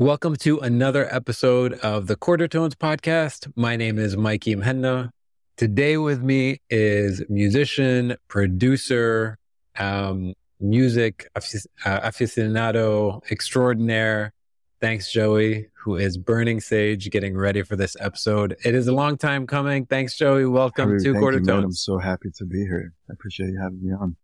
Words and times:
Welcome 0.00 0.36
to 0.36 0.58
another 0.60 1.14
episode 1.14 1.74
of 1.74 2.06
the 2.06 2.16
Quarter 2.16 2.48
Tones 2.48 2.74
podcast. 2.74 3.52
My 3.54 3.76
name 3.76 3.98
is 3.98 4.16
Mikey 4.16 4.56
Muhanna. 4.56 5.10
Today 5.58 5.98
with 5.98 6.22
me 6.22 6.62
is 6.70 7.22
musician, 7.28 8.16
producer, 8.26 9.36
um, 9.78 10.32
music 10.58 11.28
uh, 11.36 11.40
aficionado 11.84 13.20
extraordinaire. 13.30 14.32
Thanks, 14.80 15.12
Joey, 15.12 15.66
who 15.74 15.96
is 15.96 16.16
burning 16.16 16.62
sage, 16.62 17.10
getting 17.10 17.36
ready 17.36 17.60
for 17.60 17.76
this 17.76 17.94
episode. 18.00 18.56
It 18.64 18.74
is 18.74 18.88
a 18.88 18.94
long 18.94 19.18
time 19.18 19.46
coming. 19.46 19.84
Thanks, 19.84 20.16
Joey. 20.16 20.46
Welcome 20.46 20.98
to 20.98 21.12
Quarter 21.12 21.40
you, 21.40 21.44
Tones. 21.44 21.56
Man. 21.56 21.64
I'm 21.64 21.72
so 21.72 21.98
happy 21.98 22.30
to 22.36 22.46
be 22.46 22.60
here. 22.60 22.94
I 23.10 23.12
appreciate 23.12 23.50
you 23.50 23.60
having 23.60 23.84
me 23.84 23.92
on. 23.92 24.16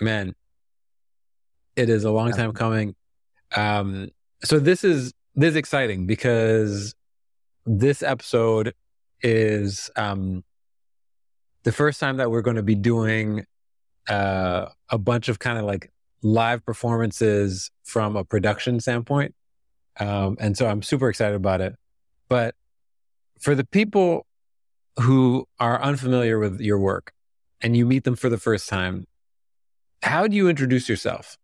Man, 0.00 0.36
it 1.74 1.90
is 1.90 2.04
a 2.04 2.12
long 2.12 2.30
time 2.30 2.52
coming. 2.52 2.94
Um, 3.56 4.10
so 4.46 4.60
this 4.60 4.84
is 4.84 5.12
this 5.34 5.50
is 5.50 5.56
exciting 5.56 6.06
because 6.06 6.94
this 7.64 8.02
episode 8.02 8.74
is 9.22 9.90
um 9.96 10.44
the 11.64 11.72
first 11.72 11.98
time 11.98 12.18
that 12.18 12.30
we're 12.30 12.42
going 12.42 12.56
to 12.56 12.62
be 12.62 12.76
doing 12.76 13.44
uh 14.08 14.66
a 14.88 14.98
bunch 14.98 15.28
of 15.28 15.40
kind 15.40 15.58
of 15.58 15.64
like 15.64 15.90
live 16.22 16.64
performances 16.64 17.70
from 17.84 18.16
a 18.16 18.24
production 18.24 18.78
standpoint. 18.78 19.34
Um 19.98 20.36
and 20.38 20.56
so 20.56 20.68
i'm 20.68 20.82
super 20.82 21.08
excited 21.08 21.34
about 21.34 21.60
it. 21.60 21.74
But 22.28 22.54
for 23.40 23.54
the 23.54 23.64
people 23.64 24.26
who 25.00 25.46
are 25.58 25.82
unfamiliar 25.82 26.38
with 26.38 26.60
your 26.60 26.78
work 26.78 27.12
and 27.60 27.76
you 27.76 27.84
meet 27.84 28.04
them 28.04 28.16
for 28.16 28.28
the 28.28 28.38
first 28.38 28.68
time 28.68 29.06
how 30.02 30.28
do 30.28 30.36
you 30.36 30.48
introduce 30.48 30.88
yourself? 30.88 31.36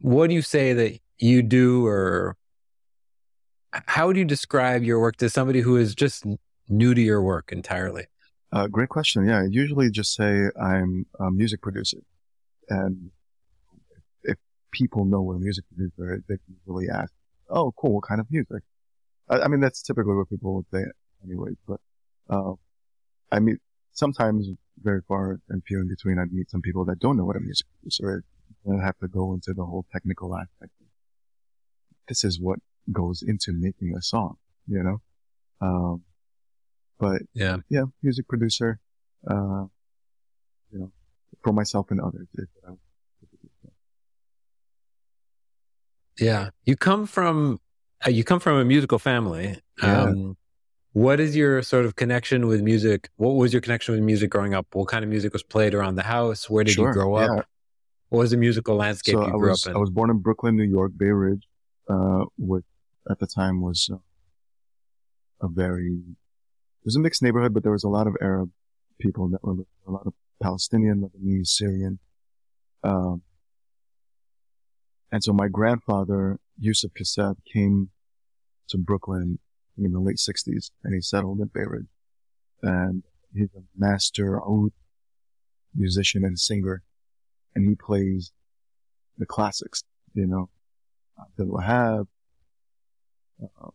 What 0.00 0.28
do 0.28 0.34
you 0.34 0.40
say 0.40 0.72
that 0.72 0.98
you 1.18 1.42
do 1.42 1.86
or 1.86 2.36
how 3.86 4.06
would 4.06 4.16
you 4.16 4.24
describe 4.24 4.82
your 4.82 5.00
work 5.00 5.16
to 5.16 5.28
somebody 5.28 5.60
who 5.60 5.76
is 5.76 5.94
just 5.94 6.24
new 6.68 6.94
to 6.94 7.00
your 7.00 7.22
work 7.22 7.52
entirely? 7.52 8.06
Uh, 8.52 8.66
great 8.68 8.88
question. 8.88 9.26
Yeah, 9.26 9.40
I 9.40 9.44
usually 9.50 9.90
just 9.90 10.14
say 10.14 10.48
I'm 10.60 11.06
a 11.20 11.30
music 11.30 11.60
producer. 11.60 11.98
And 12.68 13.10
if 14.22 14.36
people 14.72 15.04
know 15.04 15.22
what 15.22 15.34
a 15.34 15.38
music 15.38 15.64
producer 15.68 16.14
is, 16.14 16.22
they 16.28 16.36
can 16.36 16.56
really 16.66 16.88
ask, 16.88 17.12
oh, 17.50 17.72
cool, 17.76 17.94
what 17.94 18.04
kind 18.08 18.20
of 18.20 18.26
music? 18.30 18.62
I, 19.28 19.40
I 19.40 19.48
mean, 19.48 19.60
that's 19.60 19.82
typically 19.82 20.14
what 20.14 20.28
people 20.28 20.54
would 20.54 20.66
say 20.72 20.84
anyway, 21.24 21.50
but, 21.66 21.80
uh, 22.30 22.52
I 23.30 23.40
mean, 23.40 23.58
sometimes 23.92 24.48
very 24.82 25.00
far 25.08 25.40
and 25.48 25.62
few 25.66 25.80
in 25.80 25.88
between, 25.88 26.18
I'd 26.18 26.32
meet 26.32 26.50
some 26.50 26.62
people 26.62 26.84
that 26.86 26.98
don't 26.98 27.16
know 27.16 27.24
what 27.24 27.36
a 27.36 27.40
music 27.40 27.66
producer 27.78 28.18
is. 28.18 28.22
And 28.64 28.80
I 28.80 28.84
have 28.84 28.98
to 28.98 29.08
go 29.08 29.32
into 29.34 29.52
the 29.54 29.64
whole 29.64 29.84
technical 29.92 30.36
aspect. 30.36 30.72
This 32.08 32.24
is 32.24 32.40
what 32.40 32.58
goes 32.92 33.22
into 33.22 33.52
making 33.52 33.94
a 33.96 34.02
song, 34.02 34.36
you 34.66 34.82
know? 34.82 35.00
Um, 35.60 36.02
but 36.98 37.22
yeah, 37.34 37.58
yeah, 37.68 37.84
music 38.02 38.28
producer, 38.28 38.78
uh, 39.28 39.64
you 40.72 40.78
know, 40.78 40.92
for 41.42 41.52
myself 41.52 41.90
and 41.90 42.00
others. 42.00 42.26
yeah. 46.18 46.50
You 46.64 46.76
come 46.76 47.06
from, 47.06 47.60
uh, 48.06 48.10
you 48.10 48.24
come 48.24 48.40
from 48.40 48.56
a 48.56 48.64
musical 48.64 48.98
family. 48.98 49.58
Yeah. 49.82 50.02
Um, 50.02 50.36
what 50.92 51.20
is 51.20 51.36
your 51.36 51.60
sort 51.62 51.84
of 51.84 51.96
connection 51.96 52.46
with 52.46 52.62
music? 52.62 53.10
What 53.16 53.32
was 53.32 53.52
your 53.52 53.60
connection 53.60 53.94
with 53.94 54.02
music 54.02 54.30
growing 54.30 54.54
up? 54.54 54.66
What 54.72 54.88
kind 54.88 55.04
of 55.04 55.10
music 55.10 55.34
was 55.34 55.42
played 55.42 55.74
around 55.74 55.96
the 55.96 56.02
house? 56.02 56.48
Where 56.48 56.64
did 56.64 56.72
sure, 56.72 56.88
you 56.88 56.94
grow 56.94 57.16
up? 57.16 57.30
Yeah. 57.36 57.42
What 58.08 58.20
was 58.20 58.30
the 58.30 58.38
musical 58.38 58.76
landscape 58.76 59.16
so 59.16 59.20
you 59.20 59.26
I 59.26 59.30
grew 59.32 59.50
was, 59.50 59.66
up 59.66 59.70
in? 59.70 59.76
I 59.76 59.78
was 59.78 59.90
born 59.90 60.08
in 60.08 60.18
Brooklyn, 60.20 60.56
New 60.56 60.64
York, 60.64 60.92
Bay 60.96 61.10
Ridge, 61.10 61.46
uh, 61.90 62.24
which 62.38 62.64
at 63.10 63.18
the 63.18 63.26
time 63.26 63.60
was 63.60 63.88
uh, 63.92 63.96
a 65.40 65.48
very, 65.48 66.02
it 66.08 66.84
was 66.84 66.96
a 66.96 67.00
mixed 67.00 67.22
neighborhood, 67.22 67.54
but 67.54 67.62
there 67.62 67.72
was 67.72 67.84
a 67.84 67.88
lot 67.88 68.06
of 68.06 68.16
Arab 68.20 68.50
people 68.98 69.28
that 69.28 69.42
were 69.42 69.64
a 69.86 69.90
lot 69.90 70.06
of 70.06 70.14
Palestinian, 70.42 71.02
Lebanese, 71.02 71.48
Syrian. 71.48 71.98
Um, 72.82 73.22
and 75.12 75.22
so 75.22 75.32
my 75.32 75.48
grandfather, 75.48 76.38
Yusuf 76.58 76.92
Kassab, 76.94 77.36
came 77.52 77.90
to 78.68 78.78
Brooklyn 78.78 79.38
in 79.78 79.92
the 79.92 80.00
late 80.00 80.16
60s 80.16 80.70
and 80.82 80.94
he 80.94 81.00
settled 81.00 81.40
in 81.40 81.50
Ridge. 81.54 81.86
And 82.62 83.02
he's 83.34 83.54
a 83.56 83.62
master 83.76 84.40
oud 84.42 84.72
musician 85.74 86.24
and 86.24 86.38
singer. 86.38 86.82
And 87.54 87.68
he 87.68 87.74
plays 87.74 88.32
the 89.18 89.26
classics, 89.26 89.84
you 90.14 90.26
know, 90.26 90.50
Abdul 91.18 91.58
Wahab, 91.58 92.06
uh, 93.42 93.70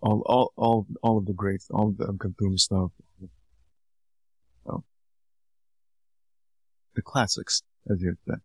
all, 0.00 0.22
all, 0.26 0.52
all, 0.56 0.86
all 1.02 1.18
of 1.18 1.26
the 1.26 1.32
greats, 1.32 1.68
all 1.70 1.88
of 1.88 1.96
the 1.96 2.06
Kulthum 2.06 2.58
stuff, 2.58 2.90
you 3.20 3.28
know, 4.66 4.84
the 6.94 7.02
classics, 7.02 7.62
as 7.90 8.00
you 8.02 8.16
said. 8.28 8.40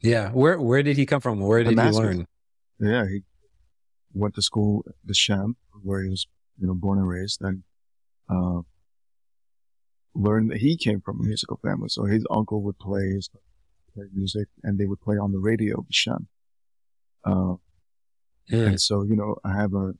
Yeah. 0.00 0.30
Where, 0.30 0.60
where 0.60 0.82
did 0.82 0.96
he 0.96 1.06
come 1.06 1.20
from? 1.20 1.40
Where 1.40 1.64
did 1.64 1.78
he 1.78 1.84
learn? 1.90 2.26
Yeah, 2.80 3.06
he 3.08 3.22
went 4.12 4.36
to 4.36 4.42
school 4.42 4.84
at 4.86 4.94
the 5.04 5.14
Sham, 5.14 5.56
where 5.82 6.02
he 6.02 6.08
was, 6.08 6.28
you 6.60 6.68
know, 6.68 6.74
born 6.74 6.98
and 6.98 7.08
raised, 7.08 7.42
and 7.42 7.64
uh, 8.28 8.60
learned 10.14 10.52
that 10.52 10.58
he 10.58 10.76
came 10.76 11.00
from 11.00 11.18
a 11.20 11.24
musical 11.24 11.58
family. 11.62 11.88
So 11.88 12.04
his 12.04 12.24
uncle 12.30 12.62
would 12.62 12.78
play, 12.78 13.10
his, 13.10 13.28
play 13.94 14.06
music, 14.14 14.46
and 14.62 14.78
they 14.78 14.86
would 14.86 15.00
play 15.00 15.16
on 15.16 15.32
the 15.32 15.40
radio, 15.40 15.78
the 15.78 15.92
Sham. 15.92 16.28
Uh, 17.24 17.54
Mm. 18.50 18.66
and 18.66 18.80
so, 18.80 19.02
you 19.02 19.16
know, 19.16 19.36
I 19.44 19.54
have 19.54 19.74
a, 19.74 19.94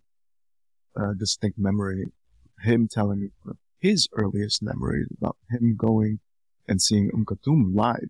a 0.96 1.14
distinct 1.14 1.58
memory, 1.58 2.06
him 2.62 2.88
telling 2.88 3.20
me 3.20 3.28
his 3.78 4.08
earliest 4.12 4.62
memories 4.62 5.06
about 5.16 5.36
him 5.50 5.76
going 5.76 6.20
and 6.66 6.80
seeing 6.80 7.10
Um 7.14 7.24
Kulthum 7.24 7.74
live. 7.74 8.08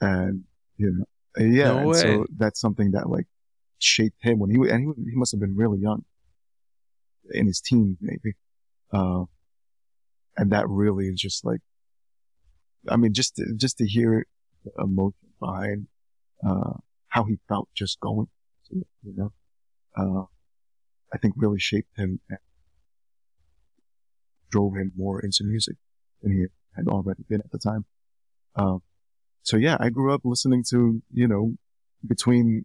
And, 0.00 0.44
you 0.76 0.92
know, 0.92 1.04
yeah, 1.38 1.68
No 1.68 1.92
so 1.92 2.26
that's 2.36 2.60
something 2.60 2.90
that 2.92 3.08
like 3.08 3.26
shaped 3.78 4.18
him 4.20 4.38
when 4.38 4.50
he, 4.50 4.56
and 4.68 4.94
he, 4.96 5.10
he 5.10 5.16
must 5.16 5.32
have 5.32 5.40
been 5.40 5.56
really 5.56 5.78
young 5.78 6.04
in 7.30 7.46
his 7.46 7.60
teens, 7.60 7.96
maybe. 8.00 8.34
Uh, 8.92 9.24
and 10.36 10.50
that 10.52 10.68
really 10.68 11.06
is 11.06 11.20
just 11.20 11.44
like, 11.44 11.60
I 12.88 12.96
mean, 12.96 13.12
just, 13.14 13.36
to, 13.36 13.54
just 13.56 13.78
to 13.78 13.86
hear 13.86 14.26
the 14.64 14.72
emotion 14.82 15.28
behind, 15.40 15.86
uh, 16.46 16.74
how 17.08 17.24
he 17.24 17.38
felt 17.48 17.68
just 17.74 18.00
going, 18.00 18.28
you 18.72 19.14
know, 19.16 19.32
uh, 19.96 20.24
I 21.12 21.18
think 21.18 21.34
really 21.36 21.60
shaped 21.60 21.96
him 21.96 22.20
and 22.28 22.38
drove 24.50 24.74
him 24.76 24.92
more 24.96 25.20
into 25.20 25.44
music 25.44 25.76
than 26.22 26.32
he 26.32 26.46
had 26.76 26.88
already 26.88 27.24
been 27.28 27.40
at 27.40 27.50
the 27.50 27.58
time. 27.58 27.84
Um, 28.56 28.82
so 29.42 29.56
yeah, 29.56 29.76
I 29.80 29.90
grew 29.90 30.12
up 30.14 30.22
listening 30.24 30.64
to, 30.70 31.02
you 31.12 31.28
know, 31.28 31.54
between 32.06 32.64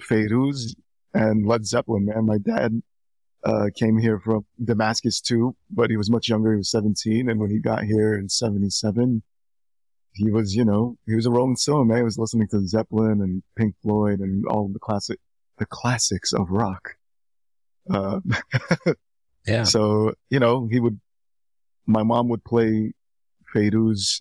Feiruz 0.00 0.74
and 1.14 1.46
Led 1.46 1.66
Zeppelin, 1.66 2.06
man. 2.06 2.26
My 2.26 2.38
dad, 2.38 2.82
uh, 3.46 3.70
came 3.76 3.96
here 3.96 4.18
from 4.18 4.44
Damascus 4.62 5.20
too, 5.20 5.54
but 5.70 5.88
he 5.88 5.96
was 5.96 6.10
much 6.10 6.28
younger. 6.28 6.52
He 6.52 6.58
was 6.58 6.70
17. 6.70 7.28
And 7.28 7.38
when 7.38 7.50
he 7.50 7.60
got 7.60 7.84
here 7.84 8.14
in 8.14 8.28
77, 8.28 9.22
he 10.14 10.30
was, 10.30 10.54
you 10.54 10.64
know, 10.64 10.96
he 11.06 11.14
was 11.14 11.26
a 11.26 11.30
Rolling 11.30 11.56
Stone, 11.56 11.88
man. 11.88 11.98
He 11.98 12.02
was 12.02 12.18
listening 12.18 12.48
to 12.48 12.66
Zeppelin 12.66 13.20
and 13.20 13.42
Pink 13.56 13.74
Floyd 13.82 14.18
and 14.20 14.44
all 14.46 14.68
the 14.68 14.80
classic, 14.80 15.20
the 15.58 15.66
classics 15.66 16.32
of 16.32 16.50
rock. 16.50 16.96
Uh, 17.90 18.20
Yeah. 19.46 19.62
so, 19.62 20.12
you 20.28 20.40
know, 20.40 20.66
he 20.68 20.80
would, 20.80 20.98
my 21.86 22.02
mom 22.02 22.28
would 22.30 22.42
play 22.42 22.92
Feiruz 23.54 24.20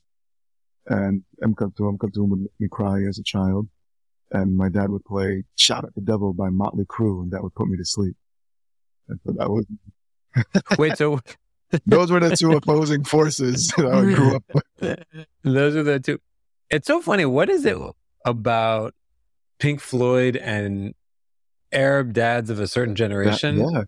and 0.86 1.24
M. 1.42 1.56
Kulthum. 1.56 1.90
M. 1.94 1.98
Kulthum 1.98 2.28
would 2.30 2.42
make 2.42 2.52
me 2.60 2.68
cry 2.70 3.02
as 3.10 3.18
a 3.18 3.24
child. 3.24 3.68
And 4.32 4.56
my 4.56 4.70
dad 4.70 4.92
would 4.92 5.04
play 5.04 5.44
Shout 5.56 5.84
at 5.84 5.96
the 5.96 6.02
Devil 6.02 6.34
by 6.34 6.50
Motley 6.50 6.86
Crue 6.86 7.24
and 7.24 7.32
that 7.32 7.42
would 7.42 7.56
put 7.56 7.68
me 7.68 7.76
to 7.76 7.86
sleep. 7.86 8.16
And 9.10 9.20
so 9.26 9.32
that 9.38 9.50
was, 9.50 9.66
Wait, 10.78 10.96
so 10.96 11.20
those 11.88 12.12
were 12.12 12.20
the 12.20 12.36
two 12.36 12.52
opposing 12.52 13.04
forces 13.04 13.74
that 13.78 13.88
I 13.88 14.02
grew 14.02 14.36
up 14.36 14.44
with. 14.54 15.04
Those 15.42 15.76
are 15.76 15.82
the 15.84 16.00
two. 16.00 16.20
It's 16.70 16.86
so 16.86 17.02
funny. 17.02 17.26
What 17.26 17.50
is 17.50 17.66
it 17.66 17.78
about 18.26 18.94
Pink 19.58 19.80
Floyd 19.80 20.36
and 20.36 20.94
Arab 21.76 22.14
dads 22.14 22.50
of 22.50 22.60
a 22.60 22.68
certain 22.68 22.96
generation? 22.96 23.58
Yeah. 23.60 23.84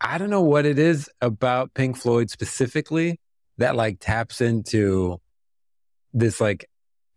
I 0.00 0.18
don't 0.18 0.30
know 0.30 0.42
what 0.42 0.66
it 0.66 0.78
is 0.78 1.08
about 1.20 1.74
Pink 1.74 1.96
Floyd 1.96 2.30
specifically 2.30 3.20
that 3.58 3.76
like 3.76 3.98
taps 4.00 4.40
into 4.40 5.20
this 6.12 6.40
like 6.40 6.68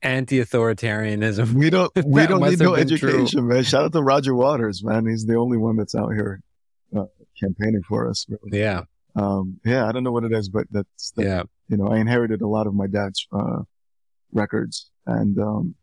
anti-authoritarianism. 0.03 1.53
We 1.53 1.69
don't, 1.69 1.91
we 2.05 2.27
don't 2.27 2.41
need 2.41 2.59
no 2.59 2.75
been 2.75 2.87
true. 2.97 3.09
education, 3.09 3.47
man. 3.47 3.63
Shout 3.63 3.85
out 3.85 3.93
to 3.93 4.03
Roger 4.03 4.35
Waters, 4.35 4.83
man. 4.83 5.07
He's 5.07 5.25
the 5.25 5.35
only 5.35 5.57
one 5.57 5.77
that's 5.77 5.95
out 5.95 6.13
here, 6.13 6.41
uh, 6.95 7.05
campaigning 7.39 7.81
for 7.87 8.07
us. 8.09 8.25
Really. 8.29 8.59
Yeah, 8.59 8.83
Um, 9.15 9.59
yeah, 9.65 9.87
I 9.87 9.91
don't 9.91 10.03
know 10.03 10.11
what 10.11 10.23
it 10.23 10.31
is, 10.33 10.49
but 10.49 10.67
that's, 10.69 11.11
the, 11.11 11.23
yeah, 11.23 11.43
you 11.69 11.77
know, 11.77 11.87
I 11.87 11.97
inherited 11.97 12.41
a 12.41 12.47
lot 12.47 12.67
of 12.67 12.73
my 12.75 12.87
dad's, 12.87 13.27
uh, 13.31 13.63
records 14.31 14.91
and, 15.07 15.39
um, 15.39 15.75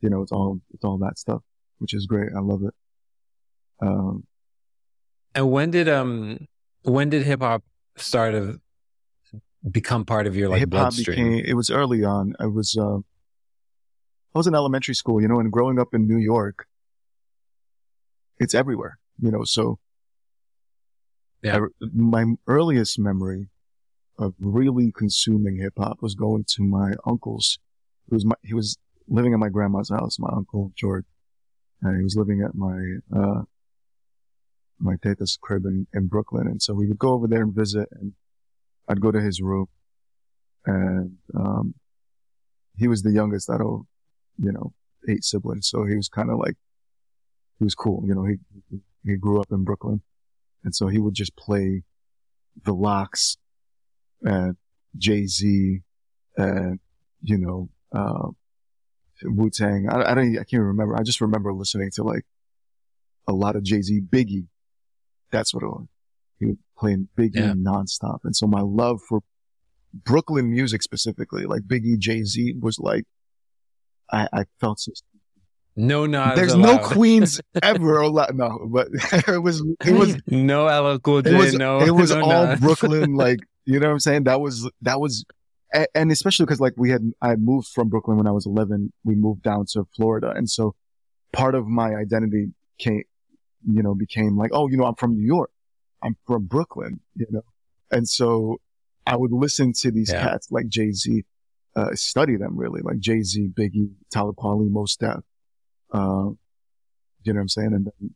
you 0.00 0.08
know, 0.08 0.22
it's 0.22 0.32
all, 0.32 0.60
it's 0.72 0.84
all 0.84 0.98
that 0.98 1.18
stuff. 1.18 1.42
which 1.78 1.92
is 1.92 2.06
great. 2.06 2.30
I 2.34 2.40
love 2.40 2.62
it. 2.62 2.72
Um, 3.80 4.26
and 5.34 5.50
when 5.50 5.70
did 5.70 5.88
um 5.88 6.46
when 6.82 7.10
did 7.10 7.22
hip 7.24 7.40
hop 7.42 7.62
start 7.96 8.32
to 8.34 8.60
become 9.70 10.04
part 10.04 10.26
of 10.26 10.36
your 10.36 10.48
like 10.48 10.60
hip 10.60 10.72
hop 10.72 10.92
bloodstream? 10.94 11.30
became 11.32 11.44
it 11.44 11.54
was 11.54 11.70
early 11.70 12.04
on. 12.04 12.34
I 12.40 12.46
was 12.46 12.76
uh, 12.78 12.98
I 12.98 14.38
was 14.38 14.46
in 14.46 14.54
elementary 14.54 14.94
school, 14.94 15.20
you 15.20 15.28
know, 15.28 15.40
and 15.40 15.50
growing 15.52 15.78
up 15.78 15.88
in 15.94 16.06
New 16.06 16.18
York, 16.18 16.66
it's 18.38 18.54
everywhere, 18.54 18.98
you 19.20 19.30
know. 19.30 19.44
So, 19.44 19.78
Yeah. 21.42 21.56
I- 21.82 21.86
my 21.94 22.34
earliest 22.46 22.98
memory 22.98 23.48
of 24.18 24.34
really 24.38 24.90
consuming 24.92 25.56
hip 25.58 25.74
hop 25.76 26.00
was 26.00 26.14
going 26.14 26.44
to 26.48 26.62
my 26.62 26.94
uncle's. 27.06 27.58
It 28.10 28.14
was 28.14 28.24
my 28.24 28.36
he 28.42 28.54
was 28.54 28.76
living 29.08 29.32
at 29.34 29.38
my 29.38 29.48
grandma's 29.50 29.90
house, 29.90 30.18
my 30.18 30.30
uncle 30.32 30.72
George, 30.74 31.04
and 31.82 31.96
he 31.98 32.02
was 32.02 32.16
living 32.16 32.40
at 32.42 32.54
my 32.54 32.96
uh 33.14 33.42
my 34.78 34.96
teta's 35.02 35.38
crib 35.40 35.64
in, 35.64 35.86
in 35.94 36.06
Brooklyn, 36.06 36.46
and 36.46 36.60
so 36.62 36.74
we 36.74 36.86
would 36.86 36.98
go 36.98 37.12
over 37.12 37.26
there 37.26 37.42
and 37.42 37.54
visit, 37.54 37.88
and 37.92 38.12
I'd 38.88 39.00
go 39.00 39.10
to 39.10 39.20
his 39.20 39.40
room, 39.40 39.66
and 40.64 41.16
um, 41.34 41.74
he 42.76 42.88
was 42.88 43.02
the 43.02 43.12
youngest 43.12 43.48
out 43.50 43.60
of 43.60 43.86
you 44.38 44.52
know 44.52 44.72
eight 45.08 45.24
siblings, 45.24 45.68
so 45.68 45.84
he 45.84 45.96
was 45.96 46.08
kind 46.08 46.30
of 46.30 46.38
like 46.38 46.56
he 47.58 47.64
was 47.64 47.74
cool, 47.74 48.02
you 48.06 48.14
know. 48.14 48.24
He 48.24 48.36
he 49.04 49.16
grew 49.16 49.40
up 49.40 49.48
in 49.50 49.64
Brooklyn, 49.64 50.02
and 50.64 50.74
so 50.74 50.88
he 50.88 50.98
would 50.98 51.14
just 51.14 51.36
play 51.36 51.82
the 52.64 52.72
Lox 52.72 53.36
and 54.22 54.56
Jay 54.96 55.26
Z 55.26 55.80
and 56.36 56.80
you 57.22 57.38
know 57.38 57.68
uh, 57.94 58.28
Wu 59.24 59.50
Tang. 59.50 59.88
I, 59.90 60.12
I 60.12 60.14
don't 60.14 60.38
I 60.38 60.44
can't 60.44 60.62
remember. 60.62 60.96
I 60.96 61.02
just 61.02 61.20
remember 61.20 61.52
listening 61.52 61.90
to 61.94 62.02
like 62.02 62.24
a 63.26 63.32
lot 63.32 63.56
of 63.56 63.62
Jay 63.62 63.82
Z, 63.82 64.02
Biggie. 64.08 64.46
That's 65.30 65.52
what 65.54 65.62
it 65.62 65.66
was. 65.66 65.86
He 66.38 66.46
was 66.46 66.56
playing 66.78 67.08
Biggie 67.16 67.36
Yeah. 67.36 67.52
nonstop, 67.52 68.20
and 68.24 68.34
so 68.36 68.46
my 68.46 68.60
love 68.60 69.00
for 69.08 69.20
Brooklyn 69.94 70.50
music 70.50 70.82
specifically, 70.82 71.46
like 71.46 71.62
Biggie, 71.62 71.98
Jay 71.98 72.22
Z, 72.22 72.54
was 72.60 72.78
like 72.78 73.04
I, 74.12 74.28
I 74.32 74.44
felt 74.60 74.80
so 74.80 74.92
No 75.74 76.06
nods 76.06 76.36
there's 76.36 76.54
no 76.54 76.78
queens 76.78 77.40
ever 77.62 78.00
allowed. 78.00 78.36
No, 78.36 78.68
but 78.70 78.88
it 79.28 79.42
was, 79.42 79.64
it 79.84 79.92
was, 79.92 80.16
no 80.26 80.66
LL 80.66 80.98
Cool 80.98 81.22
J. 81.22 81.30
it 81.30 81.38
was, 81.38 81.54
no, 81.54 81.80
it 81.80 81.90
was 81.90 82.10
no 82.10 82.20
all. 82.22 82.56
Brooklyn. 82.56 83.14
Like, 83.16 83.40
you 83.64 83.80
know 83.80 83.88
what 83.88 83.92
I'm 83.94 84.00
saying? 84.00 84.24
That 84.24 84.40
was, 84.40 84.70
that 84.82 85.00
was, 85.00 85.24
and 85.94 86.12
especially 86.12 86.46
because 86.46 86.60
like 86.60 86.74
we 86.76 86.90
had, 86.90 87.10
I 87.20 87.30
had 87.30 87.40
moved 87.42 87.68
from 87.68 87.88
Brooklyn 87.88 88.16
when 88.16 88.26
I 88.26 88.30
was 88.30 88.46
11. 88.46 88.92
We 89.04 89.16
moved 89.16 89.42
down 89.42 89.66
to 89.72 89.86
Florida. 89.96 90.30
And 90.30 90.48
so 90.48 90.74
part 91.32 91.54
of 91.54 91.66
my 91.66 91.94
identity 91.94 92.52
came, 92.78 93.02
you 93.66 93.82
know, 93.82 93.94
became 93.94 94.36
like, 94.36 94.50
oh, 94.52 94.68
you 94.68 94.76
know, 94.76 94.84
I'm 94.84 94.94
from 94.94 95.14
New 95.16 95.26
York. 95.26 95.50
I'm 96.02 96.16
from 96.26 96.44
Brooklyn, 96.44 97.00
you 97.14 97.26
know? 97.30 97.42
And 97.90 98.08
so 98.08 98.58
I 99.06 99.16
would 99.16 99.32
listen 99.32 99.72
to 99.80 99.90
these 99.90 100.12
Yeah. 100.12 100.20
cats 100.20 100.48
like 100.50 100.68
Jay 100.68 100.92
Z, 100.92 101.24
uh, 101.74 101.94
study 101.94 102.36
them 102.36 102.56
really, 102.56 102.80
like 102.82 102.98
Jay 102.98 103.22
Z, 103.22 103.48
Biggie, 103.48 103.90
Talib 104.10 104.36
Kweli, 104.36 104.70
Mos 104.70 104.96
Def. 104.96 105.20
Uh, 105.92 106.30
you 107.22 107.32
know 107.32 107.38
what 107.38 107.42
I'm 107.42 107.48
saying? 107.48 107.72
And 107.74 107.86
then 107.86 108.14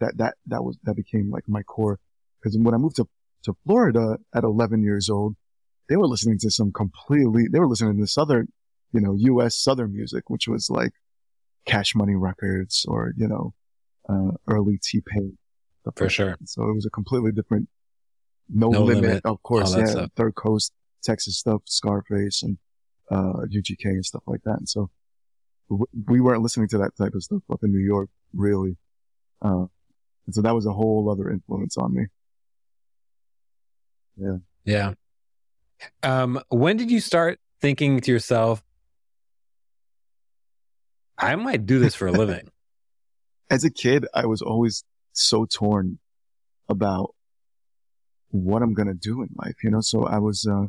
that, 0.00 0.16
that, 0.18 0.34
that 0.46 0.64
was, 0.64 0.76
that 0.84 0.94
became 0.96 1.30
like 1.30 1.44
my 1.48 1.62
core. 1.62 1.98
Cause 2.42 2.56
when 2.58 2.74
I 2.74 2.78
moved 2.78 2.96
to, 2.96 3.08
to 3.44 3.56
Florida 3.64 4.18
at 4.34 4.44
11 4.44 4.82
years 4.82 5.08
old, 5.08 5.36
they 5.88 5.96
were 5.96 6.06
listening 6.06 6.38
to 6.40 6.50
some 6.50 6.72
completely, 6.72 7.46
they 7.50 7.58
were 7.60 7.68
listening 7.68 7.98
to 8.00 8.06
southern, 8.06 8.48
you 8.92 9.00
know, 9.00 9.14
US 9.14 9.56
southern 9.56 9.92
music, 9.92 10.30
which 10.30 10.48
was 10.48 10.70
like 10.70 10.92
Cash 11.66 11.94
Money 11.94 12.14
Records 12.14 12.84
or, 12.88 13.12
you 13.16 13.28
know, 13.28 13.54
uh, 14.08 14.32
early 14.48 14.78
T-Pain. 14.82 15.38
For 15.96 16.08
sure. 16.08 16.36
So 16.46 16.62
it 16.68 16.74
was 16.74 16.86
a 16.86 16.90
completely 16.90 17.30
different, 17.32 17.68
no, 18.48 18.70
No 18.70 18.84
limit, 18.84 19.02
Limit, 19.04 19.26
of 19.26 19.42
course, 19.42 19.76
yeah, 19.76 19.84
stuff. 19.84 20.10
Third 20.16 20.34
Coast, 20.34 20.72
Texas 21.02 21.36
stuff, 21.38 21.62
Scarface 21.66 22.42
and, 22.42 22.56
uh, 23.10 23.44
UGK 23.50 23.84
and 23.84 24.04
stuff 24.04 24.22
like 24.26 24.42
that. 24.44 24.56
And 24.58 24.68
so 24.68 24.88
w- 25.68 25.86
we 26.06 26.20
weren't 26.22 26.42
listening 26.42 26.68
to 26.68 26.78
that 26.78 26.96
type 26.96 27.12
of 27.14 27.22
stuff 27.22 27.42
up 27.52 27.60
in 27.62 27.70
New 27.70 27.84
York, 27.84 28.08
really. 28.32 28.78
Uh, 29.42 29.66
and 30.24 30.34
so 30.34 30.40
that 30.40 30.54
was 30.54 30.64
a 30.64 30.72
whole 30.72 31.10
other 31.10 31.28
influence 31.30 31.76
on 31.76 31.94
me. 31.94 32.06
Yeah. 34.16 34.36
Yeah. 34.64 34.92
Um, 36.02 36.40
when 36.48 36.78
did 36.78 36.90
you 36.90 37.00
start 37.00 37.40
thinking 37.60 38.00
to 38.00 38.10
yourself, 38.10 38.64
I 41.18 41.36
might 41.36 41.66
do 41.66 41.78
this 41.78 41.94
for 41.94 42.06
a 42.06 42.12
living? 42.12 42.48
as 43.50 43.64
a 43.64 43.70
kid, 43.70 44.06
I 44.14 44.26
was 44.26 44.42
always 44.42 44.84
so 45.12 45.44
torn 45.44 45.98
about 46.68 47.14
what 48.30 48.62
I'm 48.62 48.74
going 48.74 48.88
to 48.88 48.94
do 48.94 49.22
in 49.22 49.28
life, 49.36 49.56
you 49.62 49.70
know? 49.70 49.80
So 49.80 50.04
I 50.04 50.18
was, 50.18 50.46
uh, 50.46 50.66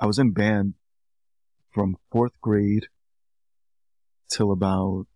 I 0.00 0.06
was 0.06 0.18
in 0.18 0.32
band 0.32 0.74
from 1.70 1.96
fourth 2.10 2.32
grade 2.40 2.86
till 4.30 4.52
about 4.52 5.06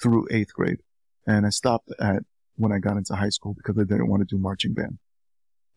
through 0.00 0.26
eighth 0.30 0.52
grade. 0.52 0.80
And 1.26 1.46
I 1.46 1.50
stopped 1.50 1.90
at 2.00 2.22
when 2.56 2.72
I 2.72 2.78
got 2.78 2.96
into 2.96 3.14
high 3.14 3.28
school 3.28 3.54
because 3.54 3.78
I 3.78 3.84
didn't 3.84 4.08
want 4.08 4.26
to 4.26 4.36
do 4.36 4.40
marching 4.40 4.74
band. 4.74 4.98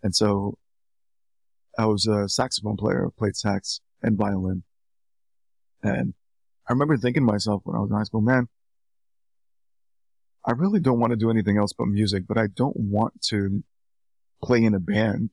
And 0.03 0.15
so 0.15 0.57
I 1.77 1.85
was 1.85 2.07
a 2.07 2.29
saxophone 2.29 2.77
player, 2.77 3.09
played 3.17 3.35
sax 3.35 3.81
and 4.01 4.17
violin. 4.17 4.63
And 5.83 6.13
I 6.67 6.73
remember 6.73 6.97
thinking 6.97 7.25
to 7.25 7.31
myself 7.31 7.61
when 7.63 7.75
I 7.75 7.79
was 7.79 7.89
in 7.89 7.97
high 7.97 8.03
school, 8.03 8.21
man, 8.21 8.47
I 10.45 10.51
really 10.51 10.79
don't 10.79 10.99
want 10.99 11.11
to 11.11 11.17
do 11.17 11.31
anything 11.31 11.57
else 11.57 11.73
but 11.73 11.87
music, 11.87 12.23
but 12.27 12.37
I 12.37 12.47
don't 12.47 12.75
want 12.77 13.19
to 13.29 13.63
play 14.43 14.63
in 14.63 14.75
a 14.75 14.79
band 14.79 15.31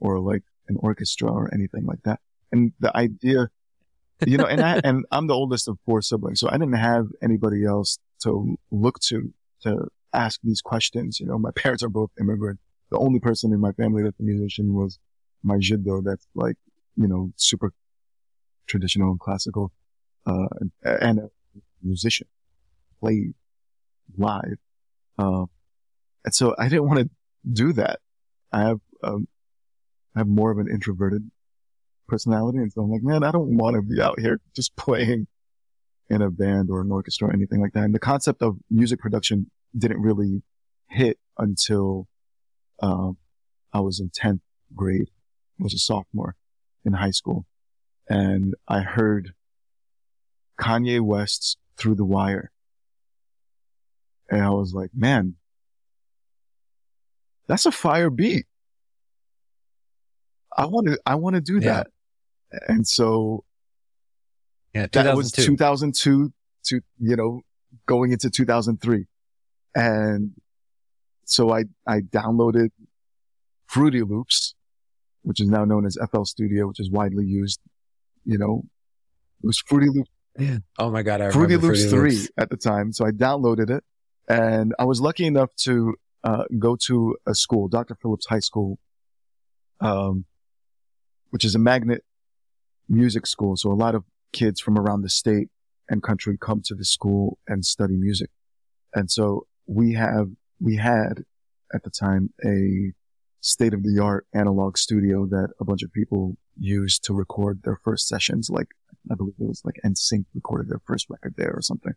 or 0.00 0.18
like 0.18 0.42
an 0.68 0.76
orchestra 0.78 1.30
or 1.30 1.52
anything 1.52 1.84
like 1.84 2.02
that. 2.04 2.20
And 2.50 2.72
the 2.80 2.96
idea, 2.96 3.50
you 4.26 4.38
know, 4.38 4.46
and 4.46 4.60
I, 4.62 4.80
and 4.82 5.04
I'm 5.10 5.26
the 5.26 5.34
oldest 5.34 5.68
of 5.68 5.78
four 5.84 6.00
siblings, 6.00 6.40
so 6.40 6.48
I 6.48 6.52
didn't 6.52 6.72
have 6.72 7.06
anybody 7.22 7.64
else 7.64 7.98
to 8.22 8.56
look 8.70 8.98
to, 9.00 9.32
to 9.62 9.88
ask 10.14 10.40
these 10.42 10.62
questions. 10.62 11.20
You 11.20 11.26
know, 11.26 11.38
my 11.38 11.50
parents 11.50 11.82
are 11.82 11.90
both 11.90 12.10
immigrant. 12.18 12.58
The 12.90 12.98
only 12.98 13.20
person 13.20 13.52
in 13.52 13.60
my 13.60 13.72
family 13.72 14.02
that's 14.02 14.18
a 14.18 14.22
musician 14.22 14.74
was 14.74 14.98
my 15.42 15.56
jiddo 15.56 16.02
that's 16.02 16.26
like, 16.34 16.56
you 16.96 17.08
know, 17.08 17.32
super 17.36 17.72
traditional 18.66 19.10
and 19.10 19.20
classical, 19.20 19.70
uh, 20.26 20.48
and, 20.60 20.70
and 20.82 21.18
a 21.18 21.30
musician, 21.82 22.26
played 23.00 23.34
live. 24.16 24.58
Uh, 25.18 25.46
and 26.24 26.34
so 26.34 26.54
I 26.58 26.68
didn't 26.68 26.88
want 26.88 27.00
to 27.00 27.10
do 27.50 27.72
that. 27.74 28.00
I 28.52 28.62
have, 28.62 28.80
um, 29.02 29.28
I 30.14 30.20
have 30.20 30.28
more 30.28 30.50
of 30.50 30.58
an 30.58 30.68
introverted 30.70 31.30
personality. 32.08 32.58
And 32.58 32.72
so 32.72 32.82
I'm 32.82 32.90
like, 32.90 33.02
man, 33.02 33.22
I 33.22 33.30
don't 33.30 33.56
want 33.56 33.76
to 33.76 33.82
be 33.82 34.00
out 34.00 34.20
here 34.20 34.40
just 34.54 34.76
playing 34.76 35.26
in 36.08 36.22
a 36.22 36.30
band 36.30 36.70
or 36.70 36.80
an 36.80 36.90
orchestra 36.90 37.28
or 37.28 37.32
anything 37.32 37.60
like 37.60 37.72
that. 37.72 37.84
And 37.84 37.94
the 37.94 38.00
concept 38.00 38.42
of 38.42 38.56
music 38.70 39.00
production 39.00 39.50
didn't 39.76 40.00
really 40.00 40.42
hit 40.88 41.18
until, 41.38 42.06
um, 42.80 43.16
I 43.72 43.80
was 43.80 44.00
in 44.00 44.10
10th 44.10 44.40
grade, 44.74 45.10
was 45.58 45.74
a 45.74 45.78
sophomore 45.78 46.36
in 46.84 46.94
high 46.94 47.10
school. 47.10 47.46
And 48.08 48.54
I 48.68 48.80
heard 48.80 49.34
Kanye 50.60 51.00
West's 51.00 51.56
Through 51.76 51.96
the 51.96 52.04
Wire. 52.04 52.52
And 54.28 54.42
I 54.42 54.50
was 54.50 54.72
like, 54.74 54.90
man, 54.94 55.34
that's 57.46 57.66
a 57.66 57.72
fire 57.72 58.10
beat. 58.10 58.46
I 60.56 60.66
want 60.66 60.86
to, 60.88 60.98
I 61.06 61.14
want 61.16 61.34
to 61.36 61.40
do 61.40 61.54
Yeah. 61.58 61.84
that. 62.50 62.60
And 62.68 62.86
so 62.86 63.44
Yeah, 64.74 64.86
that 64.92 65.16
was 65.16 65.30
2002. 65.32 65.56
2002 65.56 66.32
to, 66.64 66.80
you 66.98 67.16
know, 67.16 67.40
going 67.86 68.12
into 68.12 68.30
2003. 68.30 69.06
And 69.74 70.32
so 71.24 71.52
I, 71.52 71.64
I 71.86 72.00
downloaded 72.00 72.70
Fruity 73.66 74.02
Loops, 74.02 74.54
which 75.22 75.40
is 75.40 75.48
now 75.48 75.64
known 75.64 75.84
as 75.86 75.98
FL 76.10 76.24
Studio, 76.24 76.66
which 76.68 76.80
is 76.80 76.90
widely 76.90 77.26
used, 77.26 77.60
you 78.24 78.38
know, 78.38 78.62
it 79.42 79.46
was 79.46 79.58
Fruity 79.58 79.88
Loops 79.90 80.10
Yeah. 80.38 80.58
Oh 80.78 80.90
my 80.90 81.02
God. 81.02 81.20
I 81.20 81.30
Fruity 81.30 81.56
Loops 81.56 81.84
Fruity 81.84 81.90
3 81.90 82.16
Loops. 82.18 82.30
at 82.38 82.48
the 82.50 82.56
time. 82.56 82.92
So 82.92 83.04
I 83.06 83.10
downloaded 83.10 83.70
it 83.70 83.84
and 84.28 84.74
I 84.78 84.84
was 84.84 85.00
lucky 85.00 85.26
enough 85.26 85.54
to, 85.64 85.94
uh, 86.24 86.44
go 86.58 86.76
to 86.86 87.16
a 87.26 87.34
school, 87.34 87.68
Dr. 87.68 87.94
Phillips 87.94 88.26
High 88.26 88.40
School, 88.40 88.78
um, 89.80 90.24
which 91.30 91.44
is 91.44 91.54
a 91.54 91.58
magnet 91.58 92.04
music 92.88 93.26
school. 93.26 93.56
So 93.56 93.70
a 93.70 93.74
lot 93.74 93.94
of 93.94 94.04
kids 94.32 94.60
from 94.60 94.78
around 94.78 95.02
the 95.02 95.08
state 95.08 95.48
and 95.88 96.02
country 96.02 96.36
come 96.40 96.62
to 96.66 96.74
the 96.74 96.84
school 96.84 97.38
and 97.46 97.64
study 97.64 97.96
music. 97.96 98.30
And 98.94 99.10
so 99.10 99.46
we 99.66 99.94
have, 99.94 100.28
we 100.60 100.76
had 100.76 101.24
at 101.72 101.82
the 101.82 101.90
time 101.90 102.32
a 102.44 102.92
state 103.40 103.74
of 103.74 103.82
the 103.82 104.00
art 104.02 104.26
analog 104.34 104.76
studio 104.76 105.26
that 105.26 105.50
a 105.60 105.64
bunch 105.64 105.82
of 105.82 105.92
people 105.92 106.36
used 106.58 107.04
to 107.04 107.14
record 107.14 107.60
their 107.62 107.78
first 107.84 108.08
sessions. 108.08 108.50
Like 108.50 108.68
I 109.10 109.14
believe 109.14 109.34
it 109.38 109.46
was 109.46 109.62
like 109.64 109.76
NSYNC 109.84 110.24
recorded 110.34 110.68
their 110.68 110.80
first 110.84 111.06
record 111.08 111.34
there 111.36 111.52
or 111.54 111.62
something. 111.62 111.94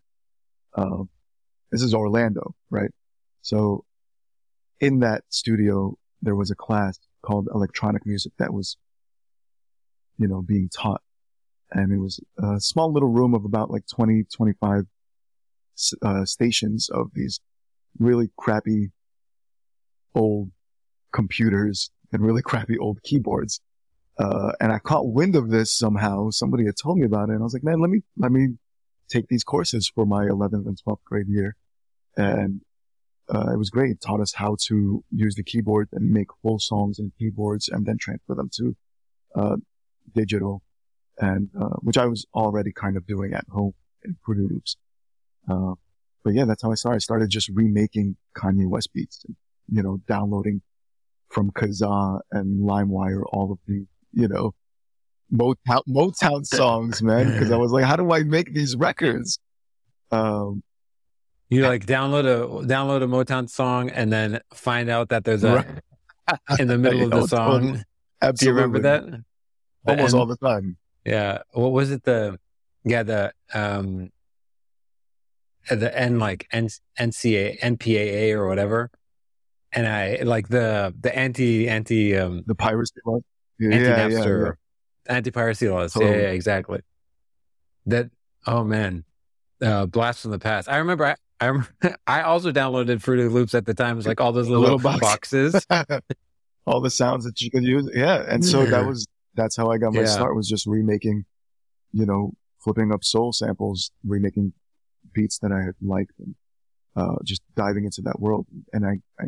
Um, 0.75 1.09
this 1.71 1.81
is 1.81 1.93
Orlando, 1.93 2.55
right? 2.69 2.91
So 3.41 3.85
in 4.79 4.99
that 4.99 5.23
studio, 5.29 5.97
there 6.21 6.35
was 6.35 6.51
a 6.51 6.55
class 6.55 6.99
called 7.21 7.47
electronic 7.53 8.05
music 8.05 8.33
that 8.37 8.53
was, 8.53 8.77
you 10.17 10.27
know, 10.27 10.41
being 10.41 10.69
taught. 10.69 11.01
And 11.71 11.91
it 11.91 11.97
was 11.97 12.19
a 12.37 12.59
small 12.59 12.91
little 12.91 13.09
room 13.09 13.33
of 13.33 13.45
about 13.45 13.69
like 13.69 13.85
20, 13.87 14.25
25 14.35 14.85
uh, 16.01 16.25
stations 16.25 16.89
of 16.89 17.11
these 17.13 17.39
really 17.99 18.29
crappy 18.37 18.91
old 20.15 20.51
computers 21.13 21.91
and 22.11 22.25
really 22.25 22.41
crappy 22.49 22.77
old 22.77 23.01
keyboards. 23.03 23.61
Uh, 24.17 24.51
and 24.59 24.71
I 24.71 24.79
caught 24.79 25.13
wind 25.13 25.35
of 25.35 25.49
this 25.49 25.71
somehow. 25.71 26.29
Somebody 26.31 26.65
had 26.65 26.75
told 26.81 26.97
me 26.97 27.05
about 27.05 27.29
it 27.29 27.33
and 27.33 27.41
I 27.41 27.43
was 27.43 27.53
like, 27.53 27.63
man, 27.63 27.79
let 27.79 27.89
me, 27.89 28.01
let 28.17 28.31
me 28.31 28.57
take 29.09 29.27
these 29.27 29.43
courses 29.43 29.91
for 29.93 30.05
my 30.05 30.25
11th 30.25 30.65
and 30.67 30.77
12th 30.85 31.03
grade 31.05 31.27
year. 31.27 31.55
And, 32.15 32.61
uh, 33.33 33.51
it 33.53 33.57
was 33.57 33.69
great. 33.69 33.91
It 33.91 34.01
taught 34.01 34.21
us 34.21 34.33
how 34.33 34.57
to 34.67 35.03
use 35.11 35.35
the 35.35 35.43
keyboard 35.43 35.89
and 35.91 36.11
make 36.11 36.27
full 36.41 36.59
songs 36.59 36.97
in 36.99 37.11
keyboards 37.17 37.69
and 37.69 37.85
then 37.85 37.97
transfer 37.99 38.35
them 38.35 38.49
to, 38.55 38.75
uh, 39.35 39.57
digital 40.13 40.63
and, 41.19 41.49
uh, 41.59 41.77
which 41.81 41.97
I 41.97 42.05
was 42.05 42.25
already 42.33 42.71
kind 42.71 42.97
of 42.97 43.05
doing 43.05 43.33
at 43.33 43.45
home 43.49 43.73
in 44.03 44.17
Fruity 44.23 44.47
Loops. 44.51 44.77
Uh, 45.47 45.75
but 46.23 46.33
yeah, 46.33 46.45
that's 46.45 46.63
how 46.63 46.71
I 46.71 46.75
started. 46.75 46.95
I 46.95 46.99
started 46.99 47.29
just 47.29 47.49
remaking 47.49 48.17
Kanye 48.35 48.67
West 48.67 48.93
beats 48.93 49.23
and, 49.25 49.35
you 49.67 49.83
know, 49.83 50.01
downloading 50.07 50.61
from 51.29 51.51
Kazaa 51.51 52.21
and 52.31 52.61
LimeWire 52.61 53.23
all 53.31 53.51
of 53.51 53.59
the, 53.67 53.85
you 54.11 54.27
know, 54.27 54.53
Motown, 55.33 55.81
Motown 55.87 56.45
songs, 56.45 57.01
man. 57.01 57.37
Cause 57.37 57.51
I 57.51 57.57
was 57.57 57.71
like, 57.71 57.85
how 57.85 57.95
do 57.95 58.11
I 58.11 58.23
make 58.23 58.53
these 58.53 58.75
records? 58.75 59.39
Um, 60.11 60.63
you 61.49 61.63
like 61.63 61.85
download 61.85 62.25
a, 62.25 62.67
download 62.67 63.03
a 63.03 63.07
Motown 63.07 63.49
song 63.49 63.89
and 63.89 64.11
then 64.11 64.39
find 64.53 64.89
out 64.89 65.09
that 65.09 65.23
there's 65.23 65.43
a, 65.43 65.55
right. 65.55 66.39
in 66.59 66.67
the 66.67 66.77
middle 66.77 67.03
of 67.03 67.11
the 67.11 67.27
song. 67.35 67.61
Totally. 67.61 67.83
Absolutely. 68.21 68.37
Do 68.37 68.45
you 68.45 68.53
remember 68.53 68.79
that? 68.79 69.23
Almost 69.87 70.15
all 70.15 70.25
the 70.25 70.37
time. 70.37 70.77
Yeah. 71.05 71.39
What 71.51 71.71
was 71.71 71.91
it? 71.91 72.03
The, 72.03 72.37
yeah, 72.83 73.03
the, 73.03 73.33
um, 73.53 74.11
the 75.69 75.97
N 75.97 76.19
like 76.19 76.47
N, 76.51 76.69
NCA, 76.99 77.59
NPAA 77.61 78.33
or 78.33 78.47
whatever. 78.47 78.91
And 79.71 79.87
I 79.87 80.19
like 80.23 80.49
the, 80.49 80.93
the 80.99 81.15
anti, 81.15 81.69
anti, 81.69 82.15
um, 82.17 82.43
the 82.45 82.55
piracy 82.55 82.95
laws. 83.05 83.21
Yeah, 83.59 83.75
anti 83.75 83.89
Napster, 83.89 84.25
yeah, 84.25 84.45
yeah. 84.45 84.51
Anti 85.09 85.31
piracy 85.31 85.67
laws. 85.67 85.95
Yeah, 85.99 86.07
yeah, 86.07 86.31
exactly. 86.31 86.81
That, 87.87 88.09
oh 88.45 88.63
man, 88.63 89.03
uh, 89.61 89.87
blast 89.87 90.21
from 90.21 90.31
the 90.31 90.39
past. 90.39 90.69
I 90.69 90.77
remember 90.77 91.05
I, 91.05 91.15
I, 91.41 91.45
remember, 91.47 91.69
I 92.07 92.21
also 92.21 92.51
downloaded 92.51 93.01
Fruity 93.01 93.27
Loops 93.27 93.55
at 93.55 93.65
the 93.65 93.73
time. 93.73 93.93
It 93.93 93.95
was 93.95 94.07
like 94.07 94.21
all 94.21 94.31
those 94.31 94.47
little, 94.47 94.63
little 94.63 94.79
box. 94.79 94.99
boxes. 94.99 95.65
all 96.65 96.81
the 96.81 96.89
sounds 96.89 97.25
that 97.25 97.41
you 97.41 97.49
could 97.49 97.63
use. 97.63 97.89
Yeah. 97.93 98.23
And 98.27 98.45
so 98.45 98.65
that 98.65 98.85
was, 98.85 99.07
that's 99.35 99.55
how 99.55 99.71
I 99.71 99.77
got 99.77 99.93
my 99.93 100.01
yeah. 100.01 100.05
start 100.05 100.35
was 100.35 100.47
just 100.47 100.67
remaking, 100.67 101.25
you 101.91 102.05
know, 102.05 102.33
flipping 102.59 102.91
up 102.91 103.03
soul 103.03 103.33
samples, 103.33 103.91
remaking 104.05 104.53
beats 105.13 105.39
that 105.39 105.51
I 105.51 105.61
had 105.61 105.75
liked 105.81 106.13
and, 106.19 106.35
uh, 106.95 107.15
just 107.23 107.41
diving 107.55 107.85
into 107.85 108.01
that 108.03 108.19
world. 108.19 108.45
And 108.71 108.85
I, 108.85 108.99
I, 109.19 109.27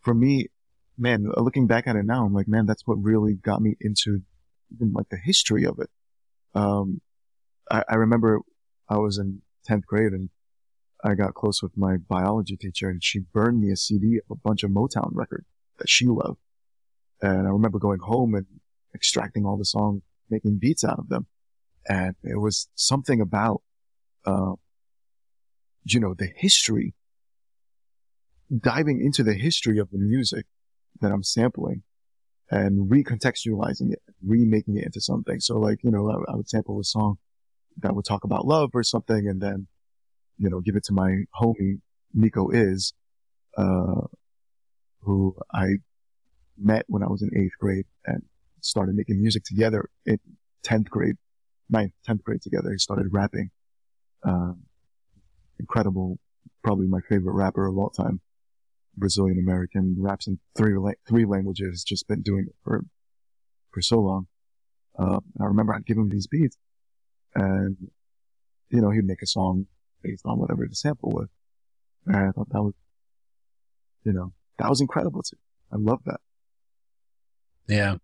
for 0.00 0.14
me, 0.14 0.48
man, 0.98 1.30
looking 1.36 1.66
back 1.66 1.86
at 1.86 1.96
it 1.96 2.04
now, 2.04 2.24
I'm 2.24 2.34
like, 2.34 2.48
man, 2.48 2.66
that's 2.66 2.86
what 2.86 2.96
really 3.02 3.34
got 3.34 3.60
me 3.60 3.76
into 3.80 4.22
even 4.74 4.92
like 4.92 5.08
the 5.10 5.16
history 5.16 5.64
of 5.64 5.78
it. 5.78 5.90
Um, 6.54 7.00
I, 7.70 7.84
I 7.88 7.94
remember 7.96 8.40
I 8.88 8.98
was 8.98 9.18
in 9.18 9.42
10th 9.68 9.84
grade 9.84 10.12
and 10.12 10.30
I 11.02 11.14
got 11.14 11.34
close 11.34 11.62
with 11.62 11.76
my 11.76 11.96
biology 11.96 12.56
teacher 12.56 12.88
and 12.88 13.02
she 13.02 13.20
burned 13.20 13.60
me 13.60 13.70
a 13.70 13.76
CD 13.76 14.18
of 14.18 14.36
a 14.36 14.40
bunch 14.40 14.62
of 14.62 14.70
Motown 14.70 15.10
records 15.12 15.46
that 15.78 15.88
she 15.88 16.06
loved. 16.06 16.38
And 17.20 17.46
I 17.46 17.50
remember 17.50 17.78
going 17.78 18.00
home 18.00 18.34
and 18.34 18.46
extracting 18.94 19.44
all 19.44 19.56
the 19.56 19.64
songs, 19.64 20.02
making 20.30 20.58
beats 20.58 20.84
out 20.84 20.98
of 20.98 21.08
them. 21.08 21.26
And 21.86 22.14
it 22.22 22.40
was 22.40 22.68
something 22.74 23.20
about, 23.20 23.62
uh, 24.24 24.52
you 25.84 26.00
know, 26.00 26.14
the 26.14 26.30
history, 26.34 26.94
diving 28.56 29.04
into 29.04 29.22
the 29.22 29.34
history 29.34 29.78
of 29.78 29.90
the 29.90 29.98
music 29.98 30.46
that 31.00 31.12
I'm 31.12 31.22
sampling 31.22 31.82
and 32.50 32.90
recontextualizing 32.90 33.92
it, 33.92 34.02
remaking 34.26 34.76
it 34.76 34.84
into 34.84 35.00
something. 35.00 35.40
So 35.40 35.58
like, 35.58 35.82
you 35.82 35.90
know, 35.90 36.10
I, 36.10 36.32
I 36.32 36.36
would 36.36 36.48
sample 36.48 36.78
a 36.78 36.84
song 36.84 37.16
that 37.78 37.94
would 37.94 38.04
talk 38.04 38.24
about 38.24 38.46
love 38.46 38.70
or 38.74 38.82
something 38.82 39.26
and 39.28 39.40
then, 39.40 39.66
you 40.38 40.50
know, 40.50 40.60
give 40.60 40.76
it 40.76 40.84
to 40.84 40.92
my 40.92 41.24
homie, 41.40 41.80
Nico 42.12 42.50
Is, 42.50 42.92
uh, 43.56 44.06
who 45.00 45.36
I 45.52 45.76
met 46.58 46.84
when 46.88 47.02
I 47.02 47.08
was 47.08 47.22
in 47.22 47.30
eighth 47.36 47.58
grade 47.58 47.86
and 48.06 48.22
started 48.60 48.94
making 48.94 49.20
music 49.20 49.44
together 49.44 49.88
in 50.06 50.18
10th 50.64 50.88
grade, 50.88 51.16
ninth, 51.68 51.92
10th 52.08 52.22
grade 52.22 52.42
together. 52.42 52.70
He 52.72 52.78
started 52.78 53.08
rapping. 53.10 53.50
Um, 54.22 54.62
incredible, 55.58 56.18
probably 56.62 56.86
my 56.86 57.00
favorite 57.08 57.34
rapper 57.34 57.66
of 57.66 57.76
all 57.76 57.90
time. 57.90 58.20
Brazilian 58.96 59.38
American, 59.38 59.96
raps 59.98 60.26
in 60.26 60.38
three, 60.56 60.74
three 61.08 61.24
languages, 61.24 61.84
just 61.84 62.06
been 62.08 62.22
doing 62.22 62.46
it 62.48 62.54
for, 62.62 62.84
for 63.72 63.82
so 63.82 64.00
long. 64.00 64.26
Uh, 64.98 65.20
I 65.40 65.44
remember 65.44 65.74
I'd 65.74 65.86
give 65.86 65.98
him 65.98 66.08
these 66.08 66.26
beats 66.26 66.56
and, 67.34 67.76
you 68.70 68.80
know, 68.80 68.90
he'd 68.90 69.04
make 69.04 69.22
a 69.22 69.26
song 69.26 69.66
based 70.02 70.24
on 70.24 70.38
whatever 70.38 70.66
the 70.68 70.74
sample 70.74 71.10
was. 71.10 71.28
And 72.06 72.16
I 72.16 72.30
thought 72.30 72.48
that 72.50 72.62
was, 72.62 72.74
you 74.04 74.12
know, 74.12 74.32
that 74.58 74.68
was 74.68 74.80
incredible 74.80 75.22
too. 75.22 75.36
I 75.72 75.76
love 75.76 76.00
that. 76.04 76.20
Yeah. 77.66 77.96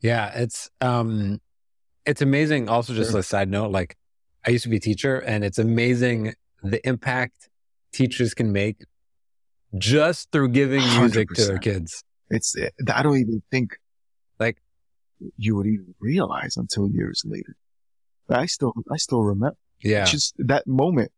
Yeah. 0.00 0.32
It's, 0.34 0.70
um, 0.80 1.40
it's 2.06 2.22
amazing. 2.22 2.68
Also, 2.68 2.94
just 2.94 3.10
sure. 3.10 3.20
a 3.20 3.22
side 3.22 3.50
note, 3.50 3.70
like 3.70 3.96
I 4.46 4.50
used 4.50 4.62
to 4.62 4.70
be 4.70 4.76
a 4.76 4.80
teacher 4.80 5.18
and 5.18 5.44
it's 5.44 5.58
amazing 5.58 6.34
the 6.62 6.86
impact 6.88 7.48
teachers 7.92 8.34
can 8.34 8.52
make 8.52 8.84
just 9.76 10.30
through 10.32 10.48
giving 10.50 10.80
music 10.80 11.28
100%. 11.30 11.34
to 11.36 11.44
their 11.44 11.58
kids. 11.58 12.04
It's, 12.30 12.56
eh, 12.56 12.70
I 12.92 13.02
don't 13.02 13.18
even 13.18 13.42
think 13.50 13.76
like 14.38 14.62
you 15.36 15.56
would 15.56 15.66
even 15.66 15.94
realize 16.00 16.56
until 16.56 16.88
years 16.88 17.22
later. 17.26 17.56
But 18.26 18.38
I 18.38 18.46
still, 18.46 18.72
I 18.90 18.96
still 18.96 19.22
remember. 19.22 19.56
Yeah. 19.80 20.04
Just 20.04 20.34
that 20.38 20.66
moment, 20.66 21.12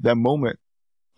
that 0.00 0.16
moment 0.16 0.58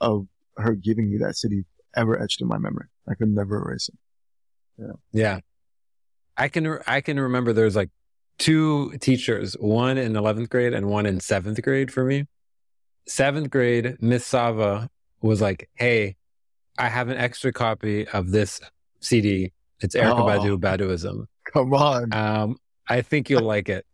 of 0.00 0.26
her 0.56 0.74
giving 0.74 1.10
me 1.10 1.18
that 1.18 1.36
city 1.36 1.64
ever 1.94 2.20
etched 2.20 2.40
in 2.40 2.48
my 2.48 2.58
memory. 2.58 2.86
I 3.08 3.14
could 3.14 3.28
never 3.28 3.56
erase 3.56 3.88
it. 3.88 3.98
Yeah. 4.78 4.92
Yeah. 5.12 5.40
I 6.36 6.48
can, 6.48 6.78
I 6.86 7.00
can 7.00 7.18
remember 7.18 7.52
there's 7.52 7.76
like 7.76 7.90
two 8.38 8.92
teachers, 9.00 9.54
one 9.54 9.96
in 9.98 10.12
11th 10.12 10.50
grade 10.50 10.74
and 10.74 10.86
one 10.86 11.06
in 11.06 11.20
seventh 11.20 11.60
grade 11.62 11.92
for 11.92 12.04
me. 12.04 12.26
Seventh 13.06 13.50
grade, 13.50 13.96
Miss 14.00 14.26
Sava 14.26 14.90
was 15.20 15.40
like, 15.40 15.70
Hey, 15.74 16.16
I 16.78 16.88
have 16.88 17.08
an 17.08 17.16
extra 17.16 17.52
copy 17.52 18.06
of 18.08 18.30
this 18.30 18.60
CD. 19.00 19.52
It's 19.80 19.94
Erykah 19.94 20.20
oh, 20.20 20.24
Badu 20.26 20.58
Baduizm. 20.58 21.26
Come 21.52 21.74
on. 21.74 22.12
Um, 22.12 22.56
I 22.88 23.02
think 23.02 23.30
you'll 23.30 23.42
like 23.42 23.68
it. 23.68 23.86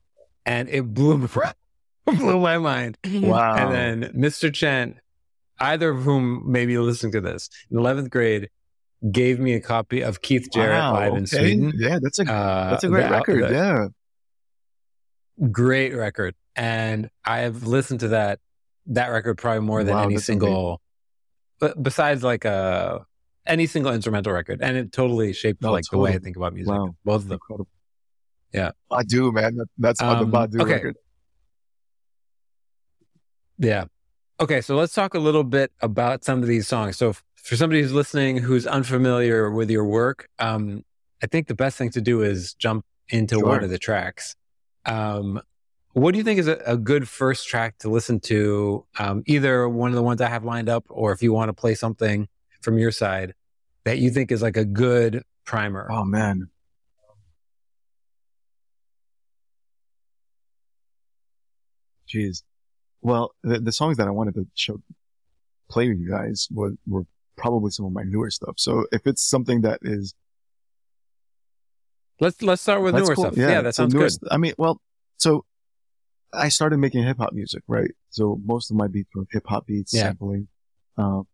And 0.45 0.69
it 0.69 0.83
blew, 0.83 1.29
blew 2.07 2.41
my 2.41 2.59
mind. 2.59 2.99
Wow. 3.05 3.57
And 3.57 3.73
then 3.75 4.12
Mr. 4.12 4.53
Chen, 4.53 5.01
either 5.61 5.91
of 5.91 6.03
whom 6.03 6.51
may 6.51 6.67
be 6.67 6.79
listening 6.79 7.12
to 7.12 7.21
this, 7.21 7.49
in 7.71 7.79
11th 7.79 8.11
grade, 8.11 8.51
gave 9.11 9.41
me 9.41 9.55
a 9.55 9.61
copy 9.61 10.03
of 10.03 10.23
Keith 10.23 10.49
Jarrett 10.53 10.79
wow, 10.79 10.93
live 10.93 11.12
okay. 11.12 11.19
in 11.19 11.27
Sweden. 11.27 11.73
Yeah, 11.77 11.99
that's 12.01 12.19
a 12.19 12.31
uh, 12.31 12.71
that's 12.71 12.85
a 12.85 12.89
great 12.89 13.09
the, 13.09 13.11
record. 13.11 13.49
The, 13.49 13.53
yeah, 13.53 13.87
great 15.51 15.95
record, 15.95 16.35
and 16.55 17.11
I've 17.25 17.65
listened 17.65 18.01
to 18.01 18.09
that 18.09 18.39
that 18.87 19.09
record 19.09 19.39
probably 19.39 19.61
more 19.61 19.83
than 19.83 19.95
wow, 19.95 20.05
any 20.05 20.19
single, 20.19 20.81
besides 21.81 22.23
like 22.23 22.45
a 22.45 22.50
uh, 22.50 23.04
any 23.47 23.66
single 23.66 23.92
instrumental 23.92 24.33
record, 24.33 24.61
and 24.62 24.76
it 24.76 24.92
totally 24.92 25.33
shaped 25.33 25.62
no, 25.62 25.73
like 25.73 25.85
totally. 25.85 26.11
the 26.11 26.12
way 26.12 26.16
I 26.16 26.19
think 26.19 26.37
about 26.37 26.54
music. 26.54 26.73
Wow. 26.73 26.95
Both 27.04 27.23
of 27.23 27.28
them. 27.28 27.35
Incredible. 27.35 27.69
Yeah, 28.52 28.71
I 28.90 29.02
do, 29.02 29.33
man. 29.33 29.59
That's 29.78 30.00
on 30.00 30.16
um, 30.16 30.31
the 30.31 30.37
Badu 30.37 30.61
okay. 30.61 30.75
record. 30.75 30.97
Yeah. 33.59 33.85
Okay, 34.40 34.61
so 34.61 34.76
let's 34.76 34.92
talk 34.92 35.14
a 35.14 35.19
little 35.19 35.45
bit 35.45 35.73
about 35.81 36.25
some 36.25 36.42
of 36.42 36.49
these 36.49 36.66
songs. 36.66 36.97
So, 36.97 37.14
for 37.37 37.57
somebody 37.57 37.81
who's 37.81 37.92
listening 37.92 38.38
who's 38.38 38.66
unfamiliar 38.66 39.50
with 39.50 39.71
your 39.71 39.85
work, 39.85 40.28
um, 40.38 40.85
I 41.23 41.26
think 41.26 41.47
the 41.47 41.54
best 41.54 41.78
thing 41.78 41.90
to 41.90 42.00
do 42.00 42.23
is 42.23 42.54
jump 42.54 42.85
into 43.09 43.37
sure. 43.37 43.47
one 43.47 43.64
of 43.64 43.71
the 43.71 43.78
tracks. 43.78 44.35
Um, 44.85 45.40
what 45.92 46.12
do 46.12 46.18
you 46.18 46.25
think 46.25 46.38
is 46.40 46.49
a, 46.49 46.56
a, 46.66 46.76
good 46.76 47.08
first 47.08 47.49
track 47.49 47.78
to 47.78 47.90
listen 47.90 48.18
to? 48.20 48.87
Um, 48.99 49.22
either 49.26 49.68
one 49.68 49.90
of 49.90 49.94
the 49.94 50.02
ones 50.02 50.20
I 50.20 50.28
have 50.28 50.44
lined 50.44 50.68
up, 50.68 50.84
or 50.88 51.12
if 51.12 51.22
you 51.22 51.32
want 51.32 51.50
to 51.50 51.52
play 51.52 51.75
something 51.75 52.28
from 52.62 52.78
your 52.78 52.90
side 52.90 53.34
that 53.84 53.99
you 53.99 54.11
think 54.11 54.32
is 54.32 54.42
like 54.42 54.56
a 54.56 54.64
good 54.64 55.22
primer. 55.44 55.88
Oh 55.90 56.04
man. 56.04 56.49
Jeez. 62.08 62.42
Well, 63.00 63.32
the, 63.42 63.58
the 63.58 63.72
songs 63.72 63.96
that 63.96 64.06
I 64.06 64.11
wanted 64.11 64.34
to 64.34 64.46
show, 64.54 64.80
play 65.68 65.88
with 65.88 65.99
you 65.99 66.08
guys 66.08 66.49
were, 66.52 66.72
were 66.87 67.04
probably 67.37 67.70
some 67.70 67.87
of 67.87 67.92
my 67.92 68.02
newer 68.02 68.30
stuff. 68.30 68.54
So 68.58 68.87
if 68.92 69.06
it's 69.06 69.22
something 69.22 69.62
that 69.62 69.80
is, 69.82 70.14
let's 72.20 72.40
let's 72.42 72.62
start 72.62 72.82
with 72.82 72.94
newer 72.94 73.14
cool. 73.14 73.25
stuff. 73.25 73.37
Yeah, 73.37 73.62
that 73.62 73.75
so 73.75 73.82
sounds 73.82 73.94
newer 73.94 74.08
good. 74.08 74.28
I 74.30 74.37
mean, 74.37 74.52
well, 74.58 74.80
so 75.16 75.44
I 76.33 76.49
started 76.49 76.79
making 76.79 77.05
hip 77.05 77.19
hop 77.19 77.33
music, 77.33 77.62
right? 77.69 77.91
So 78.11 78.41
most 78.45 78.71
of 78.71 78.77
my 78.77 78.87
beats 78.89 79.11
were 79.15 79.25
hip 79.31 79.45
hop 79.47 79.67
beats, 79.67 79.93
Yeah. 79.93 80.03
sampling, 80.05 80.49
um, 80.97 81.27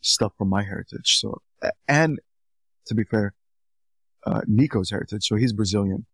stuff 0.00 0.32
from 0.36 0.48
my 0.48 0.62
heritage. 0.62 1.18
So, 1.18 1.42
and 1.88 2.20
to 2.86 2.94
be 2.94 3.04
fair, 3.04 3.34
uh, 4.24 4.42
Nico's 4.46 4.90
heritage. 4.90 5.24
So 5.26 5.36
he's 5.36 5.52
Brazilian. 5.52 6.06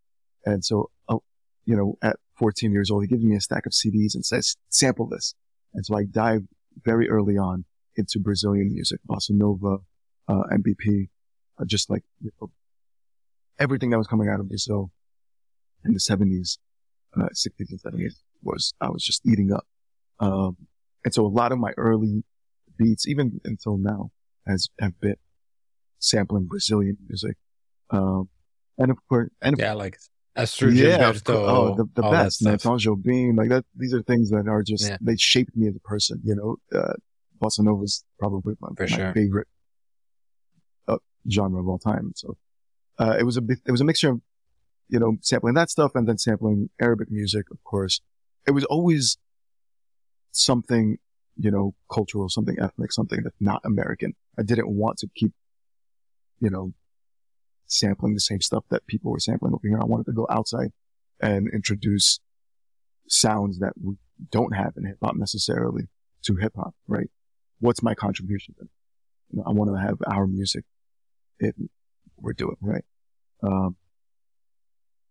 And 0.44 0.64
so, 0.64 0.90
uh, 1.08 1.18
you 1.64 1.76
know, 1.76 1.98
at 2.02 2.16
14 2.38 2.72
years 2.72 2.90
old, 2.90 3.02
he 3.02 3.08
gives 3.08 3.22
me 3.24 3.36
a 3.36 3.40
stack 3.40 3.66
of 3.66 3.72
CDs 3.72 4.14
and 4.14 4.24
says, 4.24 4.56
sample 4.70 5.06
this. 5.06 5.34
And 5.74 5.84
so 5.84 5.96
I 5.96 6.04
dive 6.04 6.42
very 6.84 7.08
early 7.10 7.36
on 7.36 7.64
into 7.96 8.18
Brazilian 8.18 8.72
music, 8.72 9.00
bossa 9.08 9.30
nova, 9.30 9.78
uh, 10.28 10.42
MPB, 10.52 11.08
uh, 11.58 11.64
just 11.66 11.90
like 11.90 12.04
you 12.20 12.30
know, 12.40 12.50
everything 13.58 13.90
that 13.90 13.98
was 13.98 14.06
coming 14.06 14.28
out 14.28 14.40
of 14.40 14.48
Brazil 14.48 14.90
in 15.84 15.92
the 15.92 15.98
70s, 15.98 16.58
uh, 17.16 17.28
60s 17.32 17.70
and 17.70 17.82
70s 17.82 18.14
was, 18.42 18.74
I 18.80 18.88
was 18.90 19.04
just 19.04 19.26
eating 19.26 19.52
up. 19.52 19.66
Um, 20.20 20.56
and 21.04 21.14
so 21.14 21.24
a 21.24 21.28
lot 21.28 21.52
of 21.52 21.58
my 21.58 21.72
early 21.76 22.24
beats, 22.76 23.06
even 23.06 23.40
until 23.44 23.78
now, 23.78 24.10
has, 24.46 24.68
have 24.80 24.98
been 25.00 25.16
sampling 25.98 26.44
Brazilian 26.46 26.96
music. 27.08 27.36
Um, 27.90 28.28
and 28.78 28.90
of 28.90 28.98
course, 29.08 29.30
and 29.42 29.54
of 29.54 29.60
Yeah, 29.60 29.74
like 29.74 29.98
Astrud 30.36 30.74
yeah, 30.74 31.08
of 31.08 31.24
Gilberto, 31.24 31.48
oh, 31.48 31.74
the, 31.76 31.88
the 31.94 32.02
best. 32.02 32.42
Nathan 32.42 32.78
Jobim, 32.78 33.36
like 33.36 33.48
that. 33.48 33.64
These 33.76 33.92
are 33.92 34.02
things 34.02 34.30
that 34.30 34.46
are 34.46 34.62
just 34.62 34.88
Yeah. 34.88 34.96
they 35.00 35.16
shaped 35.16 35.56
me 35.56 35.66
as 35.68 35.74
a 35.74 35.80
person. 35.80 36.20
You 36.22 36.36
know, 36.36 36.56
uh, 36.78 36.94
bossa 37.40 37.60
nova 37.60 37.82
is 37.82 38.04
probably 38.18 38.54
my, 38.60 38.68
my 38.78 38.86
sure. 38.86 39.12
favorite 39.12 39.48
uh, 40.86 40.98
genre 41.30 41.60
of 41.60 41.68
all 41.68 41.78
time. 41.78 42.12
So 42.14 42.36
uh, 42.98 43.16
it 43.18 43.24
was 43.24 43.36
a 43.36 43.42
it 43.66 43.70
was 43.70 43.80
a 43.80 43.84
mixture 43.84 44.10
of 44.10 44.20
you 44.88 44.98
know 44.98 45.16
sampling 45.20 45.54
that 45.54 45.70
stuff 45.70 45.92
and 45.94 46.08
then 46.08 46.18
sampling 46.18 46.70
Arabic 46.80 47.10
music, 47.10 47.46
of 47.50 47.62
course. 47.64 48.00
It 48.46 48.52
was 48.52 48.64
always 48.64 49.18
something 50.32 50.98
you 51.36 51.50
know 51.50 51.74
cultural, 51.92 52.28
something 52.28 52.56
ethnic, 52.60 52.92
something 52.92 53.22
that's 53.22 53.36
not 53.40 53.62
American. 53.64 54.14
I 54.38 54.42
didn't 54.42 54.70
want 54.70 54.98
to 54.98 55.08
keep 55.14 55.32
you 56.40 56.50
know 56.50 56.72
sampling 57.66 58.14
the 58.14 58.20
same 58.20 58.40
stuff 58.40 58.64
that 58.70 58.86
people 58.86 59.10
were 59.10 59.20
sampling 59.20 59.52
over 59.52 59.66
here. 59.66 59.80
I 59.80 59.84
wanted 59.84 60.06
to 60.06 60.12
go 60.12 60.26
outside 60.30 60.72
and 61.20 61.48
introduce 61.52 62.20
sounds 63.08 63.58
that 63.58 63.72
we 63.82 63.96
don't 64.30 64.54
have 64.54 64.72
in 64.76 64.86
hip 64.86 64.98
hop 65.02 65.16
necessarily 65.16 65.84
to 66.22 66.36
hip 66.36 66.52
hop, 66.56 66.74
right? 66.86 67.08
What's 67.60 67.82
my 67.82 67.94
contribution? 67.94 68.54
Then? 68.58 68.68
You 69.30 69.38
know, 69.38 69.44
I 69.46 69.52
want 69.52 69.70
to 69.70 69.80
have 69.80 69.98
our 70.06 70.26
music 70.26 70.64
we're 72.20 72.32
doing, 72.32 72.56
right? 72.60 72.84
Um, 73.42 73.76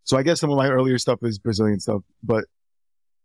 so 0.07 0.15
I 0.15 0.23
guess 0.23 0.39
some 0.39 0.49
of 0.49 0.55
my 0.55 0.69
earlier 0.69 0.97
stuff 0.97 1.19
is 1.21 1.37
Brazilian 1.37 1.81
stuff, 1.81 2.01
but 2.23 2.45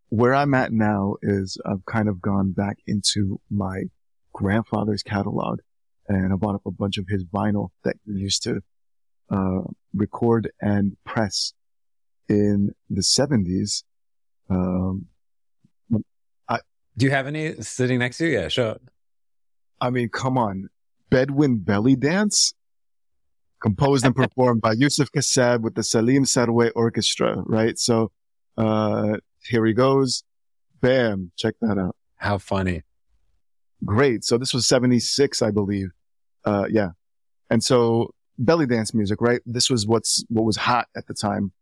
where 0.09 0.35
I'm 0.35 0.53
at 0.53 0.73
now 0.73 1.14
is 1.23 1.57
I've 1.64 1.85
kind 1.87 2.09
of 2.09 2.21
gone 2.21 2.51
back 2.51 2.79
into 2.88 3.40
my 3.49 3.85
grandfather's 4.33 5.05
catalog 5.05 5.61
and 6.09 6.33
I 6.33 6.37
bought 6.37 6.57
up 6.57 6.66
a 6.66 6.73
bunch 6.73 6.99
of 6.99 7.07
his 7.09 7.25
vinyl 7.25 7.68
that 7.85 7.95
he 8.05 8.14
used 8.14 8.42
to 8.42 8.62
uh, 9.31 9.61
record 9.95 10.51
and 10.61 10.97
press 11.05 11.53
in 12.29 12.73
the 12.90 13.03
70s. 13.03 13.85
Um, 14.51 15.07
Do 16.99 17.07
you 17.07 17.12
have 17.12 17.29
any 17.29 17.62
sitting 17.62 18.01
next 18.01 18.18
to 18.18 18.27
you? 18.27 18.33
Yeah, 18.33 18.49
sure. 18.49 18.77
I 19.81 19.90
mean, 19.90 20.09
come 20.09 20.37
on. 20.37 20.68
Bedouin 21.11 21.59
Belly 21.59 21.95
Dance? 21.95 22.55
Composed 23.62 24.05
and 24.05 24.14
performed 24.14 24.61
by 24.61 24.72
Yusuf 24.72 25.11
Kassab 25.12 25.61
with 25.61 25.75
the 25.75 25.83
Salim 25.83 26.25
Sarwe 26.25 26.72
Orchestra, 26.75 27.37
right? 27.46 27.79
So, 27.79 28.11
uh, 28.59 29.18
here 29.44 29.64
he 29.64 29.72
goes. 29.72 30.25
Bam. 30.81 31.31
Check 31.37 31.55
that 31.61 31.79
out. 31.79 31.94
How 32.16 32.38
funny. 32.38 32.83
Great. 33.85 34.25
So 34.25 34.37
this 34.38 34.53
was 34.53 34.66
76, 34.66 35.42
I 35.42 35.51
believe. 35.51 35.90
Uh, 36.44 36.66
yeah. 36.70 36.90
And 37.51 37.62
so 37.62 38.14
belly 38.38 38.66
dance 38.66 38.94
music, 38.94 39.20
right? 39.20 39.40
This 39.46 39.70
was 39.70 39.87
what's, 39.87 40.25
what 40.29 40.44
was 40.44 40.57
hot 40.57 40.88
at 40.96 41.07
the 41.07 41.14
time. 41.14 41.53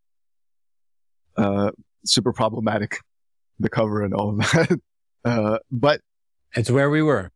Uh, 1.37 1.71
super 2.05 2.33
problematic, 2.33 2.99
the 3.59 3.69
cover 3.69 4.03
and 4.03 4.15
all 4.15 4.31
of 4.31 4.39
that. 4.39 4.81
Uh, 5.23 5.59
but 5.71 6.01
It's 6.55 6.71
where 6.71 6.89
we 6.89 7.03
were. 7.03 7.31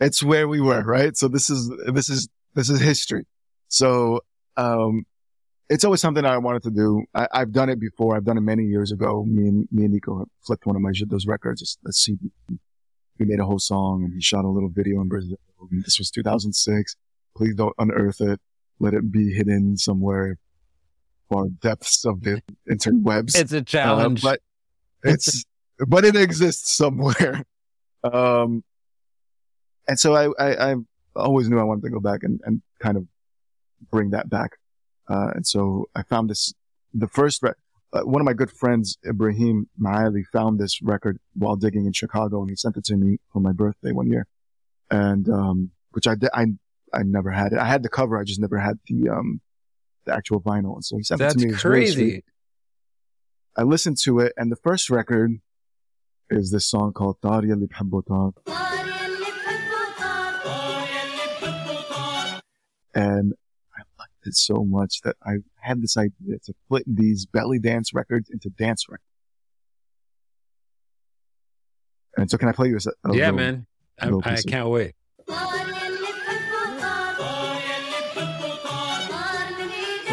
it's 0.00 0.22
where 0.22 0.46
we 0.46 0.60
were, 0.60 0.80
right? 0.84 1.16
So 1.16 1.26
this 1.26 1.50
is, 1.50 1.68
this 1.92 2.08
is, 2.08 2.28
this 2.54 2.70
is 2.70 2.80
history. 2.80 3.26
So, 3.74 4.20
um, 4.56 5.04
it's 5.68 5.84
always 5.84 6.00
something 6.00 6.24
I 6.24 6.38
wanted 6.38 6.62
to 6.64 6.70
do. 6.70 7.04
I, 7.14 7.26
I've 7.32 7.52
done 7.52 7.68
it 7.68 7.80
before. 7.80 8.16
I've 8.16 8.24
done 8.24 8.36
it 8.36 8.42
many 8.42 8.64
years 8.64 8.92
ago. 8.92 9.24
Me 9.24 9.48
and, 9.48 9.68
me 9.72 9.84
and 9.84 9.94
Nico 9.94 10.26
flipped 10.46 10.66
one 10.66 10.76
of 10.76 10.82
my, 10.82 10.92
those 11.06 11.26
records, 11.26 11.78
a 11.86 11.92
CD. 11.92 12.30
We 13.18 13.26
made 13.26 13.40
a 13.40 13.44
whole 13.44 13.58
song 13.58 14.04
and 14.04 14.12
he 14.12 14.20
shot 14.20 14.44
a 14.44 14.48
little 14.48 14.68
video 14.68 15.00
in 15.00 15.08
Brazil. 15.08 15.38
This 15.70 15.98
was 15.98 16.10
2006. 16.10 16.96
Please 17.36 17.54
don't 17.54 17.74
unearth 17.78 18.20
it. 18.20 18.40
Let 18.78 18.94
it 18.94 19.10
be 19.10 19.32
hidden 19.32 19.76
somewhere 19.76 20.36
far 21.32 21.46
depths 21.60 22.04
of 22.04 22.22
the 22.22 22.42
interwebs. 22.70 23.36
It's 23.36 23.52
a 23.52 23.62
challenge. 23.62 24.24
Uh, 24.24 24.30
but 24.30 24.40
it's, 25.02 25.44
but 25.88 26.04
it 26.04 26.14
exists 26.14 26.76
somewhere. 26.76 27.42
Um, 28.04 28.62
and 29.88 29.98
so 29.98 30.14
I, 30.14 30.28
I, 30.38 30.72
I 30.72 30.74
always 31.16 31.48
knew 31.48 31.58
I 31.58 31.64
wanted 31.64 31.84
to 31.84 31.90
go 31.90 32.00
back 32.00 32.22
and, 32.22 32.40
and 32.44 32.62
kind 32.80 32.96
of 32.96 33.06
bring 33.90 34.10
that 34.10 34.28
back. 34.28 34.52
Uh, 35.08 35.28
and 35.34 35.46
so 35.46 35.88
I 35.94 36.02
found 36.02 36.30
this, 36.30 36.52
the 36.92 37.08
first, 37.08 37.42
re- 37.42 37.52
uh, 37.92 38.00
one 38.00 38.20
of 38.20 38.24
my 38.24 38.32
good 38.32 38.50
friends, 38.50 38.98
Ibrahim 39.06 39.68
Maali, 39.80 40.24
found 40.32 40.58
this 40.58 40.80
record 40.82 41.18
while 41.34 41.56
digging 41.56 41.86
in 41.86 41.92
Chicago 41.92 42.40
and 42.40 42.50
he 42.50 42.56
sent 42.56 42.76
it 42.76 42.84
to 42.84 42.96
me 42.96 43.18
for 43.32 43.40
my 43.40 43.52
birthday 43.52 43.92
one 43.92 44.08
year. 44.10 44.26
And, 44.90 45.28
um, 45.28 45.70
which 45.92 46.06
I 46.06 46.14
did, 46.14 46.30
I, 46.32 46.46
I 46.92 47.02
never 47.02 47.30
had 47.30 47.52
it. 47.52 47.58
I 47.58 47.66
had 47.66 47.82
the 47.82 47.88
cover. 47.88 48.18
I 48.18 48.24
just 48.24 48.40
never 48.40 48.58
had 48.58 48.78
the, 48.88 49.10
um, 49.10 49.40
the 50.06 50.14
actual 50.14 50.40
vinyl. 50.40 50.74
And 50.74 50.84
so 50.84 50.96
he 50.96 51.02
sent 51.02 51.20
That's 51.20 51.34
it 51.34 51.38
to 51.38 51.44
me. 51.46 51.50
That's 51.52 51.62
crazy. 51.62 52.04
Really 52.04 52.24
I 53.56 53.62
listened 53.62 53.98
to 53.98 54.18
it 54.18 54.32
and 54.36 54.50
the 54.50 54.56
first 54.56 54.90
record 54.90 55.38
is 56.28 56.50
this 56.50 56.66
song 56.66 56.92
called 56.92 57.20
Daria 57.22 57.54
Li 57.54 57.68
And 62.96 63.34
it 64.26 64.34
so 64.36 64.64
much 64.64 65.00
that 65.02 65.16
I 65.24 65.36
had 65.60 65.82
this 65.82 65.96
idea 65.96 66.38
to 66.44 66.54
split 66.66 66.84
these 66.86 67.26
belly 67.26 67.58
dance 67.58 67.92
records 67.94 68.28
into 68.30 68.50
dance 68.50 68.86
records. 68.88 69.04
And 72.16 72.30
so 72.30 72.38
can 72.38 72.48
I 72.48 72.52
play 72.52 72.68
you 72.68 72.76
a, 72.76 72.80
se- 72.80 72.90
a 73.04 73.08
yeah, 73.14 73.26
little- 73.30 73.36
man. 73.36 73.66
I, 74.00 74.04
little 74.06 74.22
I 74.24 74.30
piece 74.30 74.44
of- 74.44 74.50
can't 74.50 74.68
wait. 74.68 74.94
So 75.26 75.34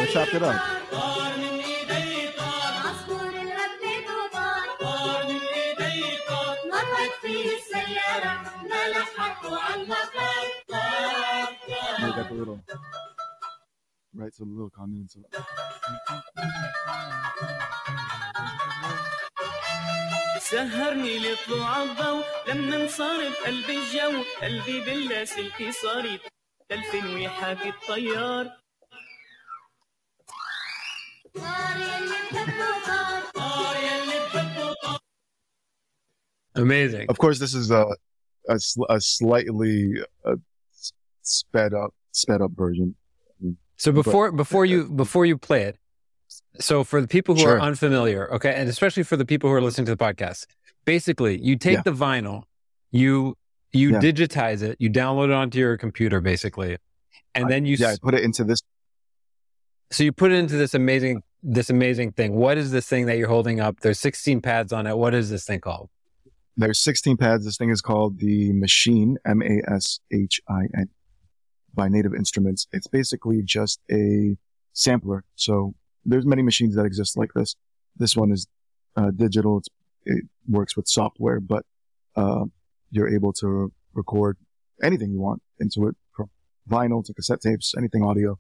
I 0.02 0.08
chopped 0.12 0.34
it 0.34 0.44
up. 0.44 0.62
And 10.84 12.06
I 12.06 12.16
got 12.16 12.30
the 12.30 12.34
little, 12.36 12.60
right, 14.31 14.35
so 14.35 14.45
the 14.45 14.51
little 14.51 14.71
condiments. 14.71 15.17
سهرني 20.51 21.19
لطلوع 21.19 21.83
الضو 21.83 22.23
لما 22.49 22.77
انصار 22.83 23.29
بقلب 23.31 23.71
الجو 23.71 24.23
قلبي 24.43 24.81
باللاسلكي 24.81 25.73
صار 25.73 26.19
تلفن 26.69 27.15
ويحاكي 27.15 27.69
الطيار 27.69 28.51
Amazing. 36.55 37.07
Of 37.09 37.19
course, 37.19 37.39
this 37.39 37.55
is 37.55 37.71
a 37.71 37.87
a, 38.49 38.59
sl- 38.59 38.85
a 38.89 39.01
slightly 39.01 39.93
uh, 40.25 40.37
s- 40.73 40.93
sped 41.23 41.75
up 41.75 41.93
sped 42.13 42.41
up 42.41 42.53
version. 42.57 42.95
So 43.82 43.92
before 43.92 44.32
before 44.32 44.64
you 44.66 44.80
before 45.04 45.26
you 45.26 45.38
play 45.40 45.64
it, 45.64 45.76
so 46.60 46.84
for 46.84 47.02
the 47.02 47.08
people 47.08 47.34
who 47.36 47.42
Sure. 47.42 47.56
are 47.58 47.62
unfamiliar, 47.62 48.32
okay, 48.36 48.54
and 48.54 48.70
especially 48.70 49.02
for 49.04 49.18
the 49.18 49.26
people 49.26 49.50
who 49.50 49.56
are 49.56 49.62
listening 49.68 49.86
to 49.88 49.96
the 49.96 50.04
podcast, 50.08 50.46
basically 50.86 51.42
you 51.42 51.56
take 51.58 51.78
Yeah. 51.78 51.82
the 51.90 51.92
vinyl, 52.06 52.44
you 52.92 53.36
you 53.74 53.88
Yeah. 53.94 54.00
digitize 54.00 54.62
it, 54.62 54.76
you 54.80 54.90
download 54.92 55.26
it 55.30 55.32
onto 55.42 55.58
your 55.58 55.78
computer, 55.78 56.22
basically, 56.22 56.78
and 57.34 57.50
then 57.50 57.66
you 57.66 57.76
yeah, 57.80 57.88
I 57.88 57.92
s- 57.94 58.00
put 58.00 58.14
it 58.14 58.24
into 58.24 58.44
this. 58.44 58.62
so 59.90 60.04
you 60.04 60.12
put 60.12 60.32
it 60.32 60.36
into 60.36 60.58
this 60.58 60.74
amazing 60.76 61.24
this 61.42 61.72
amazing 61.72 62.12
thing. 62.12 62.36
What 62.36 62.60
is 62.60 62.70
this 62.70 62.88
thing 62.88 63.08
that 63.08 63.18
you're 63.18 63.30
holding 63.38 63.60
up? 63.60 63.80
There's 63.80 63.98
16 64.00 64.42
pads 64.42 64.72
on 64.72 64.86
it. 64.86 64.96
What 64.96 65.16
is 65.16 65.32
this 65.32 65.44
thing 65.44 65.60
called? 65.60 65.90
There's 66.56 66.80
16 66.80 67.18
pads. 67.18 67.46
This 67.46 67.58
thing 67.58 67.72
is 67.72 67.82
called 67.82 68.20
the 68.20 68.52
Maschine, 68.54 69.16
M-A-S-H-I-N, 69.26 70.90
by 71.74 71.88
Native 71.90 72.14
Instruments. 72.14 72.68
It's 72.72 72.88
basically 72.88 73.42
just 73.44 73.80
a 73.92 74.38
sampler. 74.74 75.24
So 75.36 75.74
there's 76.06 76.26
many 76.26 76.42
machines 76.42 76.76
that 76.76 76.86
exist 76.86 77.18
like 77.18 77.34
this. 77.34 77.56
This 77.96 78.16
one 78.16 78.32
is 78.32 78.48
uh, 78.96 79.12
digital. 79.16 79.60
It's, 79.60 79.70
it 80.06 80.26
works 80.48 80.76
with 80.76 80.88
software, 80.88 81.40
but 81.40 81.66
uh, 82.16 82.46
you're 82.90 83.10
able 83.10 83.34
to 83.34 83.72
record 83.94 84.38
anything 84.82 85.12
you 85.12 85.22
want 85.22 85.42
into 85.60 85.88
it, 85.88 85.96
from 86.16 86.30
vinyl 86.70 87.06
to 87.06 87.14
cassette 87.14 87.42
tapes, 87.42 87.74
anything 87.78 88.04
audio, 88.04 88.40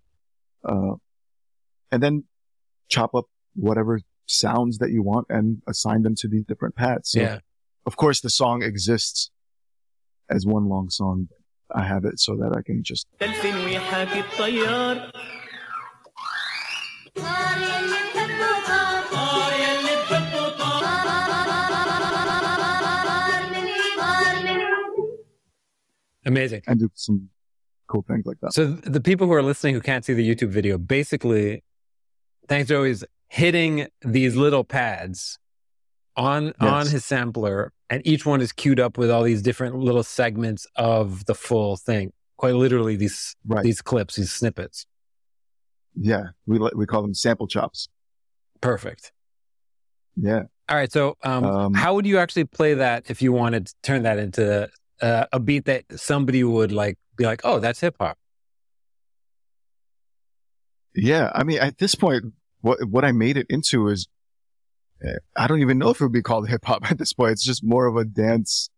uh, 0.63 0.95
and 1.91 2.01
then 2.01 2.23
chop 2.87 3.13
up 3.13 3.25
whatever 3.55 4.01
sounds 4.25 4.77
that 4.79 4.91
you 4.91 5.03
want 5.03 5.27
and 5.29 5.61
assign 5.67 6.01
them 6.03 6.15
to 6.15 6.27
these 6.27 6.45
different 6.45 6.75
pads. 6.75 7.11
So, 7.11 7.21
yeah. 7.21 7.39
Of 7.85 7.95
course, 7.95 8.21
the 8.21 8.29
song 8.29 8.61
exists 8.63 9.31
as 10.29 10.45
one 10.45 10.69
long 10.69 10.89
song. 10.89 11.29
I 11.75 11.83
have 11.83 12.05
it 12.05 12.19
so 12.19 12.35
that 12.37 12.55
I 12.55 12.61
can 12.61 12.83
just. 12.83 13.07
Amazing. 26.25 26.61
And 26.67 26.79
do 26.79 26.89
some 26.93 27.29
cool 27.87 28.05
things 28.07 28.25
like 28.25 28.39
that. 28.41 28.53
So 28.53 28.65
the 28.65 29.01
people 29.01 29.27
who 29.27 29.33
are 29.33 29.43
listening 29.43 29.73
who 29.73 29.81
can't 29.81 30.05
see 30.05 30.13
the 30.13 30.27
YouTube 30.27 30.49
video, 30.49 30.77
basically, 30.77 31.63
thanks 32.47 32.69
Joey's 32.69 33.03
hitting 33.27 33.87
these 34.01 34.35
little 34.35 34.63
pads 34.63 35.39
on 36.15 36.45
yes. 36.45 36.53
on 36.59 36.87
his 36.87 37.05
sampler 37.05 37.73
and 37.91 38.01
each 38.07 38.25
one 38.25 38.41
is 38.41 38.51
queued 38.51 38.79
up 38.79 38.97
with 38.97 39.11
all 39.11 39.21
these 39.21 39.41
different 39.43 39.75
little 39.75 40.01
segments 40.01 40.65
of 40.75 41.25
the 41.25 41.35
full 41.35 41.77
thing. 41.77 42.11
Quite 42.37 42.55
literally, 42.55 42.95
these 42.95 43.35
Right. 43.45 43.63
these 43.63 43.81
clips, 43.83 44.15
these 44.15 44.31
snippets. 44.31 44.87
yeah. 45.95 46.29
We, 46.47 46.57
we 46.75 46.85
call 46.87 47.01
them 47.03 47.13
sample 47.13 47.47
chops. 47.47 47.87
Perfect. 48.61 49.11
Yeah. 50.15 50.43
All 50.69 50.75
right. 50.77 50.91
So, 50.91 51.17
um, 51.23 51.43
Um, 51.43 51.73
how 51.73 51.93
would 51.95 52.05
you 52.05 52.17
actually 52.17 52.45
play 52.45 52.73
that 52.75 53.09
if 53.09 53.21
you 53.21 53.31
wanted 53.33 53.67
to 53.67 53.73
turn 53.83 54.03
that 54.03 54.17
into 54.17 54.69
uh, 55.01 55.25
a 55.33 55.39
beat 55.39 55.65
that 55.65 55.83
somebody 55.99 56.43
would 56.43 56.71
like 56.71 56.97
be 57.17 57.25
like, 57.25 57.41
"Oh, 57.43 57.59
that's 57.59 57.79
hip 57.81 57.95
hop." 57.99 58.17
Yeah, 60.95 61.31
I 61.33 61.43
mean, 61.43 61.59
at 61.59 61.77
this 61.77 61.95
point, 61.95 62.25
what 62.61 62.77
what 62.87 63.03
I 63.05 63.11
made 63.11 63.37
it 63.37 63.47
into 63.49 63.87
is, 63.87 64.07
I 65.35 65.47
don't 65.47 65.61
even 65.61 65.77
know 65.77 65.89
if 65.89 65.99
it 65.99 66.03
would 66.03 66.11
be 66.11 66.21
called 66.21 66.47
hip 66.49 66.63
hop 66.65 66.83
at 66.91 66.97
this 66.97 67.13
point. 67.13 67.31
It's 67.33 67.43
just 67.43 67.63
more 67.63 67.85
of 67.87 67.95
a 67.95 68.05
dance. 68.05 68.69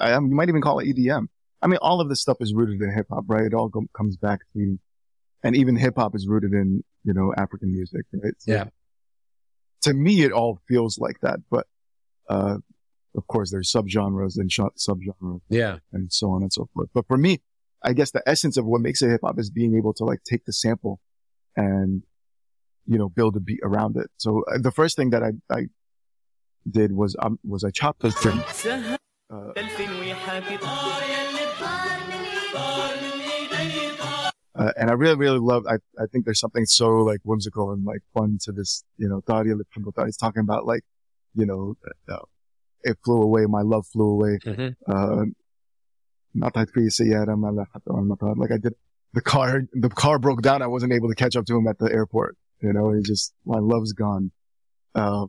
I, 0.00 0.12
um, 0.12 0.28
you 0.28 0.34
might 0.36 0.48
even 0.48 0.62
call 0.62 0.78
it 0.78 0.86
EDM. 0.86 1.26
I 1.62 1.66
mean, 1.66 1.78
all 1.82 2.00
of 2.00 2.08
this 2.08 2.20
stuff 2.20 2.38
is 2.40 2.54
rooted 2.54 2.80
in 2.80 2.92
hip 2.94 3.06
hop, 3.10 3.24
right? 3.26 3.44
It 3.44 3.54
all 3.54 3.68
go, 3.68 3.82
comes 3.96 4.16
back 4.16 4.40
to, 4.54 4.78
and 5.42 5.56
even 5.56 5.76
hip 5.76 5.94
hop 5.96 6.14
is 6.14 6.26
rooted 6.26 6.52
in 6.52 6.82
you 7.04 7.12
know 7.12 7.34
African 7.36 7.72
music, 7.72 8.06
right? 8.12 8.34
So 8.38 8.52
Yeah. 8.52 8.64
To 9.82 9.94
me, 9.94 10.22
it 10.22 10.32
all 10.32 10.60
feels 10.68 10.98
like 10.98 11.16
that, 11.22 11.40
but 11.50 11.66
uh, 12.28 12.58
of 13.16 13.26
course, 13.26 13.50
there's 13.50 13.72
subgenres 13.72 14.36
and 14.38 14.52
sh- 14.52 14.60
subgenres 14.78 15.40
Yeah. 15.48 15.78
and 15.92 16.12
so 16.12 16.30
on 16.30 16.42
and 16.42 16.52
so 16.52 16.68
forth. 16.74 16.90
But 16.94 17.06
for 17.08 17.16
me, 17.16 17.40
I 17.82 17.94
guess 17.94 18.10
the 18.10 18.22
essence 18.26 18.56
of 18.58 18.66
what 18.66 18.82
makes 18.82 19.00
it 19.02 19.08
hip 19.10 19.22
hop 19.24 19.38
is 19.38 19.50
being 19.50 19.74
able 19.76 19.94
to 19.94 20.04
like 20.04 20.22
take 20.22 20.44
the 20.44 20.52
sample 20.52 21.00
and, 21.56 22.02
you 22.90 22.98
know, 22.98 23.08
build 23.08 23.36
a 23.36 23.40
beat 23.40 23.60
around 23.62 23.96
it. 23.96 24.10
So 24.16 24.42
uh, 24.52 24.58
the 24.58 24.72
first 24.72 24.96
thing 24.96 25.10
that 25.10 25.22
I, 25.22 25.30
I 25.48 25.66
did 26.68 26.90
was, 26.90 27.14
um, 27.20 27.38
was 27.44 27.62
I 27.62 27.70
chopped 27.70 28.00
the 28.02 28.10
string. 28.10 28.40
Uh, 29.30 29.52
uh, 34.56 34.72
and 34.76 34.90
I 34.90 34.94
really, 34.94 35.14
really 35.14 35.38
love, 35.38 35.66
I, 35.68 35.74
I 36.02 36.06
think 36.10 36.24
there's 36.24 36.40
something 36.40 36.66
so 36.66 36.88
like 37.02 37.20
whimsical 37.22 37.70
and 37.70 37.84
like 37.84 38.00
fun 38.12 38.38
to 38.42 38.50
this, 38.50 38.82
you 38.96 39.08
know, 39.08 39.22
Daria 39.24 39.54
Lipinko. 39.54 40.04
He's 40.04 40.16
talking 40.16 40.40
about 40.40 40.66
like, 40.66 40.82
you 41.36 41.46
know, 41.46 41.76
uh, 41.86 42.14
uh, 42.14 42.24
it 42.82 42.98
flew 43.04 43.22
away, 43.22 43.46
my 43.46 43.62
love 43.62 43.86
flew 43.86 44.10
away. 44.10 44.38
Mm-hmm. 44.44 44.92
Uh, 44.92 45.26
like 46.34 46.56
I 46.56 46.64
did, 48.58 48.74
the 49.12 49.20
car, 49.20 49.62
the 49.72 49.88
car 49.90 50.18
broke 50.18 50.42
down. 50.42 50.60
I 50.60 50.66
wasn't 50.66 50.92
able 50.92 51.08
to 51.08 51.14
catch 51.14 51.36
up 51.36 51.46
to 51.46 51.56
him 51.56 51.68
at 51.68 51.78
the 51.78 51.86
airport. 51.92 52.36
You 52.60 52.72
know, 52.72 52.92
he 52.92 53.02
just, 53.02 53.32
my 53.44 53.58
love's 53.58 53.92
gone. 53.92 54.32
Uh, 54.94 55.26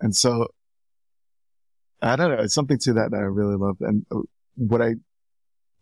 and 0.00 0.14
so 0.14 0.48
I 2.00 2.16
don't 2.16 2.30
know. 2.30 2.42
It's 2.42 2.54
something 2.54 2.78
to 2.78 2.92
that 2.94 3.10
that 3.12 3.16
I 3.16 3.24
really 3.24 3.56
loved. 3.56 3.80
And 3.80 4.04
uh, 4.10 4.20
what 4.56 4.82
I 4.82 4.94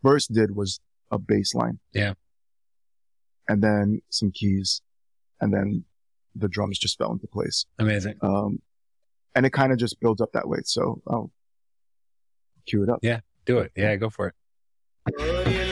first 0.03 0.33
did 0.33 0.55
was 0.55 0.81
a 1.11 1.19
bass 1.19 1.55
line. 1.55 1.79
Yeah. 1.93 2.15
And 3.49 3.63
then 3.63 4.03
some 4.11 4.31
keys 4.31 4.83
and 5.41 5.53
then 5.53 5.85
the 6.35 6.49
drums 6.49 6.79
just 6.79 6.99
fell 6.99 7.13
into 7.13 7.27
place. 7.27 7.67
Amazing. 7.79 8.17
Um, 8.23 8.61
and 9.35 9.47
it 9.47 9.51
kind 9.51 9.73
of 9.73 9.79
just 9.79 10.01
builds 10.01 10.21
up 10.21 10.33
that 10.33 10.49
way. 10.49 10.59
So 10.65 11.03
I'll 11.07 11.31
cue 12.67 12.83
it 12.83 12.89
up. 12.89 13.01
Yeah. 13.03 13.21
Do 13.47 13.59
it. 13.59 13.73
Yeah, 13.75 13.97
go 13.97 14.11
for 14.11 14.29
it. 14.29 15.70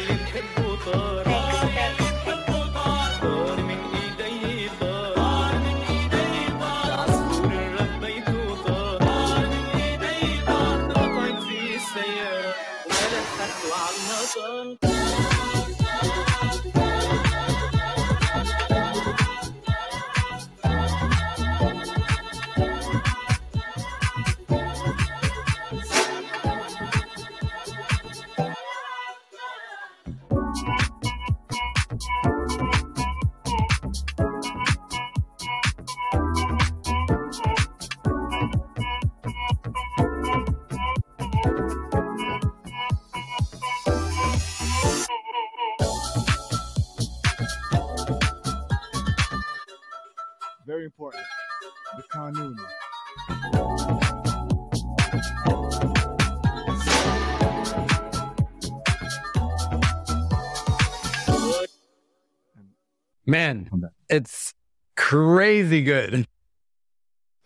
Man, 63.29 63.69
it's 64.09 64.55
crazy 64.97 65.83
good. 65.83 66.27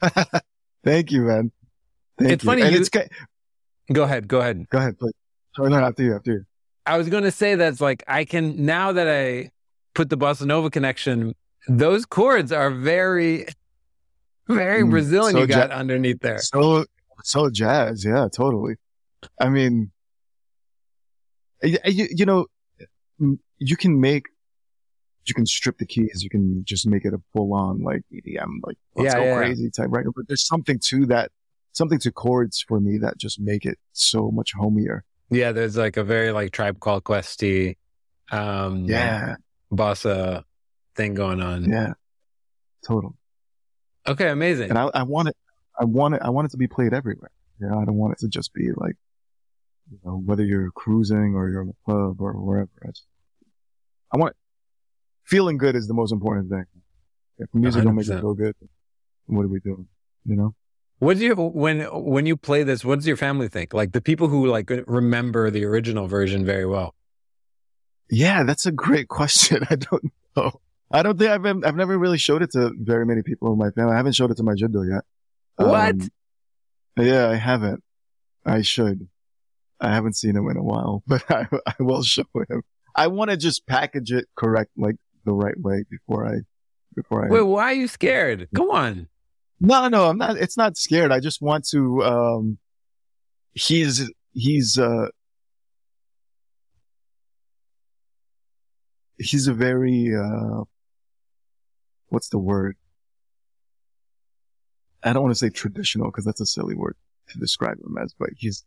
Thank 0.85 1.11
you, 1.11 1.23
man. 1.23 1.51
Thank 2.19 2.31
It's 2.33 2.45
you. 2.45 2.51
funny 2.51 2.63
And 2.63 2.73
you- 2.73 2.81
it's 2.81 2.89
Go 3.93 4.05
ahead. 4.05 4.29
Go 4.29 4.41
ahead. 4.41 4.69
go 4.71 4.79
ahead, 4.79 4.97
please. 4.99 5.13
No, 5.59 5.75
after 5.77 6.03
you, 6.05 6.15
after 6.15 6.33
you. 6.33 6.45
I 6.87 6.97
was 6.97 7.09
going 7.09 7.25
to 7.25 7.33
say 7.33 7.57
that's 7.57 7.81
like 7.81 8.05
I 8.09 8.25
can 8.25 8.65
now 8.65 8.93
that 8.93 9.09
I 9.09 9.51
put 9.95 10.09
the 10.09 10.17
bossa 10.17 10.47
nova 10.47 10.71
connection. 10.71 11.35
Those 11.69 12.07
chords 12.07 12.53
are 12.53 12.71
very, 12.71 13.47
very 14.49 14.83
Mm, 14.83 14.91
Brazilian. 14.91 15.33
so 15.33 15.41
you 15.41 15.47
got 15.49 15.71
ja- 15.71 15.77
underneath 15.77 16.21
there. 16.21 16.39
So, 16.39 16.85
so 17.25 17.51
jazz. 17.51 18.05
Yeah, 18.05 18.29
totally. 18.33 18.77
I 19.41 19.49
mean, 19.49 19.91
you, 21.63 21.79
you 22.11 22.25
know, 22.25 22.47
you 23.59 23.77
can 23.77 24.01
make, 24.01 24.27
you 25.27 25.35
can 25.35 25.47
strip 25.47 25.79
the 25.79 25.87
keys. 25.87 26.21
You 26.23 26.31
can 26.31 26.65
just 26.65 26.87
make 26.87 27.05
it 27.05 27.15
a 27.15 27.21
full 27.33 27.55
on 27.55 27.83
like 27.83 28.03
EDM, 28.13 28.59
like 28.65 28.77
let's 28.97 29.13
Yeah, 29.15 29.19
go 29.19 29.25
yeah, 29.25 29.31
yeah. 29.31 29.37
crazy 29.37 29.71
type 29.71 29.87
record. 29.91 30.13
But 30.17 30.29
there's 30.29 30.47
something 30.47 30.79
to 30.87 31.07
that, 31.07 31.31
something 31.73 31.99
to 32.01 32.11
chords 32.13 32.65
for 32.67 32.81
me 32.81 32.99
that 32.99 33.19
just 33.19 33.41
make 33.41 33.65
it 33.65 33.79
so 33.93 34.31
much 34.31 34.53
homier. 34.55 35.05
Yeah, 35.31 35.53
there's 35.53 35.77
like 35.77 35.97
a 35.97 36.05
very 36.05 36.33
like 36.33 36.53
tribe 36.53 36.81
called 36.81 37.05
Questy, 37.05 37.77
um, 38.31 38.85
Yeah. 38.87 39.37
bossa 39.73 40.43
thing 40.97 41.15
going 41.15 41.41
on. 41.41 41.71
Yeah. 41.71 41.93
Totally. 42.87 43.15
Okay, 44.09 44.29
amazing. 44.29 44.71
And 44.71 44.79
I, 44.79 44.91
I 44.93 45.03
want 45.05 45.29
it, 45.29 45.37
I 45.79 45.85
want 45.85 46.15
it, 46.15 46.23
I 46.23 46.31
want 46.31 46.47
it 46.47 46.51
to 46.51 46.57
be 46.57 46.67
played 46.67 46.93
everywhere. 46.93 47.31
You 47.61 47.69
know, 47.69 47.79
I 47.79 47.85
don't 47.85 47.95
want 47.97 48.13
it 48.15 48.19
to 48.21 48.29
just 48.29 48.53
be 48.53 48.71
like, 48.75 48.97
you 49.91 49.99
know, 50.05 50.17
whether 50.25 50.45
you're 50.45 50.71
cruising 50.73 51.35
or 51.37 51.49
you're 51.49 51.63
in 51.63 51.69
the 51.69 51.75
club 51.85 52.21
or 52.21 52.33
wherever. 52.33 52.69
I, 52.83 52.89
just, 52.89 53.07
I 54.13 54.17
want, 54.17 54.35
feeling 55.25 55.59
good 55.59 55.77
is 55.77 55.89
the 55.89 55.95
most 55.95 56.13
important 56.13 56.51
thing. 56.51 56.65
If 57.39 57.49
music 57.55 57.85
don't 57.85 57.95
make 57.95 58.07
100%. 58.07 58.19
it 58.19 58.21
feel 58.21 58.35
good, 58.35 58.55
what 59.27 59.43
are 59.43 59.49
we 59.49 59.61
doing? 59.61 59.89
You 60.25 60.37
know? 60.37 60.55
What 60.99 61.19
do 61.19 61.25
you 61.25 61.35
when 61.35 61.81
when 61.81 62.27
you 62.27 62.37
play 62.37 62.63
this? 62.63 62.85
What 62.85 62.97
does 62.97 63.09
your 63.09 63.17
family 63.17 63.49
think? 63.49 63.75
Like 63.75 63.91
the 63.91 64.01
people 64.01 64.29
who 64.29 64.47
like 64.47 64.71
remember 64.87 65.51
the 65.51 65.65
original 65.65 66.07
version 66.07 66.45
very 66.45 66.65
well. 66.65 66.95
Yeah, 68.09 68.45
that's 68.45 68.67
a 68.67 68.73
great 68.73 69.09
question. 69.09 69.67
I 69.71 69.77
don't 69.77 70.13
know. 70.37 70.61
I 70.93 71.03
don't 71.03 71.19
think 71.19 71.31
I've 71.31 71.43
been, 71.43 71.65
I've 71.65 71.75
never 71.75 71.97
really 71.99 72.19
showed 72.19 72.43
it 72.43 72.53
to 72.53 72.73
very 72.79 73.07
many 73.07 73.23
people 73.23 73.51
in 73.53 73.59
my 73.59 73.71
family. 73.71 73.95
I 73.95 73.97
haven't 73.97 74.13
showed 74.13 74.31
it 74.31 74.37
to 74.37 74.43
my 74.43 74.53
jiddo 74.53 74.89
yet. 74.89 75.05
What? 75.57 75.95
Um, 75.95 76.11
yeah, 76.99 77.31
I 77.31 77.37
haven't. 77.37 77.83
I 78.45 78.61
should. 78.63 79.09
I 79.81 79.93
haven't 79.93 80.17
seen 80.17 80.37
him 80.37 80.49
in 80.51 80.57
a 80.57 80.63
while, 80.63 81.03
but 81.09 81.29
I, 81.31 81.47
I 81.67 81.75
will 81.81 82.03
show 82.03 82.25
him. 82.49 82.63
I 82.95 83.07
want 83.07 83.31
to 83.31 83.37
just 83.37 83.67
package 83.67 84.13
it 84.13 84.27
correct, 84.37 84.71
like 84.77 84.97
the 85.25 85.33
right 85.33 85.59
way 85.59 85.85
before 85.91 86.27
I, 86.27 86.41
before 86.95 87.25
I. 87.27 87.29
Wait, 87.29 87.43
why 87.43 87.65
are 87.65 87.73
you 87.75 87.89
scared? 87.89 88.49
Come 88.55 88.71
on. 88.71 89.09
No, 89.61 89.89
no, 89.89 90.09
I'm 90.09 90.19
not. 90.19 90.37
It's 90.37 90.57
not 90.57 90.77
scared. 90.77 91.13
I 91.13 91.21
just 91.21 91.41
want 91.41 91.67
to. 91.69 92.03
Um, 92.03 92.59
he's 93.55 94.11
he's 94.33 94.79
uh 94.79 95.07
he's 99.19 99.47
a 99.47 99.55
very 99.55 100.15
uh 100.15 100.65
what's 102.09 102.29
the 102.29 102.39
word? 102.39 102.77
I 105.03 105.13
don't 105.13 105.23
want 105.23 105.35
to 105.35 105.39
say 105.39 105.49
traditional 105.51 106.11
because 106.11 106.25
that's 106.25 106.41
a 106.41 106.47
silly 106.47 106.75
word 106.75 106.97
to 107.29 107.39
describe 107.39 107.79
him 107.79 107.97
as, 107.99 108.15
but 108.19 108.31
he's 108.37 108.65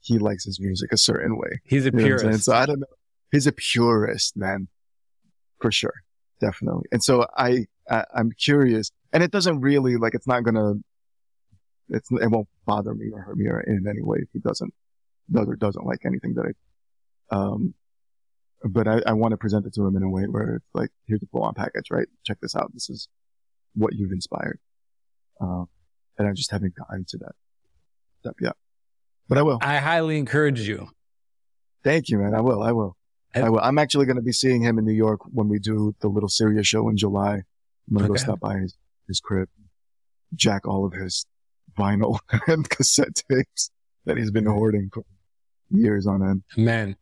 he 0.00 0.18
likes 0.18 0.44
his 0.44 0.58
music 0.60 0.92
a 0.92 0.96
certain 0.96 1.36
way. 1.36 1.60
He's 1.64 1.84
a 1.84 1.90
You 1.90 1.92
know 1.92 2.02
what 2.02 2.12
I'm 2.12 2.18
saying? 2.18 2.28
purist. 2.30 2.44
So 2.44 2.52
I 2.54 2.66
don't 2.66 2.80
know. 2.80 2.86
He's 3.32 3.46
a 3.46 3.52
purist, 3.52 4.36
man, 4.36 4.68
for 5.60 5.70
sure, 5.72 6.02
definitely. 6.40 6.84
And 6.92 7.02
so 7.02 7.26
I, 7.36 7.66
I 7.88 8.04
I'm 8.14 8.32
curious, 8.32 8.90
and 9.12 9.22
it 9.22 9.30
doesn't 9.30 9.60
really 9.60 9.96
like 9.96 10.14
it's 10.14 10.26
not 10.26 10.42
gonna, 10.42 10.74
it's 11.88 12.10
it 12.10 12.30
won't 12.30 12.48
bother 12.66 12.94
me 12.94 13.10
or 13.12 13.20
hurt 13.20 13.36
me 13.36 13.46
or 13.46 13.60
in 13.60 13.86
any 13.88 14.02
way 14.02 14.18
if 14.22 14.28
he 14.32 14.38
doesn't 14.38 14.72
does 15.30 15.46
or 15.48 15.56
doesn't 15.56 15.86
like 15.86 16.00
anything 16.04 16.34
that 16.34 16.52
I, 17.30 17.36
um, 17.36 17.74
but 18.64 18.88
I, 18.88 19.00
I 19.06 19.12
want 19.12 19.32
to 19.32 19.36
present 19.36 19.66
it 19.66 19.74
to 19.74 19.86
him 19.86 19.96
in 19.96 20.02
a 20.02 20.10
way 20.10 20.24
where 20.24 20.56
it's 20.56 20.74
like 20.74 20.90
here's 21.06 21.20
the 21.20 21.26
full 21.26 21.42
on 21.42 21.54
package, 21.54 21.90
right? 21.90 22.08
Check 22.24 22.38
this 22.40 22.56
out. 22.56 22.72
This 22.74 22.90
is 22.90 23.08
what 23.74 23.94
you've 23.94 24.12
inspired, 24.12 24.58
um, 25.40 25.68
and 26.18 26.28
I 26.28 26.32
just 26.32 26.50
haven't 26.50 26.74
gotten 26.74 27.04
to 27.08 27.18
that 27.18 27.32
step 28.20 28.36
yet. 28.40 28.56
But 29.28 29.38
I 29.38 29.42
will. 29.42 29.58
I 29.62 29.76
highly 29.76 30.18
encourage 30.18 30.66
you. 30.66 30.88
Thank 31.84 32.08
you, 32.08 32.18
man. 32.18 32.34
I 32.34 32.40
will. 32.40 32.62
I 32.62 32.72
will. 32.72 32.96
I 33.34 33.48
will. 33.48 33.60
I'm 33.60 33.78
actually 33.78 34.06
going 34.06 34.16
to 34.16 34.22
be 34.22 34.32
seeing 34.32 34.62
him 34.62 34.78
in 34.78 34.84
New 34.84 34.92
York 34.92 35.20
when 35.26 35.48
we 35.48 35.58
do 35.58 35.94
the 36.00 36.08
little 36.08 36.28
Syria 36.28 36.62
show 36.64 36.88
in 36.88 36.96
July. 36.96 37.34
I'm 37.34 37.42
going 37.96 38.00
to 38.06 38.12
Okay. 38.12 38.18
go 38.20 38.24
stop 38.24 38.40
by 38.40 38.58
his, 38.58 38.76
his 39.06 39.20
crib, 39.20 39.48
jack 40.34 40.66
all 40.66 40.84
of 40.84 40.92
his 40.92 41.26
vinyl 41.78 42.18
and 42.48 42.68
cassette 42.68 43.22
tapes 43.30 43.70
that 44.04 44.16
he's 44.16 44.30
been 44.30 44.46
hoarding 44.46 44.90
for 44.92 45.04
years 45.70 46.06
on 46.06 46.22
end. 46.22 46.42
Man. 46.56 46.96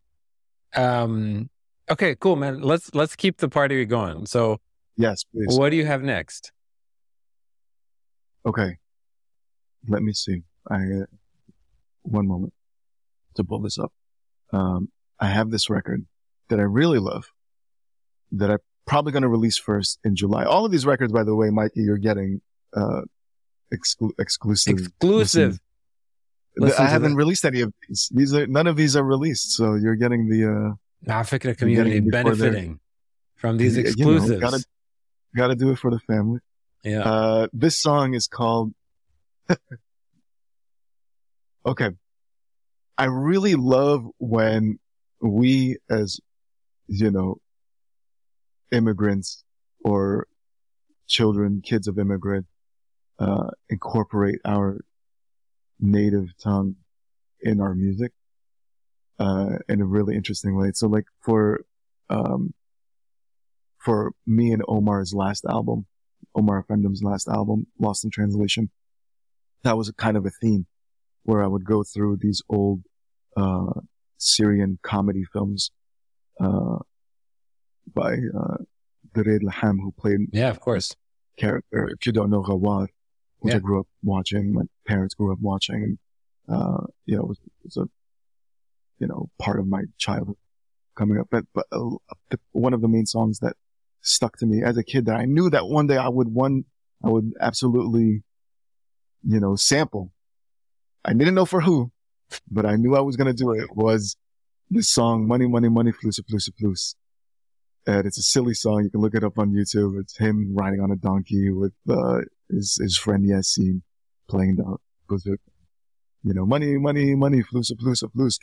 Um 0.75 1.49
okay, 1.91 2.15
cool, 2.15 2.37
man. 2.37 2.61
Let's 2.61 2.95
let's 2.95 3.17
keep 3.17 3.39
the 3.39 3.49
party 3.49 3.85
going. 3.87 4.27
So 4.27 4.61
Yes, 4.99 5.25
please. 5.25 5.57
what 5.59 5.71
do 5.71 5.77
you 5.77 5.87
have 5.87 6.03
next? 6.03 6.53
Okay. 8.45 8.77
Let 9.89 10.03
me 10.03 10.13
see. 10.13 10.43
I, 10.71 10.77
uh, 10.77 11.07
one 12.03 12.27
moment 12.27 12.53
to 13.37 13.45
pull 13.45 13.61
this 13.61 13.79
up. 13.79 13.93
Um, 14.53 14.91
I 15.21 15.29
have 15.29 15.51
this 15.51 15.71
record 15.71 16.05
that 16.49 16.59
I 16.59 16.63
really 16.63 16.99
love 16.99 17.27
that 18.33 18.51
I'm 18.51 18.59
probably 18.87 19.13
going 19.13 19.23
to 19.23 19.29
release 19.29 19.59
first 19.59 19.99
in 20.05 20.17
July. 20.17 20.45
All 20.45 20.65
of 20.65 20.73
these 20.73 20.87
records, 20.87 21.13
by 21.13 21.25
the 21.25 21.35
way, 21.35 21.51
Mikey, 21.51 21.83
you're 21.83 21.99
getting, 21.99 22.41
uh, 22.75 23.03
exclu- 23.73 24.13
exclusive. 24.19 24.79
Exclusive. 24.79 25.59
Listen 26.57 26.85
I 26.85 26.89
haven't 26.89 27.13
that. 27.13 27.17
released 27.17 27.45
any 27.45 27.61
of 27.61 27.73
these. 27.87 28.11
These 28.13 28.35
are, 28.35 28.47
none 28.47 28.67
of 28.67 28.77
these 28.77 28.97
are 28.97 29.05
released. 29.05 29.53
So 29.53 29.75
you're 29.75 29.95
getting 29.95 30.29
the, 30.29 30.77
uh, 31.07 31.11
afikra 31.11 31.57
community 31.57 32.01
benefiting 32.01 32.81
from 33.37 33.57
these 33.57 33.77
you 33.77 33.85
know, 33.85 33.89
exclusives. 33.89 34.41
gotta, 34.41 34.65
gotta 35.37 35.55
do 35.55 35.71
it 35.71 35.79
for 35.79 35.91
the 35.91 36.01
family. 36.01 36.41
yeah. 36.83 37.03
Uh, 37.03 37.49
this 37.53 37.79
song 37.79 38.15
is 38.15 38.27
called. 38.27 38.73
okay. 41.67 41.91
I 42.97 43.05
really 43.05 43.55
love 43.55 44.09
when 44.19 44.81
we 45.21 45.77
as, 45.89 46.19
you 46.89 47.11
know, 47.11 47.37
immigrants 48.73 49.45
or 49.85 50.27
children, 51.07 51.63
kids 51.65 51.87
of 51.87 51.99
immigrant, 51.99 52.47
uh, 53.19 53.49
incorporate 53.69 54.41
our 54.45 54.81
native 55.79 56.31
tongue 56.43 56.77
in 57.41 57.61
our 57.61 57.75
music, 57.75 58.13
uh, 59.19 59.59
in 59.69 59.81
a 59.81 59.85
really 59.85 60.17
interesting 60.17 60.57
way. 60.57 60.71
So 60.75 60.89
like 60.89 61.05
for, 61.21 61.61
um, 62.11 62.55
for 63.79 64.13
me 64.27 64.53
and 64.53 64.63
Omar's 64.67 65.15
last 65.15 65.45
album, 65.49 65.87
Omar 66.35 66.59
Offendum's 66.59 67.03
last 67.03 67.29
album, 67.29 67.67
Lost 67.79 68.05
in 68.05 68.11
Translation, 68.11 68.71
that 69.63 69.77
was 69.77 69.89
a 69.89 69.95
kind 69.95 70.17
of 70.17 70.27
a 70.27 70.31
theme 70.31 70.67
where 71.23 71.43
I 71.43 71.47
would 71.47 71.65
go 71.65 71.83
through 71.83 72.19
these 72.21 72.43
old, 72.49 72.83
uh, 73.37 73.81
Syrian 74.19 74.79
comedy 74.83 75.25
films, 75.33 75.71
uh, 76.41 76.79
by, 77.95 78.13
uh, 78.15 78.57
Duraid 79.15 79.43
Lahham, 79.43 79.79
who 79.81 79.93
played 79.93 80.21
yeah, 80.33 80.51
of 80.51 80.61
course. 80.61 80.95
character, 81.37 81.89
if 81.89 82.05
you 82.07 82.13
don't 82.13 82.31
know 82.31 82.43
Ghawar, 82.43 82.89
which 83.39 83.55
I 83.55 83.57
Yeah. 83.57 83.61
grew 83.61 83.81
up 83.81 83.87
watching, 84.03 84.53
my 84.53 84.63
parents 84.87 85.15
grew 85.15 85.33
up 85.33 85.39
watching, 85.41 85.83
and, 85.83 85.99
uh, 86.49 86.87
you 87.07 87.17
know, 87.17 87.23
it 87.23 87.29
was, 87.29 87.39
it 87.39 87.53
was 87.65 87.77
a, 87.79 87.89
you 88.99 89.07
know, 89.07 89.31
part 89.39 89.59
of 89.61 89.67
my 89.67 89.83
childhood 89.97 90.37
coming 90.97 91.19
up. 91.19 91.29
But, 91.31 91.45
but 91.55 91.67
uh, 91.73 91.97
the, 92.31 92.39
one 92.53 92.75
of 92.75 92.81
the 92.81 92.89
main 92.89 93.07
songs 93.07 93.39
that 93.41 93.55
stuck 94.01 94.37
to 94.39 94.47
me 94.47 94.63
as 94.63 94.77
a 94.77 94.83
kid 94.83 95.07
that 95.07 95.17
I 95.17 95.25
knew 95.25 95.49
that 95.51 95.69
one 95.69 95.87
day 95.87 95.97
I 95.97 96.09
would 96.09 96.29
one, 96.29 96.65
I 97.05 97.09
would 97.09 97.33
absolutely, 97.41 98.23
you 99.27 99.41
know, 99.41 99.57
sample. 99.57 100.13
I 101.05 101.13
didn't 101.13 101.35
know 101.35 101.47
for 101.47 101.61
who, 101.61 101.91
but 102.51 102.67
I 102.67 102.77
knew 102.77 102.95
I 102.97 103.01
was 103.01 103.17
going 103.17 103.29
to 103.29 103.33
do 103.33 103.53
it 103.53 103.75
was 103.75 104.17
this 104.71 104.91
song, 104.91 105.27
Money, 105.27 105.47
Money, 105.47 105.69
Money, 105.69 105.93
Flus, 105.93 106.21
Flus, 106.21 106.51
Flus. 106.61 106.95
And 107.87 108.07
it's 108.07 108.19
a 108.19 108.23
silly 108.23 108.55
song. 108.55 108.85
You 108.85 108.91
can 108.91 109.01
look 109.01 109.15
it 109.15 109.25
up 109.25 109.39
on 109.39 109.53
YouTube. 109.53 109.99
It's 110.01 110.17
him 110.17 110.55
riding 110.55 110.81
on 110.81 110.91
a 110.91 110.97
donkey 110.97 111.51
with, 111.51 111.73
uh, 111.89 112.21
his, 112.51 112.79
his 112.81 112.99
friend 112.99 113.25
Yassine 113.25 113.83
playing 114.29 114.57
the 114.57 114.77
buzuk. 115.09 115.39
You 116.25 116.35
know, 116.35 116.45
money, 116.45 116.77
money, 116.77 117.15
money, 117.15 117.43
flus, 117.43 117.73
flus, 117.73 118.03
flus. 118.03 118.39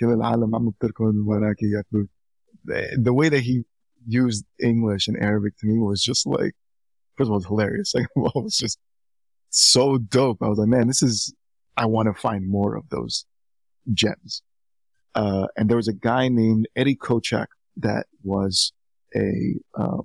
The, 2.63 3.13
way 3.13 3.29
that 3.29 3.41
he 3.41 3.63
used 4.07 4.45
English 4.59 5.07
and 5.07 5.17
Arabic 5.21 5.57
to 5.57 5.67
me 5.67 5.77
was 5.79 6.01
just 6.01 6.25
like, 6.25 6.53
first 7.15 7.27
of 7.27 7.31
all, 7.31 7.37
it's 7.37 7.45
hilarious. 7.45 7.91
Second 7.91 8.07
of 8.15 8.23
all, 8.23 8.41
it 8.41 8.43
was 8.45 8.57
just 8.57 8.79
so 9.49 9.97
dope. 9.97 10.41
I 10.41 10.47
was 10.47 10.57
like, 10.57 10.69
man, 10.69 10.87
this 10.87 11.03
is, 11.03 11.33
I 11.77 11.85
want 11.85 12.07
to 12.07 12.19
find 12.19 12.49
more 12.49 12.75
of 12.75 12.89
those 12.89 13.25
gems. 13.93 14.41
Uh, 15.15 15.47
and 15.55 15.69
there 15.69 15.77
was 15.77 15.87
a 15.87 15.93
guy 15.93 16.27
named 16.27 16.67
Eddie 16.75 16.95
Kochak 16.95 17.47
that 17.77 18.05
was 18.23 18.73
a, 19.15 19.55
uh, 19.73 20.01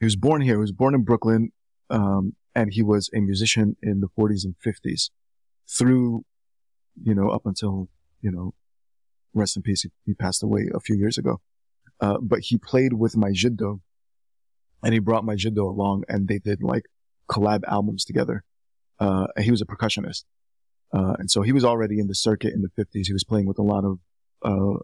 he 0.00 0.06
was 0.06 0.16
born 0.16 0.40
here. 0.40 0.54
He 0.54 0.60
was 0.60 0.72
born 0.72 0.94
in 0.94 1.04
Brooklyn. 1.04 1.52
Um, 1.90 2.34
and 2.54 2.72
he 2.72 2.82
was 2.82 3.10
a 3.14 3.20
musician 3.20 3.76
in 3.82 4.00
the 4.00 4.08
40s 4.18 4.44
and 4.44 4.54
50s 4.64 5.10
through, 5.68 6.24
you 7.02 7.14
know, 7.14 7.28
up 7.28 7.46
until, 7.46 7.88
you 8.20 8.30
know, 8.30 8.54
rest 9.34 9.56
in 9.56 9.62
peace. 9.62 9.82
He, 9.82 9.90
he 10.04 10.14
passed 10.14 10.42
away 10.42 10.68
a 10.74 10.80
few 10.80 10.96
years 10.96 11.18
ago. 11.18 11.40
Uh, 12.00 12.18
but 12.20 12.40
he 12.40 12.56
played 12.56 12.94
with 12.94 13.16
my 13.16 13.30
Jiddo 13.30 13.80
and 14.82 14.92
he 14.92 14.98
brought 14.98 15.24
my 15.24 15.34
Jiddo 15.34 15.68
along 15.68 16.04
and 16.08 16.26
they 16.26 16.38
did 16.38 16.62
like 16.62 16.86
collab 17.30 17.62
albums 17.68 18.04
together. 18.04 18.44
Uh, 18.98 19.28
he 19.38 19.50
was 19.50 19.62
a 19.62 19.66
percussionist. 19.66 20.24
Uh, 20.92 21.14
and 21.18 21.30
so 21.30 21.42
he 21.42 21.52
was 21.52 21.64
already 21.64 21.98
in 21.98 22.06
the 22.06 22.14
circuit 22.14 22.52
in 22.52 22.62
the 22.62 22.68
50s. 22.68 23.06
He 23.06 23.12
was 23.12 23.24
playing 23.24 23.46
with 23.46 23.58
a 23.58 23.62
lot 23.62 23.84
of, 23.84 23.98
uh, 24.42 24.78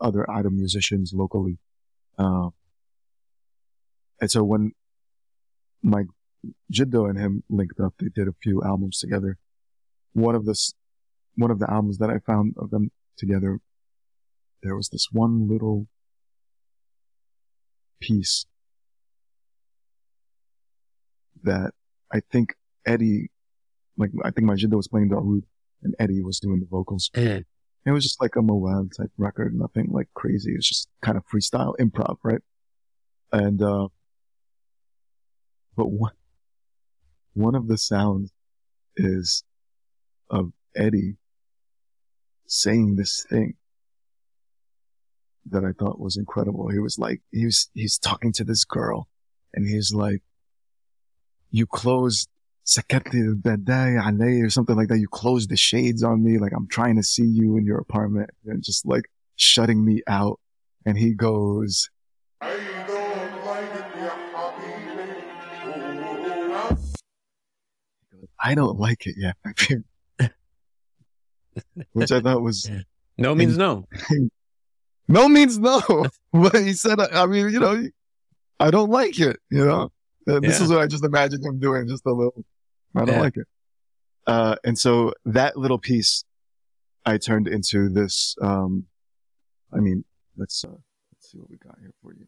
other 0.00 0.28
item 0.30 0.56
musicians 0.56 1.12
locally. 1.12 1.58
Uh, 2.18 2.48
and 4.20 4.30
so 4.30 4.42
when 4.42 4.72
my 5.82 6.04
Jiddo 6.72 7.08
and 7.08 7.18
him 7.18 7.42
linked 7.50 7.78
up, 7.80 7.94
they 7.98 8.08
did 8.08 8.28
a 8.28 8.34
few 8.42 8.62
albums 8.62 8.98
together. 8.98 9.36
One 10.12 10.34
of 10.34 10.46
the, 10.46 10.58
one 11.36 11.50
of 11.50 11.58
the 11.58 11.70
albums 11.70 11.98
that 11.98 12.10
I 12.10 12.18
found 12.18 12.54
of 12.56 12.70
them 12.70 12.90
together, 13.16 13.60
there 14.62 14.74
was 14.74 14.88
this 14.88 15.08
one 15.12 15.48
little 15.48 15.86
piece 18.00 18.46
that 21.42 21.72
I 22.12 22.20
think 22.20 22.54
Eddie, 22.86 23.30
like, 23.96 24.10
I 24.24 24.30
think 24.30 24.46
my 24.46 24.54
Jiddo 24.54 24.76
was 24.76 24.88
playing 24.88 25.08
the 25.08 25.16
oud 25.16 25.44
and 25.82 25.94
Eddie 25.98 26.22
was 26.22 26.40
doing 26.40 26.60
the 26.60 26.66
vocals. 26.66 27.10
Mm. 27.14 27.44
It 27.86 27.90
was 27.92 28.04
just 28.04 28.20
like 28.20 28.36
a 28.36 28.42
Moab 28.42 28.92
type 28.96 29.10
record, 29.16 29.54
nothing 29.54 29.88
like 29.90 30.08
crazy. 30.14 30.52
It's 30.52 30.68
just 30.68 30.88
kind 31.02 31.16
of 31.16 31.24
freestyle 31.26 31.74
improv, 31.80 32.16
right? 32.22 32.42
And, 33.32 33.62
uh, 33.62 33.88
but 35.76 35.90
one, 35.90 36.12
one 37.32 37.54
of 37.54 37.68
the 37.68 37.78
sounds 37.78 38.32
is 38.96 39.44
of 40.28 40.52
Eddie 40.76 41.16
saying 42.46 42.96
this 42.96 43.24
thing 43.30 43.54
that 45.46 45.64
I 45.64 45.72
thought 45.72 45.98
was 45.98 46.16
incredible. 46.16 46.68
He 46.68 46.78
was 46.78 46.98
like, 46.98 47.22
he 47.30 47.46
was, 47.46 47.70
he's 47.72 47.98
talking 47.98 48.32
to 48.34 48.44
this 48.44 48.64
girl 48.64 49.08
and 49.54 49.66
he's 49.66 49.92
like, 49.92 50.22
you 51.50 51.66
closed 51.66 52.28
sakati 52.70 53.18
al-badai 53.28 53.90
alay 54.00 54.44
or 54.44 54.50
something 54.50 54.76
like 54.76 54.88
that. 54.88 54.98
You 55.00 55.08
close 55.08 55.46
the 55.48 55.56
shades 55.56 56.02
on 56.04 56.22
me. 56.22 56.38
Like 56.38 56.52
I'm 56.56 56.68
trying 56.68 56.96
to 56.96 57.02
see 57.02 57.24
you 57.24 57.56
in 57.56 57.64
your 57.64 57.78
apartment 57.78 58.30
and 58.46 58.62
just 58.62 58.86
like 58.86 59.06
shutting 59.36 59.84
me 59.84 60.02
out. 60.06 60.38
And 60.86 60.96
he 60.96 61.12
goes, 61.14 61.90
I 68.42 68.54
don't 68.54 68.78
like 68.78 69.06
it 69.06 69.16
yet. 69.18 69.36
Which 71.92 72.12
I 72.12 72.20
thought 72.20 72.42
was 72.42 72.70
No 73.18 73.34
means 73.34 73.58
no. 73.58 73.86
no 75.08 75.28
means 75.28 75.58
no. 75.58 75.82
but 76.32 76.54
he 76.54 76.72
said, 76.72 77.00
I 77.00 77.26
mean, 77.26 77.50
you 77.50 77.60
know, 77.60 77.84
I 78.58 78.70
don't 78.70 78.90
like 78.90 79.18
it, 79.18 79.38
you 79.50 79.64
know? 79.64 79.90
This 80.26 80.58
Yeah. 80.58 80.64
is 80.64 80.70
what 80.70 80.80
I 80.80 80.86
just 80.86 81.04
imagined 81.04 81.44
him 81.44 81.58
doing, 81.58 81.88
just 81.88 82.06
a 82.06 82.12
little, 82.12 82.44
I 82.96 83.04
don't 83.04 83.16
Yeah. 83.16 83.20
like 83.20 83.36
it. 83.36 83.46
Uh, 84.26 84.56
and 84.64 84.78
so 84.78 85.12
that 85.24 85.56
little 85.56 85.78
piece 85.78 86.24
I 87.06 87.18
turned 87.18 87.48
into 87.48 87.88
this, 87.88 88.36
um, 88.42 88.86
I 89.72 89.78
mean, 89.78 90.04
let's, 90.36 90.64
uh, 90.64 90.68
let's 91.12 91.30
see 91.30 91.38
what 91.38 91.48
we 91.50 91.56
got 91.56 91.78
here 91.78 91.92
for 92.02 92.12
you. 92.14 92.26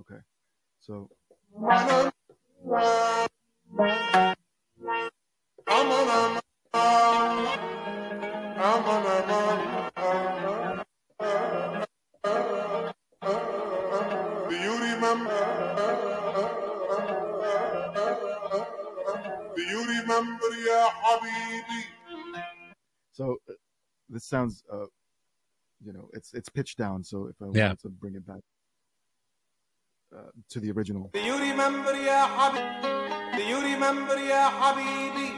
Okay. 0.00 0.20
So, 0.80 1.10
Do 5.66 7.13
sounds, 24.23 24.63
uh, 24.71 24.85
you 25.85 25.93
know, 25.93 26.09
it's, 26.13 26.33
it's 26.33 26.49
pitched 26.49 26.77
down. 26.77 27.03
So 27.03 27.27
if 27.27 27.35
I 27.41 27.45
Yeah. 27.53 27.67
wanted 27.69 27.79
to 27.81 27.89
bring 27.89 28.15
it 28.15 28.25
back, 28.25 28.41
uh, 30.15 30.31
to 30.49 30.59
the 30.59 30.71
original. 30.71 31.09
Do 31.13 31.19
you 31.21 31.37
remember 31.37 31.93
يا 31.93 32.25
حبيبي 32.25 33.37
Do 33.37 33.43
you 33.51 33.59
remember 33.61 34.17
يا 34.17 34.49
حبيبي 34.59 35.29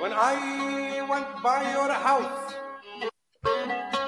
When 0.00 0.12
I 0.12 1.02
went 1.10 1.30
by 1.42 1.60
your 1.76 1.92
house 1.92 2.52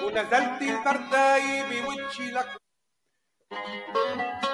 ونزلت 0.03 0.63
البرداي 0.63 1.63
بوجهي 1.83 2.31
لك 2.31 2.49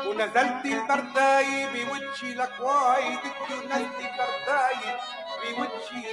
ونزلت 0.07 0.64
البرداي 0.67 1.67
بوجهي 1.73 2.35
لك 2.35 2.53
Why 2.61 3.01
did 3.23 3.51
you 3.51 3.59
نزل 3.67 4.01
البرداي 4.05 4.81
بوجهي 5.57 6.12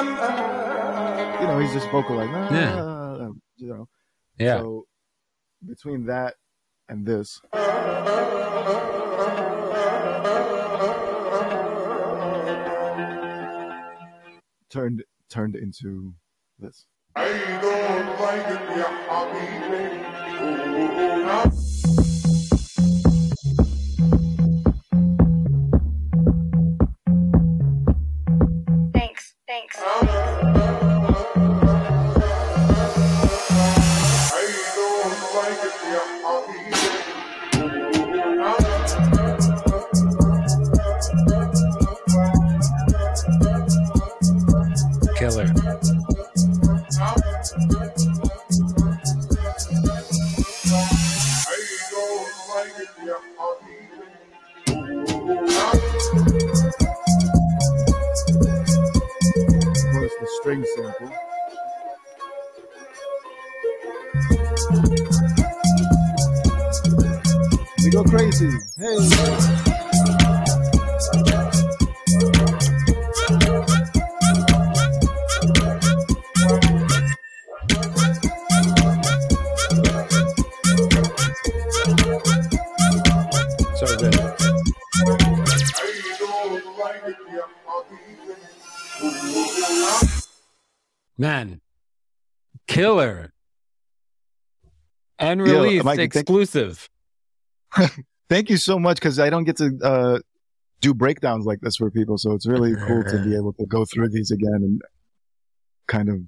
remember 0.00 1.36
You 1.40 1.46
know, 1.46 1.58
he's 1.58 1.72
just 1.72 1.88
vocal 1.90 2.16
like, 2.16 2.30
nah, 2.30 2.50
Yeah. 2.52 3.28
you 3.56 3.68
know. 3.68 3.88
Yeah. 4.38 4.58
So 4.58 4.86
between 5.66 6.06
that 6.06 6.34
and 6.88 7.06
this, 7.06 7.40
turned 14.70 15.02
turned 15.28 15.56
into 15.56 16.14
this. 16.58 16.86
Hey. 68.76 69.60
Man, 91.18 91.60
killer. 92.66 93.30
And 95.18 95.42
released 95.42 95.86
exclusive. 95.98 96.88
Thank 98.30 98.48
you 98.48 98.56
so 98.56 98.78
much 98.78 98.96
because 98.96 99.18
I 99.18 99.28
don't 99.28 99.44
get 99.44 99.56
to 99.58 99.76
uh, 99.82 100.18
do 100.80 100.94
breakdowns 100.94 101.44
like 101.44 101.60
this 101.60 101.76
for 101.76 101.90
people, 101.90 102.16
so 102.16 102.32
it's 102.32 102.46
really 102.46 102.74
cool 102.86 103.02
to 103.04 103.18
be 103.24 103.34
able 103.40 103.52
to 103.54 103.66
go 103.66 103.84
through 103.84 104.08
these 104.10 104.30
again 104.30 104.54
and 104.54 104.80
kind 105.88 106.08
of 106.08 106.20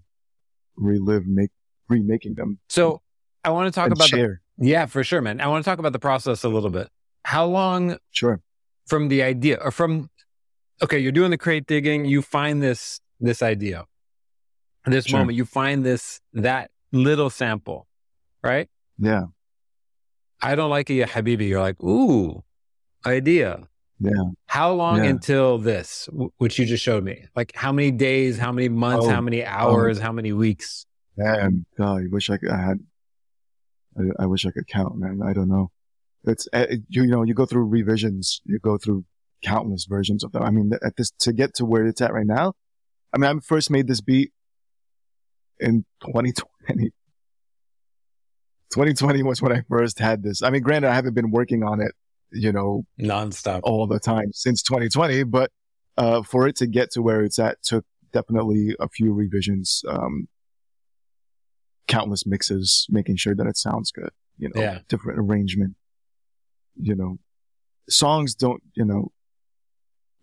relive, 0.76 1.26
make 1.26 1.50
remaking 1.88 2.34
them 2.34 2.58
So 2.68 3.00
I 3.44 3.50
want 3.50 3.72
to 3.72 3.80
talk 3.80 3.86
about 3.86 3.98
the, 4.10 4.16
share. 4.16 4.40
yeah, 4.58 4.86
for 4.86 5.04
sure, 5.04 5.20
man. 5.22 5.40
I 5.40 5.46
want 5.46 5.64
to 5.64 5.70
talk 5.70 5.78
about 5.78 5.92
the 5.92 5.98
process 6.00 6.42
a 6.44 6.48
little 6.48 6.70
bit. 6.70 6.88
How 7.24 7.46
long 7.46 7.96
Sure. 8.10 8.40
from 8.86 9.08
the 9.08 9.22
idea 9.22 9.58
or 9.62 9.70
from 9.70 10.10
okay, 10.82 10.98
you're 10.98 11.12
doing 11.12 11.30
the 11.30 11.38
crate 11.38 11.66
digging, 11.66 12.04
you 12.04 12.20
find 12.20 12.60
this 12.62 13.00
this 13.20 13.42
idea. 13.42 13.84
This 14.86 15.04
Sure. 15.06 15.20
moment, 15.20 15.36
you 15.36 15.44
find 15.44 15.86
this 15.86 16.20
that 16.32 16.72
little 16.90 17.30
sample, 17.30 17.86
right? 18.42 18.68
Yeah. 18.98 19.26
I 20.42 20.54
don't 20.54 20.70
like 20.70 20.90
it, 20.90 21.08
habibi. 21.08 21.48
You're 21.48 21.60
like, 21.60 21.80
ooh, 21.82 22.42
idea. 23.06 23.68
Yeah. 24.00 24.10
How 24.46 24.72
long 24.72 25.04
Yeah. 25.04 25.10
until 25.10 25.58
this, 25.58 26.08
which 26.38 26.58
you 26.58 26.66
just 26.66 26.82
showed 26.82 27.04
me? 27.04 27.26
Like 27.36 27.52
how 27.54 27.70
many 27.72 27.92
days, 27.92 28.36
how 28.38 28.50
many 28.50 28.68
months, 28.68 29.06
Oh, 29.06 29.10
how 29.10 29.20
many 29.20 29.44
hours, 29.44 30.00
how 30.00 30.10
many 30.10 30.32
weeks? 30.32 30.86
Man, 31.16 31.64
God, 31.78 32.02
I 32.02 32.06
wish 32.10 32.28
I 32.30 32.38
could. 32.38 32.50
I 32.50 32.56
had. 32.60 32.78
I, 33.96 34.24
I 34.24 34.26
wish 34.26 34.46
I 34.46 34.50
could 34.50 34.66
count, 34.66 34.96
man. 34.96 35.20
I 35.22 35.32
don't 35.34 35.48
know. 35.48 35.70
It's 36.24 36.48
uh, 36.52 36.66
you, 36.88 37.02
you 37.02 37.06
know 37.06 37.22
you 37.22 37.34
go 37.34 37.46
through 37.46 37.66
revisions, 37.66 38.40
you 38.44 38.58
go 38.58 38.78
through 38.78 39.04
countless 39.44 39.84
versions 39.84 40.24
of 40.24 40.32
them. 40.32 40.42
I 40.42 40.50
mean, 40.50 40.72
at 40.84 40.96
this 40.96 41.10
to 41.20 41.32
get 41.32 41.54
to 41.56 41.64
where 41.64 41.86
it's 41.86 42.00
at 42.00 42.12
right 42.12 42.26
now. 42.26 42.54
I 43.12 43.18
mean, 43.18 43.36
I 43.36 43.40
first 43.40 43.70
made 43.70 43.86
this 43.88 44.00
beat 44.00 44.32
in 45.60 45.84
2020. 46.06 46.90
2020 48.72 49.22
was 49.22 49.40
when 49.42 49.52
I 49.52 49.62
first 49.68 49.98
had 49.98 50.22
this. 50.22 50.42
I 50.42 50.50
mean, 50.50 50.62
granted, 50.62 50.88
I 50.90 50.94
haven't 50.94 51.14
been 51.14 51.30
working 51.30 51.62
on 51.62 51.80
it, 51.80 51.92
you 52.32 52.50
know, 52.52 52.84
nonstop. 52.98 53.60
all 53.64 53.86
the 53.86 54.00
time 54.00 54.32
since 54.32 54.62
2020, 54.62 55.24
but 55.24 55.50
uh, 55.98 56.22
for 56.22 56.48
it 56.48 56.56
to 56.56 56.66
get 56.66 56.90
to 56.92 57.02
where 57.02 57.22
it's 57.22 57.38
at 57.38 57.62
took 57.62 57.84
definitely 58.12 58.74
a 58.80 58.88
few 58.88 59.12
revisions, 59.12 59.82
um, 59.88 60.26
countless 61.86 62.24
mixes, 62.26 62.86
making 62.88 63.16
sure 63.16 63.34
that 63.34 63.46
it 63.46 63.58
sounds 63.58 63.90
good, 63.92 64.10
you 64.38 64.48
know, 64.54 64.60
Yeah. 64.60 64.78
different 64.88 65.18
arrangement, 65.18 65.74
you 66.80 66.94
know, 66.94 67.18
songs 67.90 68.34
don't, 68.34 68.62
you 68.74 68.86
know, 68.86 69.12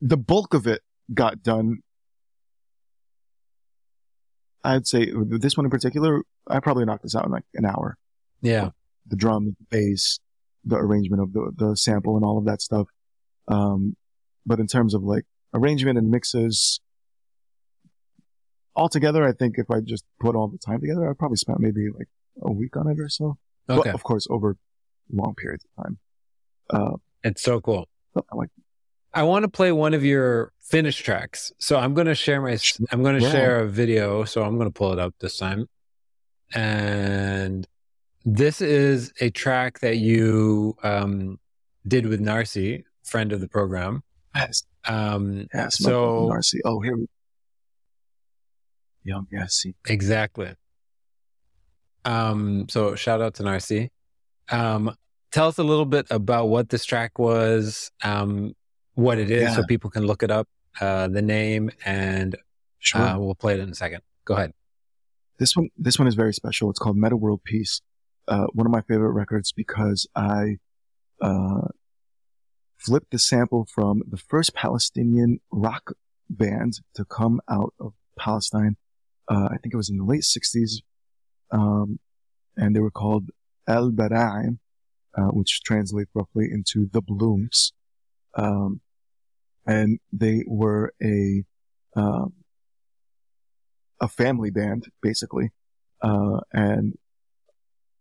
the 0.02 0.18
bulk 0.18 0.56
of 0.56 0.66
it 0.66 0.82
got 1.14 1.44
done. 1.44 1.80
I'd 4.64 4.88
say 4.88 5.12
this 5.14 5.56
one 5.56 5.66
in 5.66 5.70
particular, 5.70 6.24
I 6.48 6.60
probably 6.60 6.86
knocked 6.86 7.04
this 7.04 7.16
out 7.16 7.26
in 7.26 7.32
like 7.32 7.44
an 7.54 7.66
hour 7.66 7.98
Yeah. 8.42 8.70
the 9.08 9.16
drum, 9.16 9.56
the 9.60 9.66
bass, 9.70 10.20
the 10.66 10.76
arrangement 10.78 11.22
of 11.22 11.34
the, 11.34 11.52
the 11.56 11.78
sample 11.78 12.16
and 12.16 12.24
all 12.26 12.38
of 12.38 12.46
that 12.46 12.62
stuff. 12.62 12.88
Um, 13.48 13.96
but 14.46 14.60
in 14.60 14.68
terms 14.68 14.94
of 14.94 15.04
like 15.04 15.26
arrangement 15.54 15.98
and 15.98 16.10
mixes, 16.10 16.80
altogether, 18.76 19.24
I 19.24 19.34
think 19.34 19.56
if 19.58 19.70
I 19.70 19.82
just 19.82 20.04
put 20.20 20.36
all 20.36 20.48
the 20.48 20.58
time 20.58 20.80
together, 20.82 21.10
I 21.10 21.14
probably 21.14 21.38
spent 21.38 21.60
maybe 21.60 21.88
like 21.98 22.08
a 22.42 22.52
week 22.52 22.78
on 22.78 22.88
it 22.90 23.00
or 23.00 23.10
so. 23.10 23.38
Okay. 23.70 23.82
But 23.90 23.94
of 23.96 24.04
course, 24.04 24.28
over 24.30 24.58
long 25.12 25.36
periods 25.36 25.66
of 25.78 25.84
time. 25.84 25.98
Uh, 26.70 26.96
It's 27.24 27.42
so 27.42 27.60
cool. 27.60 27.88
I 28.16 28.36
like, 28.36 28.50
I 29.14 29.24
want 29.24 29.44
to 29.44 29.50
play 29.50 29.72
one 29.72 29.94
of 29.94 30.06
your 30.06 30.52
finished 30.62 31.04
tracks. 31.04 31.52
So 31.60 31.78
I'm 31.78 31.94
going 31.94 32.08
to 32.08 32.16
share 32.16 32.42
my, 32.42 32.58
I'm 32.92 33.02
going 33.04 33.18
to 33.20 33.24
Yeah. 33.26 33.32
share 33.32 33.60
a 33.62 33.68
video. 33.68 34.24
So 34.24 34.44
I'm 34.44 34.56
going 34.58 34.68
to 34.70 34.74
pull 34.74 34.94
it 34.94 35.00
up 35.00 35.16
this 35.20 35.38
time. 35.38 35.68
And 36.54 37.09
this 38.34 38.62
is 38.62 39.12
a 39.22 39.30
track 39.30 39.80
that 39.80 39.98
you 39.98 40.76
um, 40.84 41.40
did 41.88 42.06
with 42.06 42.20
Narcy, 42.22 42.84
friend 43.04 43.32
of 43.32 43.42
the 43.42 43.48
program. 43.48 44.04
yes, 44.36 44.64
Um, 44.86 45.48
yes, 45.54 45.78
So- 45.80 46.30
Narcy. 46.32 46.60
Oh, 46.66 46.80
here 46.82 46.96
we 46.98 47.08
Young 49.04 49.28
Yassi. 49.34 49.74
exactly. 49.88 50.54
Um, 52.06 52.68
so 52.70 52.96
shout 52.96 53.22
out 53.22 53.34
to 53.36 53.44
Narcy. 53.44 53.90
Um, 54.50 54.96
tell 55.32 55.48
us 55.48 55.58
a 55.58 55.64
little 55.64 55.86
bit 55.86 56.06
about 56.10 56.46
what 56.50 56.70
this 56.70 56.86
track 56.86 57.18
was, 57.18 57.92
um, 58.04 58.54
what 58.94 59.18
it 59.18 59.32
is, 59.32 59.56
so 59.56 59.64
people 59.64 59.90
can 59.90 60.06
look 60.06 60.22
it 60.24 60.32
up, 60.32 60.48
uh, 60.82 61.08
the 61.08 61.22
name, 61.22 61.72
and 61.86 62.36
Sure. 62.80 63.02
uh, 63.02 63.18
we'll 63.18 63.36
play 63.36 63.54
it 63.56 63.60
in 63.60 63.70
a 63.70 63.76
second. 63.76 64.02
Go 64.26 64.36
ahead. 64.36 64.54
This 65.38 65.56
one, 65.56 65.70
this 65.78 65.98
one 65.98 66.08
is 66.08 66.16
very 66.16 66.34
special. 66.34 66.70
It's 66.70 66.80
called 66.80 66.98
Meta 66.98 67.16
World 67.16 67.42
Peace. 67.44 67.82
Uh, 68.30 68.48
one 68.54 68.68
of 68.68 68.72
my 68.72 68.82
favorite 68.82 69.12
records 69.24 69.52
because 69.52 70.08
I, 70.16 70.58
uh, 71.22 71.68
flipped 72.78 73.12
the 73.12 73.20
sample 73.20 73.66
from 73.76 74.04
the 74.08 74.22
first 74.32 74.54
Palestinian 74.54 75.40
rock 75.52 75.92
band 76.30 76.74
to 76.96 77.04
come 77.04 77.42
out 77.50 77.74
of 77.80 77.94
Palestine. 78.18 78.78
Uh, 79.28 79.50
I 79.52 79.58
think 79.58 79.74
it 79.74 79.78
was 79.78 79.90
in 79.90 79.98
the 79.98 80.06
late 80.06 80.24
sixties. 80.24 80.82
Um, 81.52 82.00
and 82.56 82.76
they 82.76 82.80
were 82.80 82.92
called 82.92 83.26
El 83.68 83.92
Bara'im, 83.92 84.60
uh, 85.18 85.32
which 85.38 85.62
translates 85.64 86.12
roughly 86.14 86.48
into 86.52 86.88
the 86.92 87.02
blooms. 87.02 87.74
Um, 88.36 88.82
and 89.66 90.00
they 90.14 90.44
were 90.48 90.94
a, 91.04 91.44
um, 91.96 92.34
a 94.00 94.08
family 94.08 94.52
band, 94.52 94.88
basically. 95.02 95.52
Uh, 96.02 96.40
and 96.54 96.98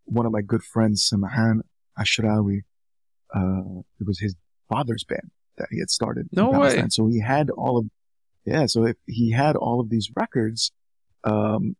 one 0.08 0.26
of 0.26 0.32
my 0.32 0.42
good 0.42 0.62
friends, 0.62 1.08
Samahan 1.12 1.60
Ashrawi, 1.98 2.62
uh, 3.34 3.80
it 4.00 4.06
was 4.06 4.18
his 4.20 4.34
father's 4.68 5.04
band 5.04 5.30
that 5.58 5.68
he 5.70 5.78
had 5.78 5.90
started. 5.90 6.28
in 6.32 6.36
No 6.44 6.50
way. 6.58 6.86
So 6.90 7.06
he 7.08 7.20
had 7.20 7.50
all 7.50 7.78
of, 7.78 7.86
yeah, 8.44 8.66
so 8.66 8.84
if 8.86 8.96
he 9.06 9.32
had 9.32 9.56
all 9.56 9.80
of 9.80 9.90
these 9.90 10.10
records, 10.16 10.72
um, 11.24 11.76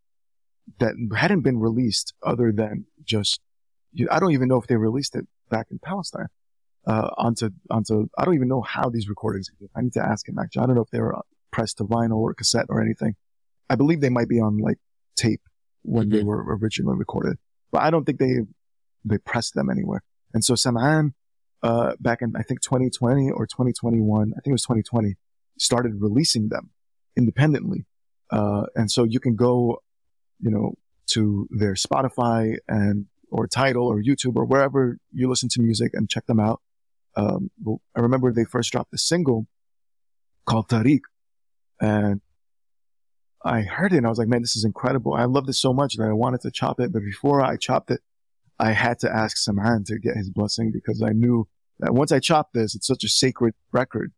that 0.81 0.95
hadn't 1.17 1.41
been 1.41 1.59
released 1.59 2.13
other 2.23 2.53
than 2.53 2.85
just, 3.05 3.41
I 4.11 4.19
don't 4.21 4.33
even 4.33 4.49
know 4.49 4.61
if 4.61 4.67
they 4.67 4.77
released 4.77 5.15
it 5.17 5.27
back 5.51 5.69
in 5.71 5.79
Palestine. 5.79 6.27
Uh, 6.87 7.11
onto, 7.17 7.51
onto, 7.71 8.09
I 8.19 8.25
don't 8.25 8.35
even 8.35 8.49
know 8.49 8.63
how 8.63 8.89
these 8.91 9.09
recordings, 9.09 9.49
I 9.75 9.81
need 9.83 9.93
to 9.95 10.03
ask 10.03 10.29
him 10.29 10.39
actually. 10.39 10.63
I 10.63 10.67
don't 10.67 10.77
know 10.77 10.83
if 10.83 10.91
they 10.91 11.01
were 11.01 11.17
pressed 11.51 11.79
to 11.79 11.85
vinyl 11.85 12.17
or 12.17 12.35
cassette 12.35 12.67
or 12.69 12.83
anything. 12.83 13.15
I 13.71 13.75
believe 13.77 14.01
they 14.01 14.09
might 14.11 14.29
be 14.29 14.41
on 14.41 14.59
like 14.59 14.79
tape 15.17 15.43
when 15.83 16.09
they 16.11 16.21
Mhm. 16.23 16.25
were 16.25 16.57
originally 16.57 16.97
recorded, 16.97 17.39
but 17.71 17.83
I 17.83 17.91
don't 17.91 18.05
think 18.05 18.19
they 18.19 18.41
they 19.05 19.19
pressed 19.19 19.55
them 19.55 19.71
anywhere. 19.71 20.03
And 20.35 20.45
so 20.45 20.55
Sam'an, 20.55 21.13
uh, 21.63 21.93
back 22.01 22.23
in 22.23 22.35
I 22.37 22.43
think 22.43 22.61
2020 22.61 23.31
or 23.31 23.47
2021, 23.47 24.33
I 24.33 24.41
think 24.41 24.49
it 24.49 24.53
was 24.53 24.63
2020, 24.63 25.17
started 25.59 26.01
releasing 26.01 26.49
them 26.49 26.71
independently. 27.17 27.87
Uh, 28.31 28.67
and 28.75 28.91
so 28.91 29.05
you 29.05 29.21
can 29.21 29.37
go, 29.37 29.83
you 30.41 30.51
know, 30.51 30.75
to 31.09 31.49
their 31.51 31.75
Spotify 31.75 32.59
and 32.69 33.07
or 33.31 33.47
Tidal 33.47 33.87
or 33.87 34.03
YouTube 34.03 34.37
or 34.37 34.45
wherever 34.45 34.99
you 35.13 35.29
listen 35.29 35.49
to 35.51 35.61
music 35.61 35.93
and 35.95 36.09
check 36.09 36.27
them 36.27 36.41
out. 36.41 36.61
Um, 37.17 37.51
I 37.97 38.01
remember 38.01 38.33
they 38.33 38.45
first 38.45 38.71
dropped 38.73 38.95
a 38.95 38.99
single 38.99 39.47
called 40.47 40.69
Tariq, 40.69 41.01
and 41.81 42.21
I 43.45 43.63
heard 43.63 43.93
it 43.93 43.99
and 43.99 44.07
I 44.07 44.09
was 44.09 44.19
like, 44.19 44.29
man, 44.29 44.43
this 44.43 44.57
is 44.57 44.65
incredible. 44.65 45.15
I 45.15 45.25
love 45.25 45.47
this 45.47 45.61
so 45.61 45.73
much 45.73 45.97
that 45.97 46.09
I 46.09 46.13
wanted 46.13 46.41
to 46.43 46.51
chop 46.51 46.81
it. 46.81 46.93
But 46.93 47.03
before 47.03 47.41
I 47.41 47.57
chopped 47.57 47.91
it, 47.91 48.01
I 48.59 48.73
had 48.73 48.99
to 49.01 49.11
ask 49.11 49.37
Samhan 49.37 49.85
to 49.87 49.99
get 49.99 50.17
his 50.17 50.31
blessing 50.31 50.73
because 50.73 51.03
I 51.03 51.11
knew 51.11 51.49
that 51.79 51.95
once 51.95 52.11
I 52.11 52.19
chop 52.19 52.51
this, 52.53 52.75
it's 52.75 52.87
such 52.87 53.05
a 53.05 53.09
sacred 53.09 53.55
record. 53.73 54.13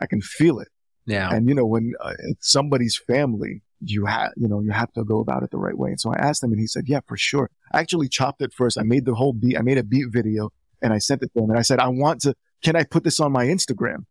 I 0.00 0.06
can 0.06 0.20
feel 0.20 0.58
it. 0.58 0.68
Yeah. 1.06 1.30
And 1.32 1.48
you 1.48 1.54
know, 1.54 1.64
when 1.64 1.94
uh, 2.02 2.12
it's 2.28 2.50
somebody's 2.50 3.00
family, 3.06 3.62
you 3.80 4.06
have, 4.06 4.32
you 4.36 4.48
know, 4.48 4.60
you 4.60 4.72
have 4.72 4.92
to 4.94 5.04
go 5.04 5.20
about 5.20 5.42
it 5.42 5.50
the 5.50 5.58
right 5.58 5.76
way. 5.76 5.90
And 5.90 6.00
so 6.00 6.12
I 6.12 6.16
asked 6.16 6.42
him 6.42 6.50
and 6.50 6.60
he 6.60 6.66
said, 6.66 6.84
yeah, 6.86 7.00
for 7.06 7.16
sure. 7.16 7.50
I 7.72 7.80
actually 7.80 8.08
chopped 8.08 8.42
it 8.42 8.52
first. 8.52 8.78
I 8.78 8.82
made 8.82 9.06
the 9.06 9.14
whole 9.14 9.32
beat. 9.32 9.56
I 9.58 9.62
made 9.62 9.78
a 9.78 9.84
beat 9.84 10.06
video 10.10 10.50
and 10.82 10.92
I 10.92 10.98
sent 10.98 11.22
it 11.22 11.30
to 11.34 11.42
him 11.42 11.50
and 11.50 11.58
I 11.58 11.62
said, 11.62 11.78
I 11.78 11.88
want 11.88 12.20
to, 12.22 12.34
can 12.62 12.76
I 12.76 12.84
put 12.84 13.04
this 13.04 13.20
on 13.20 13.32
my 13.32 13.46
Instagram? 13.46 14.04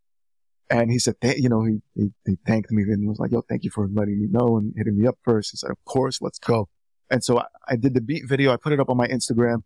And 0.70 0.92
he 0.92 0.98
said, 0.98 1.16
you 1.22 1.50
know, 1.50 1.64
he, 1.64 1.82
he, 1.96 2.12
he 2.26 2.38
thanked 2.46 2.72
me 2.72 2.84
and 2.84 3.08
was 3.08 3.20
like, 3.20 3.32
yo, 3.32 3.42
thank 3.42 3.64
you 3.64 3.70
for 3.70 3.88
letting 3.94 4.20
me 4.20 4.28
know 4.30 4.58
and 4.58 4.74
hitting 4.76 4.98
me 4.98 5.06
up 5.08 5.18
first. 5.24 5.52
He 5.52 5.58
said, 5.58 5.70
of 5.70 5.78
course, 5.86 6.22
let's 6.22 6.40
go. 6.40 6.70
And 7.12 7.24
so 7.24 7.40
I, 7.40 7.46
I 7.68 7.76
did 7.76 7.94
the 7.94 8.02
beat 8.02 8.28
video. 8.28 8.52
I 8.52 8.58
put 8.58 8.74
it 8.74 8.80
up 8.80 8.90
on 8.90 8.98
my 8.98 9.08
Instagram 9.08 9.62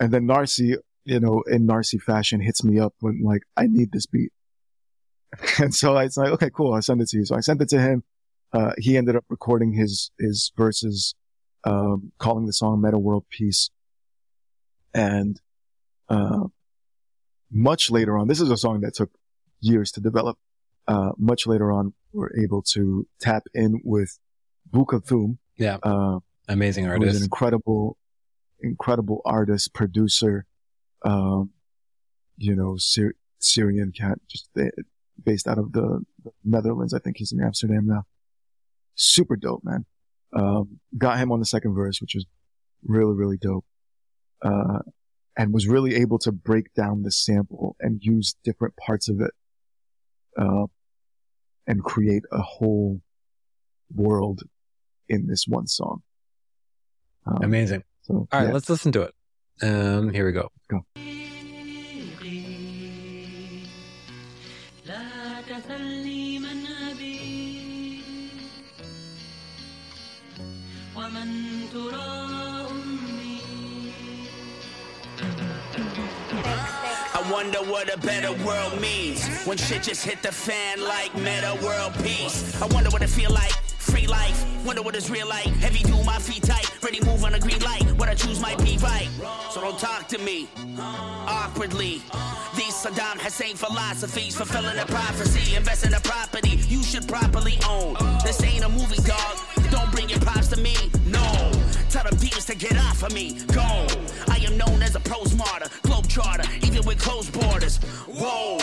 and 0.00 0.12
then 0.12 0.26
Narcy, 0.26 0.76
you 1.04 1.20
know, 1.20 1.42
in 1.46 1.66
Narcy 1.66 2.00
fashion 2.00 2.40
hits 2.40 2.64
me 2.64 2.80
up 2.80 2.94
when 3.00 3.22
like, 3.22 3.42
I 3.56 3.66
need 3.66 3.92
this 3.92 4.06
beat. 4.06 4.32
And 5.60 5.72
so 5.72 5.94
I 5.94 6.04
was 6.04 6.16
like, 6.16 6.32
okay, 6.32 6.50
cool. 6.50 6.74
I'll 6.74 6.82
send 6.82 7.00
it 7.00 7.08
to 7.10 7.18
you. 7.18 7.24
So 7.24 7.36
I 7.36 7.40
sent 7.40 7.62
it 7.62 7.68
to 7.68 7.80
him. 7.80 8.02
Uh, 8.52 8.72
he 8.78 8.96
ended 8.96 9.14
up 9.14 9.24
recording 9.28 9.72
his, 9.72 10.10
his 10.18 10.50
verses, 10.56 11.14
um, 11.62 12.10
calling 12.18 12.46
the 12.46 12.52
song 12.52 12.82
Meta 12.82 12.98
World 12.98 13.24
Peace. 13.30 13.70
And, 14.92 15.40
uh, 16.08 16.48
much 17.52 17.90
later 17.92 18.18
on, 18.18 18.26
this 18.26 18.40
is 18.40 18.50
a 18.50 18.56
song 18.56 18.80
that 18.80 18.94
took 18.94 19.10
years 19.60 19.92
to 19.92 20.00
develop. 20.00 20.38
Uh, 20.88 21.10
much 21.18 21.46
later 21.46 21.70
on, 21.70 21.94
we're 22.12 22.30
able 22.42 22.62
to 22.62 23.06
tap 23.20 23.44
in 23.54 23.80
with 23.84 24.18
Bu 24.70 24.84
Kolthoum, 24.84 25.38
Yeah. 25.56 25.78
uh, 25.82 26.18
Amazing 26.48 26.84
is 26.84 26.86
an 26.92 26.92
artist. 27.02 27.22
incredible, 27.22 27.96
incredible 28.60 29.20
artist, 29.24 29.72
producer, 29.72 30.46
um, 31.04 31.50
you 32.36 32.56
know, 32.56 32.76
Syr- 32.78 33.14
Syrian 33.38 33.92
cat, 33.92 34.18
just 34.28 34.48
ba- 34.54 34.72
based 35.22 35.46
out 35.46 35.58
of 35.58 35.72
the, 35.72 36.04
the 36.24 36.32
Netherlands. 36.44 36.92
I 36.94 36.98
think 36.98 37.18
he's 37.18 37.32
in 37.32 37.40
Amsterdam 37.42 37.86
now. 37.86 38.04
Super 38.94 39.36
dope, 39.36 39.62
man. 39.64 39.84
Um, 40.32 40.80
got 40.96 41.18
him 41.18 41.30
on 41.32 41.38
the 41.40 41.46
second 41.46 41.74
verse, 41.74 42.00
which 42.00 42.14
was 42.14 42.26
really, 42.82 43.14
really 43.14 43.36
dope. 43.36 43.64
Uh, 44.42 44.80
and 45.36 45.52
was 45.54 45.66
really 45.68 45.94
able 45.96 46.18
to 46.18 46.32
break 46.32 46.72
down 46.74 47.02
the 47.02 47.10
sample 47.12 47.76
and 47.80 48.02
use 48.02 48.34
different 48.42 48.74
parts 48.76 49.08
of 49.08 49.20
it, 49.20 49.30
uh, 50.40 50.66
and 51.68 51.78
create 51.92 52.24
a 52.32 52.42
whole 52.54 53.00
world 53.94 54.38
in 55.08 55.20
this 55.30 55.42
one 55.56 55.66
song. 55.66 56.02
Um, 57.26 57.42
Amazing. 57.42 57.82
so, 58.02 58.12
All 58.14 58.28
right, 58.32 58.46
yeah. 58.48 58.52
let's 58.56 58.68
listen 58.74 58.92
to 58.92 59.02
it. 59.02 59.14
Um, 59.62 60.04
here 60.16 60.24
we 60.24 60.32
go. 60.32 60.46
لا 60.72 61.19
wonder 77.42 77.62
what 77.72 77.88
a 77.90 77.98
better 78.00 78.32
world 78.44 78.78
means 78.82 79.26
when 79.46 79.56
shit 79.56 79.82
just 79.82 80.04
hit 80.04 80.22
the 80.22 80.30
fan 80.30 80.78
like 80.78 81.14
meta 81.14 81.58
world 81.64 81.94
peace. 82.04 82.60
I 82.60 82.66
wonder 82.66 82.90
what 82.90 83.00
it 83.00 83.08
feel 83.08 83.32
like. 83.32 83.52
Free 83.78 84.06
life, 84.06 84.44
wonder 84.66 84.82
what 84.82 84.94
it's 84.94 85.08
real 85.08 85.26
like. 85.26 85.46
Heavy 85.64 85.82
do 85.82 85.96
my 86.04 86.18
feet 86.18 86.42
tight, 86.42 86.68
ready 86.84 87.00
move 87.02 87.24
on 87.24 87.32
a 87.32 87.40
green 87.40 87.62
light. 87.62 87.84
What 87.96 88.10
I 88.10 88.14
choose 88.14 88.40
might 88.42 88.58
be 88.58 88.76
right. 88.82 89.08
So 89.52 89.62
don't 89.62 89.78
talk 89.78 90.06
to 90.08 90.18
me 90.18 90.48
awkwardly. 91.26 92.02
These 92.56 92.74
Saddam 92.74 93.16
Hussein 93.18 93.56
philosophies 93.56 94.36
fulfilling 94.36 94.78
a 94.78 94.84
prophecy. 94.84 95.56
Invest 95.56 95.86
in 95.86 95.94
a 95.94 96.00
property 96.00 96.56
you 96.68 96.82
should 96.82 97.08
properly 97.08 97.58
own. 97.66 97.94
This 98.22 98.44
ain't 98.44 98.64
a 98.64 98.68
movie, 98.68 99.00
dog. 99.02 99.38
Don't 99.70 99.90
bring 99.92 100.10
your 100.10 100.20
props 100.20 100.48
to 100.48 100.60
me. 100.60 100.76
Tell 101.90 102.04
the 102.04 102.14
beaters 102.16 102.44
to 102.44 102.54
get 102.54 102.76
off 102.76 103.02
of 103.02 103.12
me. 103.12 103.40
Go. 103.52 103.86
I 104.28 104.36
am 104.46 104.56
known 104.56 104.80
as 104.80 104.94
a 104.94 105.00
pros 105.00 105.34
martyr, 105.34 105.68
globe 105.82 106.06
charter, 106.06 106.48
even 106.62 106.84
with 106.84 107.00
closed 107.00 107.32
borders. 107.32 107.78
Whoa. 108.06 108.58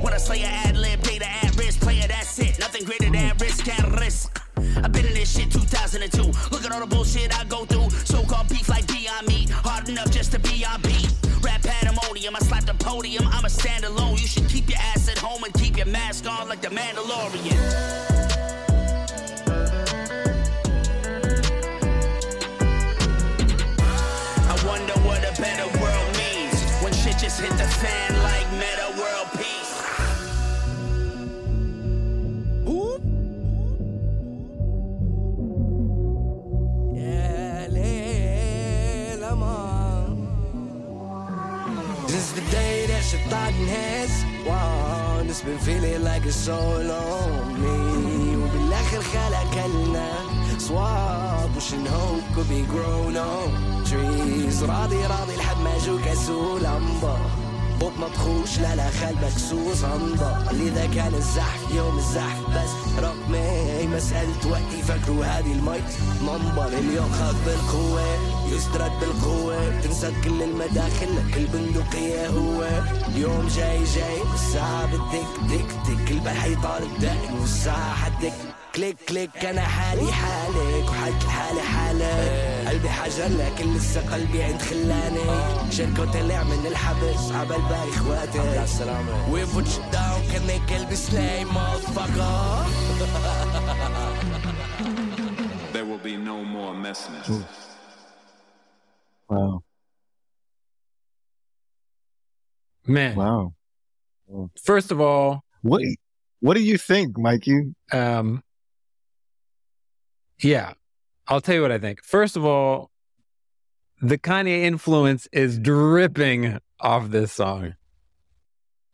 When 0.00 0.14
I 0.14 0.18
say 0.18 0.42
a 0.44 0.46
ad 0.46 0.76
lib, 0.76 1.02
data 1.02 1.26
at 1.28 1.56
risk, 1.56 1.80
player, 1.80 2.06
that's 2.06 2.38
it. 2.38 2.56
Nothing 2.60 2.84
greater 2.84 3.10
than 3.10 3.36
risk 3.38 3.66
and 3.66 4.00
risk. 4.00 4.40
I've 4.76 4.92
been 4.92 5.06
in 5.06 5.14
this 5.14 5.36
shit 5.36 5.50
2002. 5.50 6.22
Look 6.52 6.64
at 6.64 6.70
all 6.70 6.78
the 6.78 6.86
bullshit 6.86 7.36
I 7.36 7.42
go 7.46 7.64
through. 7.64 7.90
So 8.04 8.22
called 8.22 8.48
beef 8.48 8.68
like 8.68 8.86
Beyond 8.86 9.26
Meat. 9.26 9.50
Hard 9.50 9.88
enough 9.88 10.12
just 10.12 10.30
to 10.32 10.38
be 10.38 10.64
on 10.64 10.80
beat. 10.82 11.10
Rap 11.42 11.62
pandemonium, 11.62 12.36
I 12.36 12.38
slap 12.38 12.64
the 12.64 12.74
podium. 12.74 13.26
I'm 13.26 13.44
a 13.44 13.48
standalone. 13.48 14.20
You 14.20 14.28
should 14.28 14.48
keep 14.48 14.68
your 14.68 14.78
ass 14.78 15.08
at 15.08 15.18
home 15.18 15.42
and 15.42 15.52
keep 15.54 15.76
your 15.76 15.86
mask 15.86 16.30
on 16.30 16.48
like 16.48 16.60
the 16.60 16.68
Mandalorian. 16.68 18.07
الناس. 43.58 44.10
وانس 44.46 45.42
بن 45.42 45.58
فيلي 45.58 45.98
لايك 45.98 46.26
اتس 46.26 46.48
اول 46.48 46.90
وبالآخر 48.38 49.02
خلق 49.02 49.66
لنا 49.66 50.08
صواب 50.58 51.56
وشن 51.56 51.86
هوب 51.86 52.22
could 52.34 52.48
be 52.50 52.62
grown 52.72 53.18
تريز 53.90 54.64
راضي 54.64 55.06
راضي 55.06 55.36
لحد 55.36 55.56
ما 55.56 55.78
جو 55.86 55.98
كسول 56.06 56.66
أمبا. 56.66 57.18
بوب 57.80 57.92
مطخوش 57.98 58.58
لا 58.58 58.76
لا 58.76 58.90
خال 58.90 59.14
مكسوس 59.22 59.84
عمضة 59.84 60.52
لذا 60.52 60.86
كان 60.94 61.14
الزحف 61.14 61.74
يوم 61.74 61.98
الزحف 61.98 62.50
بس. 62.50 62.98
رقمي 62.98 63.86
مسألة 63.86 64.50
وقتي 64.50 64.82
فكروا 64.82 65.24
هذه 65.24 65.52
المايك 65.52 65.84
منبر 66.22 66.68
اليوم 66.68 67.12
خاك 67.12 67.34
بالقوة. 67.46 68.27
يسترد 68.52 68.92
بالقوة 69.00 69.80
تنسى 69.80 70.12
كل 70.24 70.42
المداخل 70.42 71.32
كل 71.34 71.46
بندقية 71.46 72.28
هو. 72.28 72.68
اليوم 73.08 73.48
جاي 73.56 73.84
جاي 73.84 74.20
والساعة 74.30 74.86
بتدك 74.86 75.26
دك 75.42 75.70
دك 75.88 76.10
البحر 76.10 76.50
يطارد 76.50 76.98
دق 77.00 77.40
والساعة 77.40 77.94
حدك 77.94 78.32
كليك 78.74 78.96
كليك 79.08 79.44
أنا 79.44 79.60
حالي 79.60 80.12
حالك 80.12 80.88
وحالك 80.90 81.22
حالي 81.22 81.62
حالك 81.62 82.68
قلبي 82.68 82.88
حجر 82.88 83.28
لكن 83.38 83.74
لسه 83.74 84.12
قلبي 84.12 84.42
عند 84.42 84.62
خلاني. 84.62 85.70
شركة 85.70 86.12
طلع 86.12 86.42
من 86.42 86.66
الحبس 86.66 87.32
عبال 87.32 87.62
باقي 87.62 87.88
إخواتي. 87.88 88.38
We 89.32 89.46
put 89.54 89.66
you 89.66 89.82
down 89.92 90.32
كانك 90.32 90.72
قلبي 90.72 90.96
سلاي 90.96 91.44
motherfucker? 91.44 92.66
There 95.72 95.84
will 95.84 96.02
be 96.04 96.16
no 96.16 96.44
more 96.44 96.74
messiness. 96.74 97.67
Wow. 99.28 99.62
Man, 102.86 103.16
Wow. 103.16 103.52
first 104.62 104.90
of 104.90 105.00
all, 105.00 105.44
What 105.62 105.82
what 106.40 106.54
do 106.54 106.62
you 106.62 106.78
think, 106.78 107.18
Mikey? 107.18 107.74
um, 107.92 108.42
yeah, 110.40 110.72
I'll 111.26 111.40
tell 111.42 111.54
you 111.54 111.62
what 111.62 111.72
I 111.72 111.78
think. 111.78 112.02
First 112.02 112.36
of 112.36 112.44
all, 112.46 112.90
the 114.00 114.16
Kanye 114.16 114.62
influence 114.62 115.28
is 115.32 115.58
dripping 115.58 116.60
off 116.80 117.10
this 117.10 117.32
song. 117.32 117.74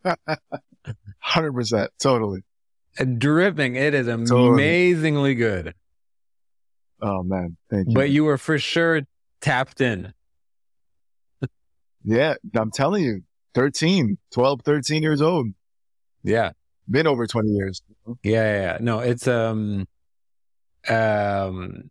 Hundred 1.21 1.53
percent. 1.53 1.91
Totally. 2.01 2.43
Uh, 2.99 3.05
Dripping. 3.05 3.77
It 3.77 3.95
is 3.95 4.07
Totally. 4.07 4.49
amazingly 4.55 5.35
good. 5.37 5.75
Oh 7.01 7.23
man. 7.23 7.57
Thank 7.71 7.89
you. 7.89 7.95
But 7.95 8.11
you 8.11 8.25
were 8.25 8.39
for 8.39 8.59
sure 8.59 9.03
tapped 9.41 9.81
in. 9.81 10.13
Yeah, 12.05 12.35
I'm 12.55 12.71
telling 12.71 13.03
you. 13.05 13.23
13, 13.55 14.19
12, 14.33 14.63
13 14.63 15.03
years 15.03 15.23
old. 15.23 15.47
Yeah. 16.25 16.53
Been 16.91 17.07
over 17.07 17.27
20 17.27 17.51
years. 17.51 17.83
Yeah, 18.23 18.33
yeah, 18.33 18.61
yeah. 18.61 18.79
No, 18.81 18.99
it's 18.99 19.27
um 19.27 19.87
um 20.89 21.91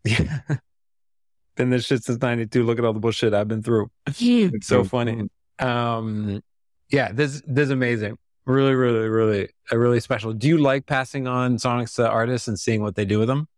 yeah. 0.04 0.40
been 1.56 1.70
this 1.70 1.86
shit 1.86 2.04
since 2.04 2.20
ninety 2.20 2.46
two. 2.46 2.64
Look 2.64 2.78
at 2.78 2.84
all 2.84 2.92
the 2.92 3.00
bullshit 3.00 3.32
I've 3.32 3.48
been 3.48 3.62
through. 3.62 3.90
It's 4.52 4.66
so 4.66 4.84
funny. 4.84 5.28
Um 5.58 6.42
yeah, 6.90 7.12
this 7.12 7.42
this 7.46 7.64
is 7.64 7.70
amazing. 7.70 8.18
Really, 8.44 8.74
really, 8.74 9.08
really 9.08 9.48
uh, 9.72 9.76
really 9.76 10.00
special. 10.00 10.32
Do 10.32 10.48
you 10.48 10.58
like 10.58 10.86
passing 10.86 11.26
on 11.26 11.58
songs 11.58 11.94
to 11.94 12.08
artists 12.08 12.48
and 12.48 12.58
seeing 12.58 12.82
what 12.82 12.96
they 12.96 13.04
do 13.04 13.18
with 13.18 13.28
them? 13.28 13.48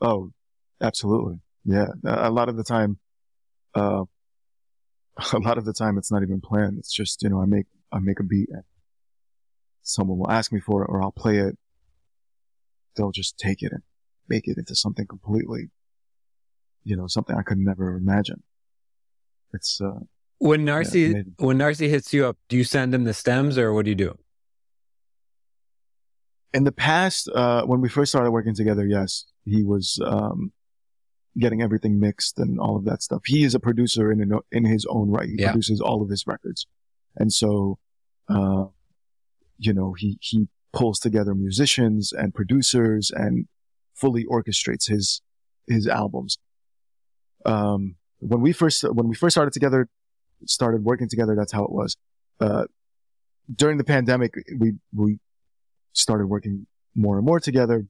Oh, 0.00 0.30
absolutely. 0.80 1.40
Yeah. 1.64 1.88
A 2.04 2.28
a 2.28 2.30
lot 2.30 2.48
of 2.48 2.56
the 2.56 2.64
time, 2.64 2.98
uh, 3.74 4.04
a 5.32 5.38
lot 5.38 5.58
of 5.58 5.64
the 5.64 5.72
time 5.72 5.98
it's 5.98 6.10
not 6.10 6.22
even 6.22 6.40
planned. 6.40 6.78
It's 6.78 6.92
just, 6.92 7.22
you 7.22 7.28
know, 7.28 7.40
I 7.40 7.46
make, 7.46 7.66
I 7.92 7.98
make 7.98 8.20
a 8.20 8.24
beat 8.24 8.48
and 8.50 8.62
someone 9.82 10.18
will 10.18 10.30
ask 10.30 10.52
me 10.52 10.60
for 10.60 10.82
it 10.82 10.86
or 10.88 11.02
I'll 11.02 11.12
play 11.12 11.38
it. 11.38 11.56
They'll 12.96 13.12
just 13.12 13.38
take 13.38 13.62
it 13.62 13.72
and 13.72 13.82
make 14.28 14.46
it 14.48 14.58
into 14.58 14.74
something 14.74 15.06
completely, 15.06 15.70
you 16.84 16.96
know, 16.96 17.06
something 17.06 17.36
I 17.36 17.42
could 17.42 17.58
never 17.58 17.96
imagine. 17.96 18.42
It's, 19.52 19.80
uh, 19.80 20.00
When 20.38 20.64
Narcy 20.64 21.10
amazing. 21.10 21.34
when 21.38 21.58
Narcy 21.58 21.88
hits 21.88 22.12
you 22.12 22.26
up, 22.26 22.36
do 22.48 22.56
you 22.56 22.64
send 22.64 22.94
him 22.94 23.04
the 23.04 23.14
stems 23.14 23.56
or 23.58 23.72
what 23.72 23.84
do 23.84 23.90
you 23.90 23.96
do? 23.96 24.18
in 26.54 26.62
the 26.62 26.72
past, 26.72 27.28
uh, 27.34 27.64
when 27.64 27.80
we 27.80 27.88
first 27.88 28.12
started 28.12 28.30
working 28.30 28.54
together, 28.54 28.86
yes, 28.86 29.24
he 29.44 29.64
was, 29.64 29.98
um, 30.04 30.52
getting 31.38 31.60
everything 31.62 31.98
mixed 31.98 32.38
and 32.38 32.60
all 32.60 32.76
of 32.76 32.84
that 32.84 33.02
stuff. 33.02 33.22
He 33.26 33.42
is 33.44 33.54
a 33.54 33.60
producer 33.60 34.12
in, 34.12 34.32
in 34.52 34.64
his 34.64 34.86
own 34.88 35.10
right. 35.10 35.28
He 35.28 35.36
Yeah. 35.38 35.50
produces 35.50 35.80
all 35.80 36.02
of 36.02 36.08
his 36.08 36.26
records. 36.26 36.66
And 37.16 37.32
so, 37.32 37.78
uh, 38.28 38.66
you 39.58 39.72
know, 39.72 39.94
he, 39.94 40.18
he 40.20 40.48
pulls 40.72 40.98
together 40.98 41.34
musicians 41.34 42.12
and 42.12 42.34
producers 42.34 43.10
and 43.14 43.46
fully 43.94 44.24
orchestrates 44.24 44.88
his, 44.88 45.22
his 45.66 45.86
albums. 45.88 46.38
Um, 47.44 47.96
when 48.18 48.40
we 48.40 48.52
first, 48.52 48.82
when 48.84 49.08
we 49.08 49.14
first 49.14 49.34
started 49.34 49.52
together, 49.52 49.88
started 50.46 50.84
working 50.84 51.08
together, 51.08 51.34
that's 51.36 51.52
how 51.52 51.64
it 51.64 51.70
was. 51.72 51.96
Uh, 52.40 52.64
during 53.54 53.78
the 53.78 53.84
pandemic, 53.84 54.34
we, 54.58 54.72
we 54.94 55.18
started 55.92 56.26
working 56.26 56.66
more 56.94 57.16
and 57.18 57.26
more 57.26 57.40
together. 57.40 57.86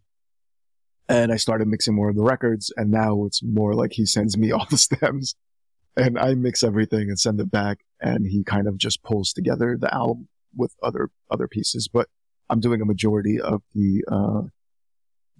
And 1.09 1.33
I 1.33 1.37
started 1.37 1.69
mixing 1.69 1.95
more 1.95 2.09
of 2.09 2.17
the 2.17 2.23
records. 2.23 2.73
And 2.77 2.91
now 2.91 3.25
it's 3.27 3.43
more 3.43 3.75
like 3.75 3.93
he 3.93 4.07
sends 4.07 4.37
me 4.39 4.51
all 4.57 4.67
the 4.71 4.79
stems 4.79 5.35
and 5.97 6.19
I 6.19 6.35
mix 6.35 6.63
everything 6.65 7.09
and 7.09 7.19
send 7.19 7.41
it 7.41 7.51
back. 7.51 7.79
And 8.01 8.27
he 8.27 8.43
kind 8.45 8.67
of 8.69 8.79
just 8.79 9.03
pulls 9.03 9.33
together 9.33 9.77
the 9.79 9.93
album 9.95 10.29
with 10.57 10.75
other, 10.83 11.11
other 11.31 11.47
pieces. 11.49 11.89
But 11.93 12.09
I'm 12.51 12.61
doing 12.61 12.81
a 12.81 12.85
majority 12.85 13.41
of 13.41 13.63
the, 13.75 14.05
uh, 14.11 14.43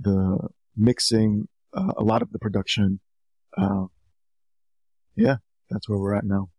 the 0.01 0.49
mixing, 0.77 1.49
uh, 1.73 1.93
a 1.97 2.03
lot 2.05 2.23
of 2.23 2.31
the 2.33 2.39
production. 2.39 3.01
Uh, 3.57 3.87
yeah, 5.17 5.37
that's 5.71 5.89
where 5.89 5.99
we're 5.99 6.15
at 6.15 6.25
now. 6.25 6.51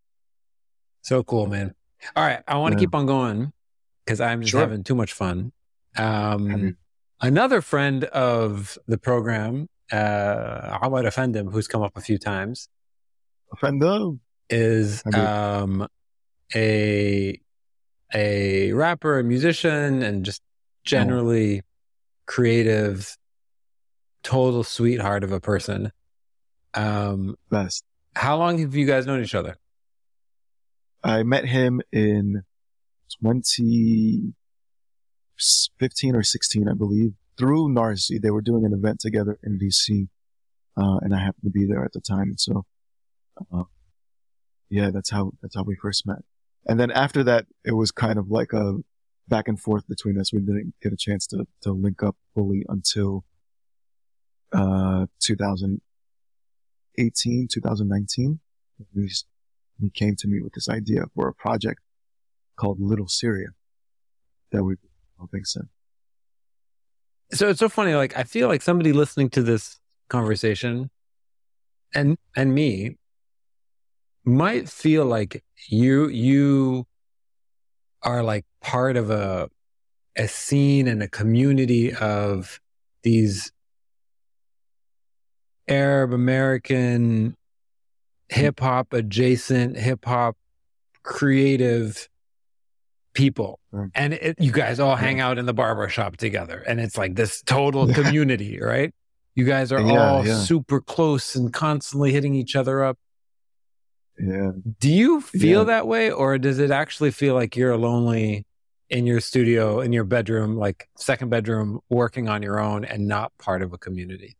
So 1.01 1.23
cool, 1.23 1.45
man. 1.47 1.75
All 2.15 2.25
right. 2.25 2.41
I 2.47 2.57
want 2.57 2.73
to 2.73 2.77
Yeah. 2.77 2.85
keep 2.85 2.95
on 2.95 3.05
going 3.05 3.53
because 4.05 4.19
I'm 4.21 4.41
just 4.41 4.51
Sure. 4.51 4.61
having 4.61 4.83
too 4.83 4.95
much 4.95 5.13
fun. 5.13 5.51
Um, 5.97 6.77
another 7.21 7.61
friend 7.61 8.03
of 8.05 8.77
the 8.87 8.97
program, 8.97 9.67
uh, 9.91 10.77
Omar 10.81 11.03
Offendum, 11.03 11.51
who's 11.51 11.67
come 11.67 11.81
up 11.81 11.95
a 11.95 12.01
few 12.01 12.17
times, 12.17 12.69
Offendo. 13.53 14.19
is 14.49 15.03
um, 15.13 15.87
a 16.53 17.39
a 18.13 18.71
rapper, 18.73 19.19
a 19.19 19.23
musician, 19.23 20.01
and 20.01 20.25
just 20.25 20.41
generally 20.83 21.63
creative, 22.25 23.15
total 24.23 24.63
sweetheart 24.63 25.23
of 25.23 25.31
a 25.31 25.39
person. 25.39 25.91
Um, 26.73 27.35
Best. 27.49 27.83
how 28.15 28.37
long 28.37 28.59
have 28.59 28.75
you 28.75 28.85
guys 28.85 29.05
known 29.05 29.23
each 29.23 29.35
other? 29.35 29.57
I 31.03 31.23
met 31.23 31.45
him 31.45 31.81
in 31.91 32.43
2015 35.37 36.15
or 36.15 36.23
16, 36.23 36.69
I 36.69 36.73
believe, 36.73 37.13
through 37.37 37.69
Narcy. 37.69 38.21
They 38.21 38.31
were 38.31 38.41
doing 38.41 38.65
an 38.65 38.73
event 38.73 38.99
together 38.99 39.37
in 39.43 39.59
DC, 39.59 40.07
uh, 40.77 40.97
and 41.01 41.13
I 41.13 41.19
happened 41.19 41.43
to 41.43 41.49
be 41.49 41.65
there 41.65 41.83
at 41.83 41.91
the 41.93 42.01
time. 42.01 42.29
And 42.29 42.39
so, 42.39 42.65
uh, 43.53 43.63
yeah, 44.69 44.91
that's 44.91 45.11
how 45.11 45.33
that's 45.41 45.55
how 45.55 45.63
we 45.63 45.75
first 45.75 46.07
met. 46.07 46.19
And 46.67 46.79
then 46.79 46.91
after 46.91 47.23
that, 47.23 47.45
it 47.63 47.73
was 47.73 47.91
kind 47.91 48.17
of 48.17 48.29
like 48.29 48.53
a 48.53 48.77
back 49.27 49.47
and 49.47 49.59
forth 49.59 49.87
between 49.87 50.19
us. 50.19 50.33
We 50.33 50.39
didn't 50.39 50.73
get 50.81 50.93
a 50.93 50.97
chance 50.97 51.27
to 51.27 51.45
to 51.61 51.71
link 51.71 52.01
up 52.03 52.15
fully 52.33 52.65
until 52.67 53.23
uh 54.53 55.05
2018, 55.21 57.47
2019. 57.51 58.39
He, 58.93 59.09
he 59.79 59.89
came 59.89 60.15
to 60.17 60.27
me 60.27 60.41
with 60.41 60.53
this 60.53 60.69
idea 60.69 61.05
for 61.13 61.27
a 61.27 61.33
project 61.33 61.81
called 62.55 62.79
Little 62.79 63.07
Syria 63.07 63.49
that 64.51 64.63
we 64.63 64.75
developing 65.15 65.39
think 65.39 65.47
So 65.47 65.61
So 67.33 67.49
it's 67.49 67.59
so 67.59 67.69
funny. 67.69 67.95
Like 67.95 68.17
I 68.17 68.23
feel 68.23 68.47
like 68.47 68.61
somebody 68.61 68.93
listening 68.93 69.29
to 69.31 69.41
this 69.41 69.79
conversation, 70.09 70.89
and 71.93 72.17
and 72.35 72.53
me, 72.53 72.97
might 74.23 74.69
feel 74.69 75.05
like 75.05 75.43
you 75.69 76.07
you 76.07 76.85
are 78.03 78.23
like 78.23 78.45
part 78.61 78.97
of 78.97 79.09
a 79.09 79.49
a 80.17 80.27
scene 80.27 80.87
and 80.87 81.03
a 81.03 81.09
community 81.09 81.93
of 81.93 82.59
these 83.03 83.51
Arab 85.67 86.13
American 86.13 87.35
hip 88.29 88.59
hop 88.59 88.93
adjacent 88.93 89.77
hip 89.77 90.05
hop 90.05 90.35
creative 91.03 92.07
people 93.15 93.59
Right. 93.71 93.89
and 93.95 94.13
it, 94.13 94.35
you 94.39 94.51
guys 94.51 94.79
all 94.79 94.95
hang 94.95 95.19
out 95.19 95.37
in 95.39 95.45
the 95.47 95.53
barber 95.53 95.89
shop 95.89 96.17
together 96.17 96.63
and 96.67 96.79
it's 96.79 96.97
like 96.97 97.15
this 97.15 97.41
total 97.45 97.91
community 97.91 98.59
right 98.61 98.93
you 99.33 99.43
guys 99.45 99.71
are 99.71 99.81
Yeah, 99.81 100.11
all 100.11 100.25
yeah. 100.25 100.37
super 100.39 100.79
close 100.79 101.35
and 101.35 101.51
constantly 101.51 102.11
hitting 102.13 102.35
each 102.35 102.55
other 102.55 102.83
up 102.83 102.97
Yeah. 104.19 104.51
do 104.79 104.89
you 104.91 105.21
feel 105.21 105.61
Yeah. 105.61 105.65
that 105.65 105.87
way 105.87 106.11
or 106.11 106.37
does 106.37 106.59
it 106.59 106.71
actually 106.71 107.11
feel 107.11 107.33
like 107.33 107.55
you're 107.55 107.75
lonely 107.77 108.45
in 108.89 109.05
your 109.07 109.19
studio 109.19 109.79
in 109.81 109.91
your 109.91 110.03
bedroom 110.03 110.55
like 110.57 110.87
second 110.97 111.29
bedroom 111.29 111.79
working 111.89 112.29
on 112.29 112.41
your 112.43 112.59
own 112.59 112.85
and 112.85 113.07
not 113.07 113.31
part 113.39 113.61
of 113.61 113.73
a 113.73 113.77
community 113.77 114.37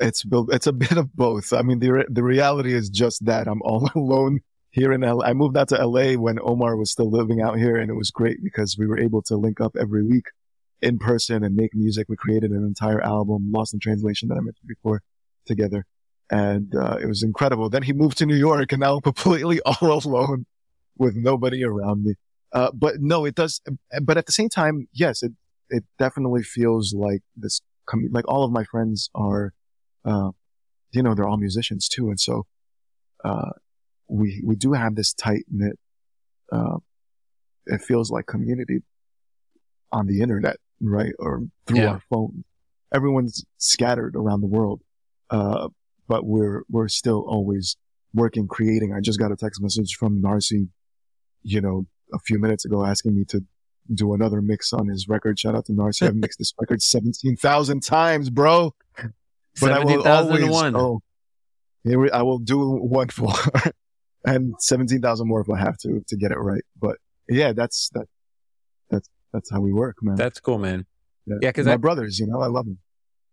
It's 0.00 0.24
built, 0.24 0.52
it's 0.52 0.66
a 0.66 0.72
bit 0.72 0.96
of 0.96 1.14
both. 1.14 1.52
I 1.52 1.62
mean, 1.62 1.78
the 1.78 2.04
the 2.10 2.24
reality 2.24 2.72
is 2.74 2.88
just 2.88 3.24
that 3.26 3.46
I'm 3.46 3.62
all 3.62 3.88
alone 3.94 4.40
here 4.72 4.92
in 4.92 5.02
LA. 5.02 5.24
I 5.24 5.32
moved 5.32 5.56
out 5.56 5.68
to 5.68 5.86
LA 5.86 6.14
when 6.14 6.38
Omar 6.42 6.76
was 6.76 6.90
still 6.90 7.10
living 7.10 7.40
out 7.40 7.58
here, 7.58 7.76
and 7.76 7.90
it 7.90 7.94
was 7.94 8.10
great 8.10 8.42
because 8.42 8.76
we 8.76 8.86
were 8.86 8.98
able 8.98 9.22
to 9.22 9.36
link 9.36 9.60
up 9.60 9.76
every 9.78 10.04
week 10.04 10.26
in 10.80 10.98
person 10.98 11.44
and 11.44 11.54
make 11.54 11.74
music. 11.74 12.08
We 12.08 12.16
created 12.16 12.50
an 12.50 12.64
entire 12.64 13.00
album, 13.00 13.52
Lost 13.52 13.74
in 13.74 13.80
Translation, 13.80 14.28
that 14.28 14.34
I 14.34 14.40
mentioned 14.40 14.66
before, 14.66 15.02
together, 15.46 15.86
and 16.30 16.74
uh, 16.74 16.98
it 17.00 17.06
was 17.06 17.22
incredible. 17.22 17.70
Then 17.70 17.82
he 17.84 17.92
moved 17.92 18.18
to 18.18 18.26
New 18.26 18.36
York, 18.36 18.72
and 18.72 18.80
now 18.80 18.96
I'm 18.96 19.00
completely 19.12 19.60
all 19.64 19.92
alone 20.04 20.46
with 20.96 21.14
nobody 21.14 21.64
around 21.64 22.04
me. 22.04 22.14
Uh, 22.52 22.70
but 22.74 22.96
no, 22.98 23.24
it 23.24 23.34
does. 23.34 23.60
But 24.02 24.18
at 24.18 24.26
the 24.26 24.32
same 24.32 24.48
time, 24.48 24.88
yes, 24.92 25.22
it 25.22 25.32
it 25.70 25.84
definitely 25.98 26.42
feels 26.42 26.92
like 26.94 27.22
this. 27.36 27.60
Like 28.10 28.26
all 28.28 28.44
of 28.44 28.52
my 28.52 28.64
friends 28.64 29.10
are 29.14 29.52
uh, 30.04 30.30
you 30.92 31.02
know, 31.02 31.14
they're 31.14 31.28
all 31.28 31.38
musicians 31.38 31.88
too. 31.88 32.08
And 32.10 32.20
so, 32.20 32.46
uh, 33.24 33.50
we, 34.08 34.42
we 34.44 34.56
do 34.56 34.72
have 34.72 34.94
this 34.94 35.12
tight 35.12 35.44
knit, 35.50 35.78
uh, 36.50 36.76
it 37.66 37.80
feels 37.80 38.10
like 38.10 38.26
community 38.26 38.82
on 39.90 40.06
the 40.06 40.20
internet, 40.20 40.56
right? 40.80 41.12
Or 41.18 41.42
through 41.66 41.78
Yeah. 41.78 41.90
our 41.92 42.02
phone. 42.10 42.44
Everyone's 42.92 43.44
scattered 43.58 44.16
around 44.16 44.40
the 44.40 44.46
world. 44.48 44.82
Uh, 45.30 45.68
but 46.08 46.26
we're, 46.26 46.62
we're 46.68 46.88
still 46.88 47.24
always 47.26 47.76
working, 48.12 48.46
creating. 48.48 48.92
I 48.92 49.00
just 49.00 49.18
got 49.18 49.32
a 49.32 49.36
text 49.36 49.62
message 49.62 49.94
from 49.96 50.20
Narcy, 50.20 50.68
you 51.42 51.60
know, 51.60 51.86
a 52.12 52.18
few 52.18 52.38
minutes 52.38 52.64
ago 52.64 52.84
asking 52.84 53.14
me 53.16 53.24
to 53.26 53.42
do 53.94 54.12
another 54.12 54.42
mix 54.42 54.72
on 54.72 54.88
his 54.88 55.08
record. 55.08 55.38
Shout 55.38 55.54
out 55.54 55.64
to 55.66 55.72
Narcy. 55.72 56.06
I've 56.06 56.16
mixed 56.16 56.38
this 56.38 56.52
record 56.60 56.82
17,000 56.82 57.82
times, 57.82 58.28
bro 58.30 58.74
but 59.60 59.72
I 59.72 59.84
will 59.84 60.06
always 60.06 60.44
oh, 60.74 61.02
here 61.84 61.98
we, 61.98 62.10
I 62.10 62.22
will 62.22 62.38
do 62.38 62.70
one 62.76 63.08
for 63.08 63.32
and 64.24 64.54
seventeen 64.58 65.00
thousand 65.00 65.28
more 65.28 65.40
if 65.40 65.50
I 65.50 65.58
have 65.58 65.76
to 65.78 66.02
to 66.08 66.16
get 66.16 66.30
it 66.32 66.38
right. 66.38 66.62
But 66.80 66.96
yeah, 67.28 67.52
that's 67.52 67.88
that 67.94 68.06
that's 68.90 69.08
that's 69.32 69.50
how 69.50 69.60
we 69.60 69.72
work, 69.72 69.96
man. 70.02 70.16
that's 70.16 70.40
cool 70.40 70.58
man 70.58 70.86
yeah, 71.40 71.52
'cause 71.52 71.66
my 71.66 71.74
I- 71.74 71.76
brothers, 71.76 72.18
you 72.18 72.26
know, 72.26 72.40
I 72.40 72.46
love 72.48 72.64
them. 72.66 72.78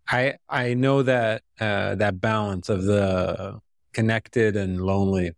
I 0.08 0.36
I 0.48 0.74
know 0.76 1.02
that 1.04 1.42
uh, 1.60 1.96
that 1.96 2.22
balance 2.22 2.70
of 2.70 2.84
the 2.84 3.60
connected 3.94 4.56
and 4.56 4.80
lonely, 4.82 5.32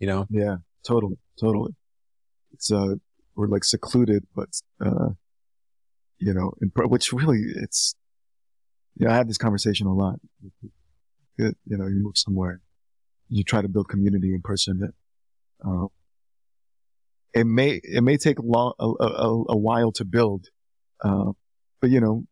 you 0.00 0.06
know. 0.08 0.26
Yeah, 0.30 0.56
totally, 0.86 1.16
totally. 1.40 1.74
It's 2.52 2.70
uh, 2.72 2.96
we're 3.36 3.46
like 3.48 3.64
secluded, 3.64 4.26
but 4.34 4.48
uh, 4.84 5.10
you 6.18 6.34
know, 6.34 6.52
in, 6.60 6.70
which 6.88 7.12
really 7.12 7.40
it's. 7.56 7.94
You 8.96 9.06
know, 9.06 9.12
I 9.12 9.16
have 9.16 9.28
this 9.28 9.38
conversation 9.38 9.86
a 9.86 9.94
lot. 9.94 10.20
You 11.38 11.54
know, 11.66 11.86
you 11.86 12.00
move 12.02 12.18
somewhere, 12.18 12.60
you 13.30 13.42
try 13.44 13.62
to 13.62 13.68
build 13.68 13.88
community 13.88 14.34
in 14.34 14.42
person. 14.42 14.92
Uh, 15.66 15.86
it 17.32 17.44
may 17.46 17.80
it 17.84 18.02
may 18.02 18.16
take 18.16 18.38
long 18.42 18.72
a, 18.78 18.86
a, 18.86 19.44
a 19.50 19.56
while 19.56 19.92
to 19.92 20.04
build, 20.04 20.46
uh, 21.04 21.30
but 21.80 21.90
you 21.90 22.00
know, 22.00 22.24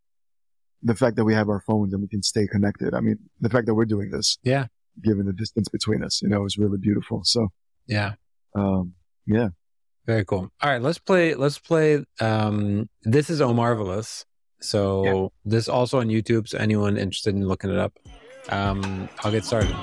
the 0.82 0.94
fact 0.94 1.16
that 1.16 1.24
we 1.24 1.34
have 1.34 1.48
our 1.48 1.60
phones 1.60 1.92
and 1.92 2.02
we 2.02 2.08
can 2.08 2.22
stay 2.22 2.46
connected. 2.46 2.94
I 2.94 3.00
mean, 3.00 3.18
the 3.40 3.48
fact 3.48 3.66
that 3.66 3.74
we're 3.74 3.84
doing 3.84 4.10
this, 4.10 4.38
Yeah. 4.42 4.66
given 5.02 5.26
the 5.26 5.32
distance 5.32 5.68
between 5.68 6.02
us, 6.02 6.20
you 6.22 6.28
know, 6.28 6.44
is 6.44 6.56
really 6.58 6.78
beautiful. 6.78 7.22
So, 7.24 7.48
Yeah. 7.86 8.14
um, 8.54 8.94
yeah. 9.26 9.48
Very 10.06 10.24
cool. 10.24 10.50
All 10.62 10.70
right, 10.70 10.80
let's 10.82 10.98
play. 10.98 11.34
Let's 11.34 11.58
play. 11.58 12.02
Um, 12.20 12.88
this 13.02 13.28
is 13.30 13.40
Oh 13.40 13.52
Marvelous. 13.52 14.24
So 14.60 15.32
this 15.44 15.68
also 15.68 16.00
on 16.00 16.08
YouTube. 16.08 16.48
So 16.48 16.58
anyone 16.58 16.96
interested 16.96 17.34
in 17.34 17.46
looking 17.46 17.70
it 17.70 17.78
up, 17.78 17.92
um, 18.48 19.08
I'll 19.22 19.30
get 19.30 19.44
started. 19.44 19.76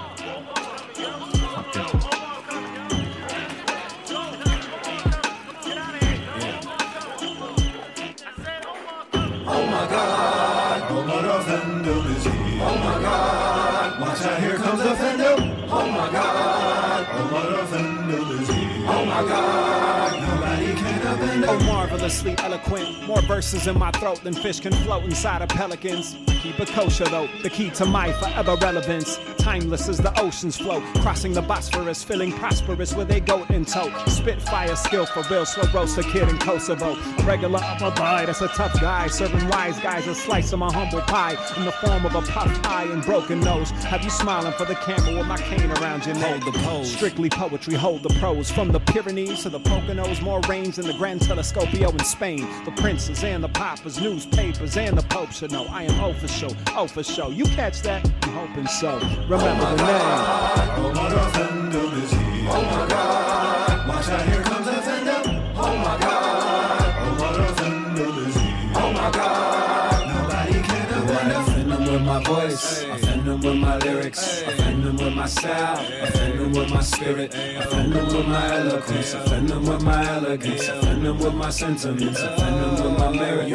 Can 21.57 21.61
offend 21.61 21.61
him. 21.61 21.67
Marvelously 21.67 22.35
eloquent. 22.39 23.07
More 23.07 23.21
verses 23.21 23.67
in 23.67 23.77
my 23.77 23.91
throat 23.91 24.23
than 24.23 24.33
fish 24.33 24.59
can 24.59 24.73
float 24.73 25.03
inside 25.03 25.41
of 25.41 25.49
pelicans. 25.49 26.15
Keep 26.41 26.59
it 26.59 26.67
kosher 26.69 27.05
though, 27.05 27.27
the 27.41 27.49
key 27.49 27.71
to 27.71 27.85
my 27.85 28.11
forever 28.13 28.55
relevance. 28.61 29.19
Timeless 29.37 29.89
as 29.89 29.97
the 29.97 30.17
oceans 30.19 30.57
flow, 30.57 30.81
crossing 31.01 31.33
the 31.33 31.41
Bosphorus, 31.41 32.03
feeling 32.03 32.31
prosperous 32.31 32.93
with 32.95 33.11
a 33.11 33.19
goat 33.19 33.49
in 33.49 33.65
tow. 33.65 33.91
Spitfire 34.05 34.75
skill 34.75 35.05
for 35.05 35.23
real, 35.31 35.45
slow 35.45 35.63
roast 35.73 35.97
a 35.97 36.03
kid 36.03 36.27
in 36.29 36.37
Kosovo. 36.37 36.95
Regular 37.25 37.59
upper 37.63 37.91
boy, 37.91 38.25
that's 38.25 38.41
a 38.41 38.47
tough 38.49 38.79
guy, 38.79 39.07
serving 39.07 39.47
wise 39.49 39.79
guys 39.79 40.07
a 40.07 40.15
slice 40.15 40.51
of 40.53 40.59
my 40.59 40.71
humble 40.71 41.01
pie 41.01 41.35
in 41.57 41.65
the 41.65 41.71
form 41.71 42.05
of 42.05 42.15
a 42.15 42.21
puffed 42.21 42.65
eye 42.67 42.83
and 42.83 43.03
broken 43.03 43.39
nose. 43.39 43.71
Have 43.71 44.03
you 44.03 44.09
smiling 44.09 44.53
for 44.53 44.65
the 44.65 44.75
camera 44.75 45.17
with 45.17 45.27
my 45.27 45.37
cane 45.37 45.71
around 45.71 46.05
your 46.05 46.15
neck? 46.15 46.41
Hold 46.43 46.53
the 46.53 46.59
pose. 46.59 46.91
Strictly 46.91 47.29
poetry, 47.29 47.73
hold 47.75 48.03
the 48.03 48.13
prose. 48.19 48.51
From 48.51 48.71
the 48.71 48.79
Pyrenees 48.79 49.43
to 49.43 49.49
the 49.49 49.59
Poconos, 49.59 50.21
more 50.21 50.41
range 50.41 50.75
than 50.75 50.85
the 50.85 50.93
Grand 50.93 51.21
Telescopio 51.45 51.91
in 51.91 51.99
Spain. 51.99 52.47
The 52.65 52.71
princes 52.71 53.23
and 53.23 53.43
the 53.43 53.49
poppers, 53.49 54.01
newspapers 54.01 54.77
and 54.77 54.97
the 54.97 55.03
Pope 55.03 55.31
should 55.31 55.51
know. 55.51 55.65
I 55.69 55.83
am 55.83 56.03
official, 56.03 56.55
oh 56.75 56.87
for 56.87 57.03
show. 57.03 57.29
You 57.29 57.45
catch 57.45 57.81
that? 57.83 58.03
I'm 58.23 58.33
hoping 58.47 58.67
so. 58.67 58.97
Remember 59.29 59.75
the 59.75 59.83
name. 59.85 60.85
Omar 60.85 61.11
Offendum 61.11 62.03
is 62.03 62.11
here. 62.11 62.49
Oh 62.49 62.63
my 62.63 62.87
God, 62.87 63.87
watch 63.87 64.09
out, 64.09 64.27
here 64.27 64.41
comes 64.41 64.67
Offendum. 64.67 65.53
Oh 65.55 65.77
my 65.77 65.97
God, 65.99 67.19
Omar 67.19 67.33
Offendum 67.47 68.27
is 68.27 68.35
here. 68.35 68.71
Oh 68.75 68.91
my 68.91 69.11
God, 69.11 70.07
nobody 70.15 70.61
can 70.63 70.93
offend 70.93 71.31
him. 71.31 71.41
Offend 71.41 71.71
them 71.71 71.93
with 71.93 72.01
my 72.01 72.23
voice, 72.23 72.83
offend 73.27 73.43
them 73.43 73.51
with 73.51 73.59
my 73.59 73.77
lyrics, 73.79 74.43
offend 74.43 74.83
them 74.83 74.97
with 74.97 75.15
my 75.15 75.25
style, 75.25 75.79
offend 76.03 76.39
them 76.39 76.51
with 76.51 76.69
my 76.69 76.81
spirit, 76.81 77.33
offend 77.33 77.93
them 77.93 78.05
with 78.05 78.27
my 78.27 78.57
eloquence, 78.57 79.13
offend 79.15 79.49
them 79.49 79.65
with 79.65 79.81
my 79.81 80.07
elegance, 80.15 80.67
offend 80.69 81.05
them 81.05 81.17
with 81.17 81.33
my 81.33 81.49
sentiments, 81.49 82.21
offend 82.21 82.55
them 82.55 82.91
with 82.91 82.99
my 82.99 83.11
merit. 83.11 83.49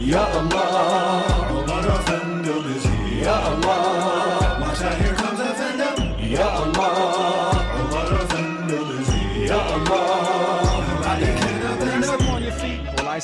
Ya 0.00 0.24
Allah, 0.24 1.24
Omar 1.50 1.84
Offendum 1.84 2.76
is 2.76 2.84
here. 2.84 3.24
Ya 3.24 3.36
Allah, 3.40 4.60
Watch 4.60 4.80
out, 4.80 4.98
here 4.98 5.14
comes 5.14 5.40
is 5.40 5.58
here. 5.58 6.38
Ya 6.38 6.48
Allah. 6.48 7.23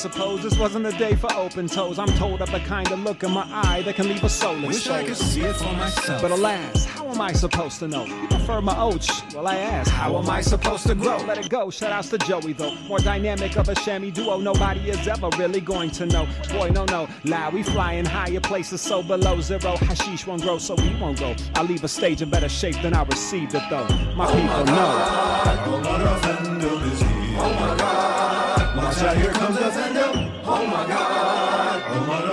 Suppose 0.00 0.42
this 0.42 0.58
wasn't 0.58 0.86
a 0.86 0.92
day 0.92 1.14
for 1.14 1.30
open 1.34 1.66
toes. 1.66 1.98
I'm 1.98 2.08
told 2.16 2.40
of 2.40 2.50
the 2.50 2.60
kind 2.60 2.90
of 2.90 3.00
look 3.00 3.22
in 3.22 3.32
my 3.32 3.46
eye 3.52 3.82
that 3.82 3.96
can 3.96 4.08
leave 4.08 4.24
a 4.24 4.30
soulless 4.30 4.66
Wish 4.66 4.88
I 4.88 5.04
could 5.04 5.14
see 5.14 5.42
it 5.42 5.54
for 5.56 5.74
myself. 5.74 6.22
But 6.22 6.30
alas, 6.30 6.86
how 6.86 7.06
am 7.06 7.20
I 7.20 7.34
supposed 7.34 7.80
to 7.80 7.88
know? 7.88 8.06
You 8.06 8.26
prefer 8.28 8.62
my 8.62 8.72
ouch? 8.72 9.10
Well, 9.34 9.46
I 9.46 9.56
ask, 9.56 9.90
how 9.90 10.16
am 10.16 10.30
I 10.30 10.40
supposed 10.40 10.86
to 10.86 10.94
grow? 10.94 11.18
Let 11.18 11.36
it 11.36 11.50
go. 11.50 11.68
Shout 11.68 11.92
outs 11.92 12.08
to 12.08 12.16
Joey, 12.16 12.54
though. 12.54 12.74
More 12.88 12.98
dynamic 12.98 13.58
of 13.58 13.68
a 13.68 13.74
chamois 13.74 14.10
duo. 14.10 14.38
Nobody 14.38 14.88
is 14.88 15.06
ever 15.06 15.28
really 15.36 15.60
going 15.60 15.90
to 15.90 16.06
know. 16.06 16.26
Boy, 16.50 16.70
no, 16.70 16.86
no. 16.86 17.06
Lie, 17.24 17.50
we 17.50 17.62
flying 17.62 18.06
higher 18.06 18.40
places 18.40 18.80
so 18.80 19.02
below 19.02 19.42
zero. 19.42 19.76
Hashish 19.76 20.26
won't 20.26 20.40
grow, 20.40 20.56
so 20.56 20.76
we 20.76 20.96
won't 20.98 21.20
go. 21.20 21.36
I 21.56 21.62
leave 21.62 21.84
a 21.84 21.88
stage 21.88 22.22
in 22.22 22.30
better 22.30 22.48
shape 22.48 22.80
than 22.80 22.94
I 22.94 23.02
received 23.02 23.54
it, 23.54 23.64
though. 23.68 23.86
My 24.16 24.24
people 24.24 24.64
know. 24.64 25.76
Omar 25.76 26.00
Offendum 26.16 26.90
is 26.90 27.00
here. 27.00 27.36
Oh 27.38 27.54
my 27.60 27.76
God. 27.76 28.39
Out, 29.02 29.16
here 29.16 29.32
comes 29.32 29.56
Offendum. 29.56 30.42
Oh 30.44 30.66
my 30.66 30.86
God. 30.86 31.82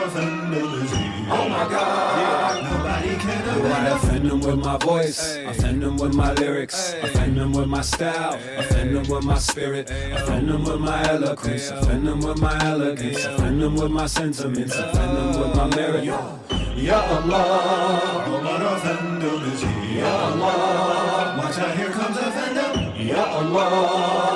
Offendum 0.08 0.84
is 0.84 0.92
here. 0.92 1.28
Oh 1.30 1.50
my 1.50 1.70
God. 1.70 2.64
Nobody 2.64 3.16
can 3.18 3.48
I 3.72 3.90
offend 3.90 4.30
them 4.30 4.40
with 4.42 4.60
my 4.60 4.78
voice, 4.78 5.38
offend 5.46 5.82
them 5.82 5.98
with 5.98 6.14
my 6.14 6.34
lyrics, 6.34 6.94
I 6.94 6.98
offend 7.08 7.38
them 7.38 7.54
with 7.54 7.68
my 7.68 7.82
style, 7.82 8.40
offend 8.58 8.96
them 8.96 9.08
with 9.08 9.24
my 9.24 9.38
spirit, 9.38 9.90
offend 9.90 10.50
them 10.50 10.64
with 10.64 10.80
my 10.80 11.04
eloquence, 11.10 11.70
offend 11.70 12.08
them 12.08 12.20
with 12.22 12.42
my 12.42 12.58
elegance, 12.66 13.26
I 13.26 13.32
offend 13.34 13.62
them 13.62 13.76
with 13.76 13.92
my 13.92 14.06
sentiments, 14.08 14.76
offend 14.76 15.18
them 15.18 15.40
with 15.40 15.56
my 15.56 15.68
merit. 15.76 16.04
Ya 16.76 17.00
Allah, 17.02 18.24
Omar 18.28 18.62
Offendum 18.78 19.54
is 19.54 19.62
here. 19.62 20.02
Ya 20.02 20.30
Allah, 20.30 21.36
watch 21.38 21.58
out, 21.58 21.76
here 21.78 21.90
comes 21.90 22.18
Offendum. 22.18 23.08
Ya 23.08 23.24
Allah, 23.24 24.27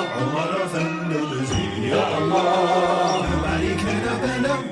Allah, 2.62 3.28
nobody 3.28 3.74
can 3.76 4.04
offend 4.08 4.46
him. 4.46 4.62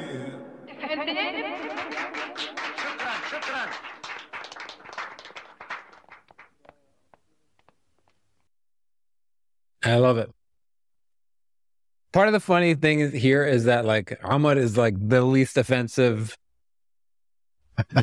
I 9.83 9.97
love 9.97 10.19
it. 10.19 10.31
Part 12.13 12.27
of 12.29 12.33
the 12.33 12.41
funny 12.41 12.75
thing 12.75 13.01
is 13.01 13.13
here 13.13 13.45
is 13.45 13.65
that 13.65 13.85
like 13.85 14.19
Ahmad 14.23 14.59
is 14.59 14.77
like 14.77 14.95
the 14.99 15.23
least 15.23 15.57
offensive. 15.57 16.37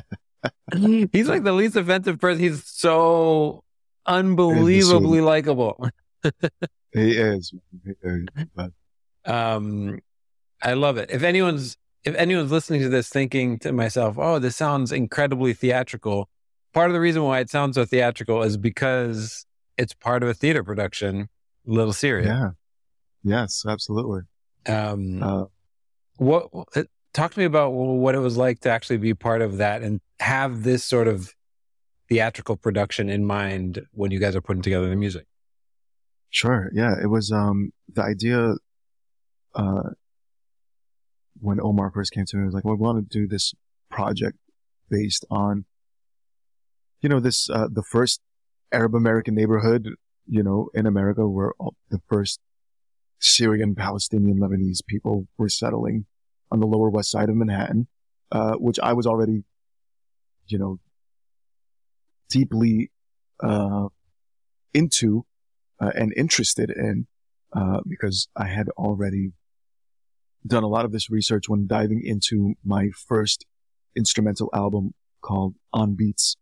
He's 0.74 1.28
like 1.28 1.44
the 1.44 1.52
least 1.54 1.76
offensive 1.76 2.20
person. 2.20 2.42
He's 2.42 2.64
so 2.66 3.64
unbelievably 4.06 5.22
likable. 5.22 5.90
He 6.94 7.18
is. 7.18 7.54
He 7.86 7.92
is. 8.02 8.26
Um, 9.28 10.00
I 10.62 10.74
love 10.74 10.98
it. 10.98 11.12
If 11.12 11.22
anyone's 11.24 11.78
if 12.04 12.16
anyone's 12.16 12.52
listening 12.52 12.82
to 12.82 12.90
this 12.90 13.10
thinking 13.10 13.60
to 13.60 13.72
myself, 13.74 14.18
"Oh, 14.18 14.40
this 14.40 14.56
sounds 14.56 14.92
incredibly 14.92 15.54
theatrical," 15.54 16.30
part 16.74 16.90
of 16.90 16.94
the 16.94 17.00
reason 17.00 17.24
why 17.24 17.40
it 17.40 17.50
sounds 17.50 17.76
so 17.76 17.86
theatrical 17.86 18.42
is 18.44 18.58
because 18.58 19.46
it's 19.78 19.94
part 19.94 20.24
of 20.24 20.30
a 20.30 20.34
theater 20.34 20.64
production, 20.64 21.30
Little 21.66 21.94
Syria. 21.94 22.26
yeah. 22.26 22.50
Yes, 23.24 23.66
absolutely. 23.68 24.22
Um, 24.68 25.22
Uh, 25.22 25.46
what 26.18 26.50
uh, 26.76 26.84
talk 27.14 27.34
to 27.34 27.40
me 27.40 27.46
about 27.46 27.72
what 27.72 28.16
it 28.16 28.20
was 28.20 28.38
like 28.38 28.62
to 28.62 28.70
actually 28.70 28.98
be 28.98 29.14
part 29.14 29.42
of 29.42 29.58
that 29.58 29.82
and 29.84 30.00
have 30.20 30.64
this 30.64 30.84
sort 30.86 31.08
of 31.08 31.34
theatrical 32.10 32.56
production 32.56 33.10
in 33.10 33.26
mind 33.26 33.86
when 33.92 34.12
you 34.12 34.20
guys 34.20 34.36
are 34.36 34.42
putting 34.42 34.62
together 34.62 34.88
the 34.90 34.96
music. 34.96 35.26
Sure. 36.30 36.70
Yeah. 36.74 36.96
It 37.02 37.08
was, 37.08 37.32
um, 37.32 37.72
the 37.94 38.04
idea, 38.04 38.54
uh, 39.56 39.90
when 41.40 41.60
Omar 41.62 41.92
first 41.92 42.12
came 42.12 42.26
to 42.26 42.38
me, 42.38 42.44
I 42.44 42.46
was 42.46 42.54
like, 42.54 42.66
well, 42.66 42.76
we 42.76 42.82
want 42.82 43.10
to 43.10 43.20
do 43.20 43.28
this 43.28 43.54
project 43.90 44.38
based 44.90 45.26
on, 45.30 45.66
you 47.02 47.10
know, 47.10 47.20
this, 47.20 47.50
uh, 47.50 47.68
the 47.72 47.84
first 47.84 48.22
Arab 48.72 48.96
American 48.96 49.36
neighborhood, 49.36 49.90
you 50.26 50.44
know, 50.44 50.70
in 50.74 50.86
America 50.86 51.28
where 51.28 51.52
all, 51.60 51.76
the 51.90 52.02
first 52.08 52.40
Syrian, 53.20 53.76
Palestinian, 53.76 54.40
Lebanese 54.40 54.86
people 54.88 55.28
were 55.38 55.50
settling 55.50 56.06
on 56.52 56.60
the 56.60 56.68
lower 56.68 56.90
west 56.90 57.12
side 57.12 57.30
of 57.30 57.36
Manhattan, 57.36 57.88
uh, 58.32 58.54
which 58.54 58.80
I 58.80 58.94
was 58.94 59.08
already, 59.08 59.44
you 60.48 60.60
know, 60.60 60.80
deeply, 62.30 62.92
uh, 63.42 63.88
into 64.74 65.26
uh, 65.80 65.92
and 65.96 66.14
interested 66.16 66.70
in 66.70 67.08
uh, 67.54 67.82
because 67.88 68.28
I 68.36 68.48
had 68.48 68.70
already 68.70 69.32
done 70.46 70.64
a 70.64 70.68
lot 70.68 70.86
of 70.86 70.92
this 70.92 71.10
research 71.10 71.50
when 71.50 71.68
diving 71.68 72.02
into 72.04 72.56
my 72.64 72.90
first 72.90 73.46
instrumental 73.96 74.50
album 74.54 74.94
called 75.22 75.56
On 75.74 75.96
Beats, 75.96 76.36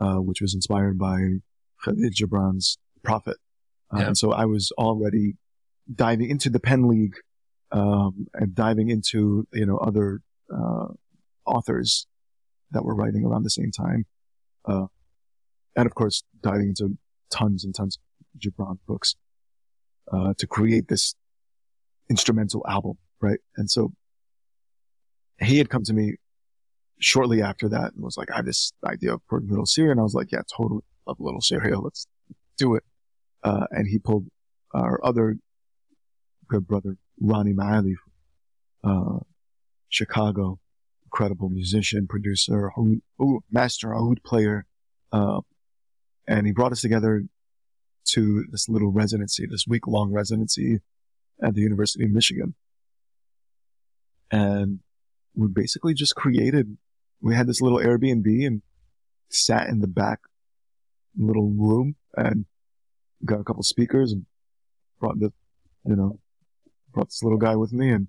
uh, 0.00 0.16
which 0.16 0.40
was 0.40 0.54
inspired 0.54 0.98
by 0.98 1.40
Khalil 1.84 2.10
Gibran's 2.10 2.78
Prophet. 3.02 3.36
Uh, 3.92 3.98
Yeah. 3.98 4.06
And 4.08 4.18
so 4.18 4.32
I 4.32 4.44
was 4.44 4.72
already 4.78 5.36
diving 5.92 6.30
into 6.30 6.50
the 6.50 6.60
pen 6.60 6.88
league 6.88 7.16
um, 7.72 8.26
and 8.34 8.54
diving 8.54 8.90
into 8.90 9.46
you 9.52 9.66
know 9.66 9.78
other 9.78 10.20
uh, 10.52 10.88
authors 11.46 12.06
that 12.72 12.84
were 12.84 12.94
writing 12.94 13.24
around 13.24 13.44
the 13.44 13.50
same 13.50 13.70
time, 13.70 14.06
uh, 14.64 14.86
and 15.76 15.86
of 15.86 15.94
course 15.94 16.22
diving 16.40 16.68
into 16.68 16.98
tons 17.30 17.64
and 17.64 17.74
tons 17.74 17.96
of 17.96 18.40
Gibran 18.40 18.78
books 18.86 19.14
uh, 20.12 20.34
to 20.38 20.46
create 20.46 20.88
this 20.88 21.14
instrumental 22.08 22.64
album, 22.68 22.98
right? 23.20 23.38
And 23.56 23.70
so 23.70 23.92
he 25.40 25.58
had 25.58 25.70
come 25.70 25.84
to 25.84 25.92
me 25.92 26.16
shortly 26.98 27.42
after 27.42 27.68
that 27.68 27.92
and 27.94 28.04
was 28.04 28.16
like, 28.16 28.30
"I 28.30 28.36
have 28.36 28.46
this 28.46 28.72
idea 28.84 29.14
of 29.14 29.22
for 29.28 29.40
Little 29.40 29.66
Syria," 29.66 29.92
and 29.92 30.00
I 30.00 30.02
was 30.02 30.14
like, 30.14 30.32
"Yeah, 30.32 30.42
totally 30.54 30.82
love 31.06 31.16
Little 31.20 31.40
Syria. 31.40 31.78
Let's 31.78 32.06
do 32.58 32.74
it." 32.74 32.84
Uh, 33.42 33.66
and 33.70 33.86
he 33.86 33.98
pulled 33.98 34.26
our 34.74 35.00
other 35.04 35.36
good 36.48 36.66
brother, 36.66 36.96
Ronnie 37.20 37.52
Malley, 37.52 37.96
uh, 38.84 39.20
Chicago, 39.88 40.58
incredible 41.04 41.48
musician, 41.48 42.06
producer, 42.06 42.70
oud, 42.78 43.00
master 43.50 43.94
oud 43.94 44.22
player, 44.24 44.66
uh, 45.12 45.40
and 46.26 46.46
he 46.46 46.52
brought 46.52 46.72
us 46.72 46.80
together 46.80 47.24
to 48.12 48.44
this 48.50 48.68
little 48.68 48.90
residency, 48.90 49.46
this 49.46 49.66
week 49.66 49.86
long 49.86 50.12
residency 50.12 50.80
at 51.42 51.54
the 51.54 51.60
University 51.60 52.04
of 52.04 52.10
Michigan. 52.10 52.54
And 54.30 54.80
we 55.34 55.48
basically 55.48 55.94
just 55.94 56.14
created, 56.14 56.76
we 57.20 57.34
had 57.34 57.46
this 57.46 57.60
little 57.60 57.78
Airbnb 57.78 58.46
and 58.46 58.62
sat 59.28 59.68
in 59.68 59.80
the 59.80 59.86
back 59.86 60.20
little 61.16 61.50
room 61.50 61.96
and 62.16 62.46
got 63.24 63.40
a 63.40 63.44
couple 63.44 63.62
speakers 63.62 64.12
and 64.12 64.26
brought 64.98 65.18
the, 65.18 65.32
you 65.84 65.96
know, 65.96 66.18
brought 66.92 67.08
this 67.08 67.22
little 67.22 67.38
guy 67.38 67.56
with 67.56 67.72
me 67.72 67.90
and 67.90 68.08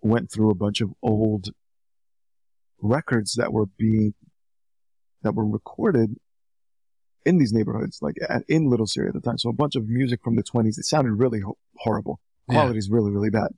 went 0.00 0.30
through 0.30 0.50
a 0.50 0.54
bunch 0.54 0.80
of 0.80 0.90
old 1.02 1.50
records 2.80 3.34
that 3.34 3.52
were 3.52 3.66
being, 3.66 4.14
that 5.22 5.34
were 5.34 5.46
recorded 5.46 6.16
in 7.26 7.38
these 7.38 7.52
neighborhoods, 7.52 7.98
like 8.00 8.16
at, 8.28 8.44
in 8.48 8.70
Little 8.70 8.86
Syria 8.86 9.08
at 9.08 9.14
the 9.14 9.20
time. 9.20 9.36
So 9.36 9.50
a 9.50 9.52
bunch 9.52 9.74
of 9.74 9.88
music 9.88 10.20
from 10.22 10.36
the 10.36 10.44
20s. 10.44 10.78
It 10.78 10.84
sounded 10.84 11.12
really 11.12 11.40
ho- 11.40 11.58
horrible. 11.76 12.20
Yeah. 12.48 12.54
Quality 12.54 12.78
is 12.78 12.88
really, 12.88 13.10
really 13.10 13.30
bad. 13.30 13.48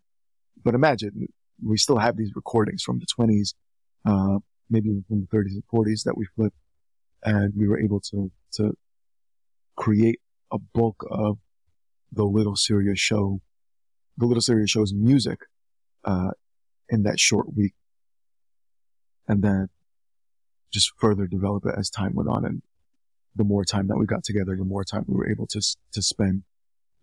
But 0.64 0.74
imagine 0.74 1.28
we 1.62 1.76
still 1.76 1.98
have 1.98 2.16
these 2.16 2.32
recordings 2.34 2.82
from 2.82 2.98
the 2.98 3.06
20s, 3.06 3.54
uh, 4.06 4.38
maybe 4.70 4.88
even 4.88 5.04
from 5.06 5.20
the 5.20 5.36
30s 5.36 5.52
and 5.52 5.62
40s 5.72 6.04
that 6.04 6.16
we 6.16 6.26
flipped, 6.34 6.56
and 7.22 7.52
we 7.54 7.68
were 7.68 7.78
able 7.78 8.00
to 8.00 8.32
to 8.52 8.76
create 9.76 10.18
a 10.50 10.58
bulk 10.58 11.04
of 11.10 11.38
the 12.10 12.24
Little 12.24 12.56
Syria 12.56 12.96
show, 12.96 13.42
the 14.16 14.24
Little 14.24 14.40
Syria 14.40 14.66
show's 14.66 14.94
music, 14.94 15.40
uh, 16.04 16.30
in 16.88 17.02
that 17.02 17.20
short 17.20 17.54
week, 17.54 17.74
and 19.28 19.42
then 19.42 19.68
just 20.72 20.92
further 20.98 21.26
develop 21.26 21.66
it 21.66 21.74
as 21.76 21.90
time 21.90 22.14
went 22.14 22.30
on. 22.30 22.46
And 22.46 22.62
the 23.36 23.44
more 23.44 23.64
time 23.64 23.86
that 23.88 23.96
we 23.96 24.06
got 24.06 24.24
together, 24.24 24.56
the 24.56 24.64
more 24.64 24.84
time 24.84 25.04
we 25.06 25.14
were 25.16 25.28
able 25.30 25.46
to 25.48 25.60
to 25.92 26.02
spend, 26.02 26.42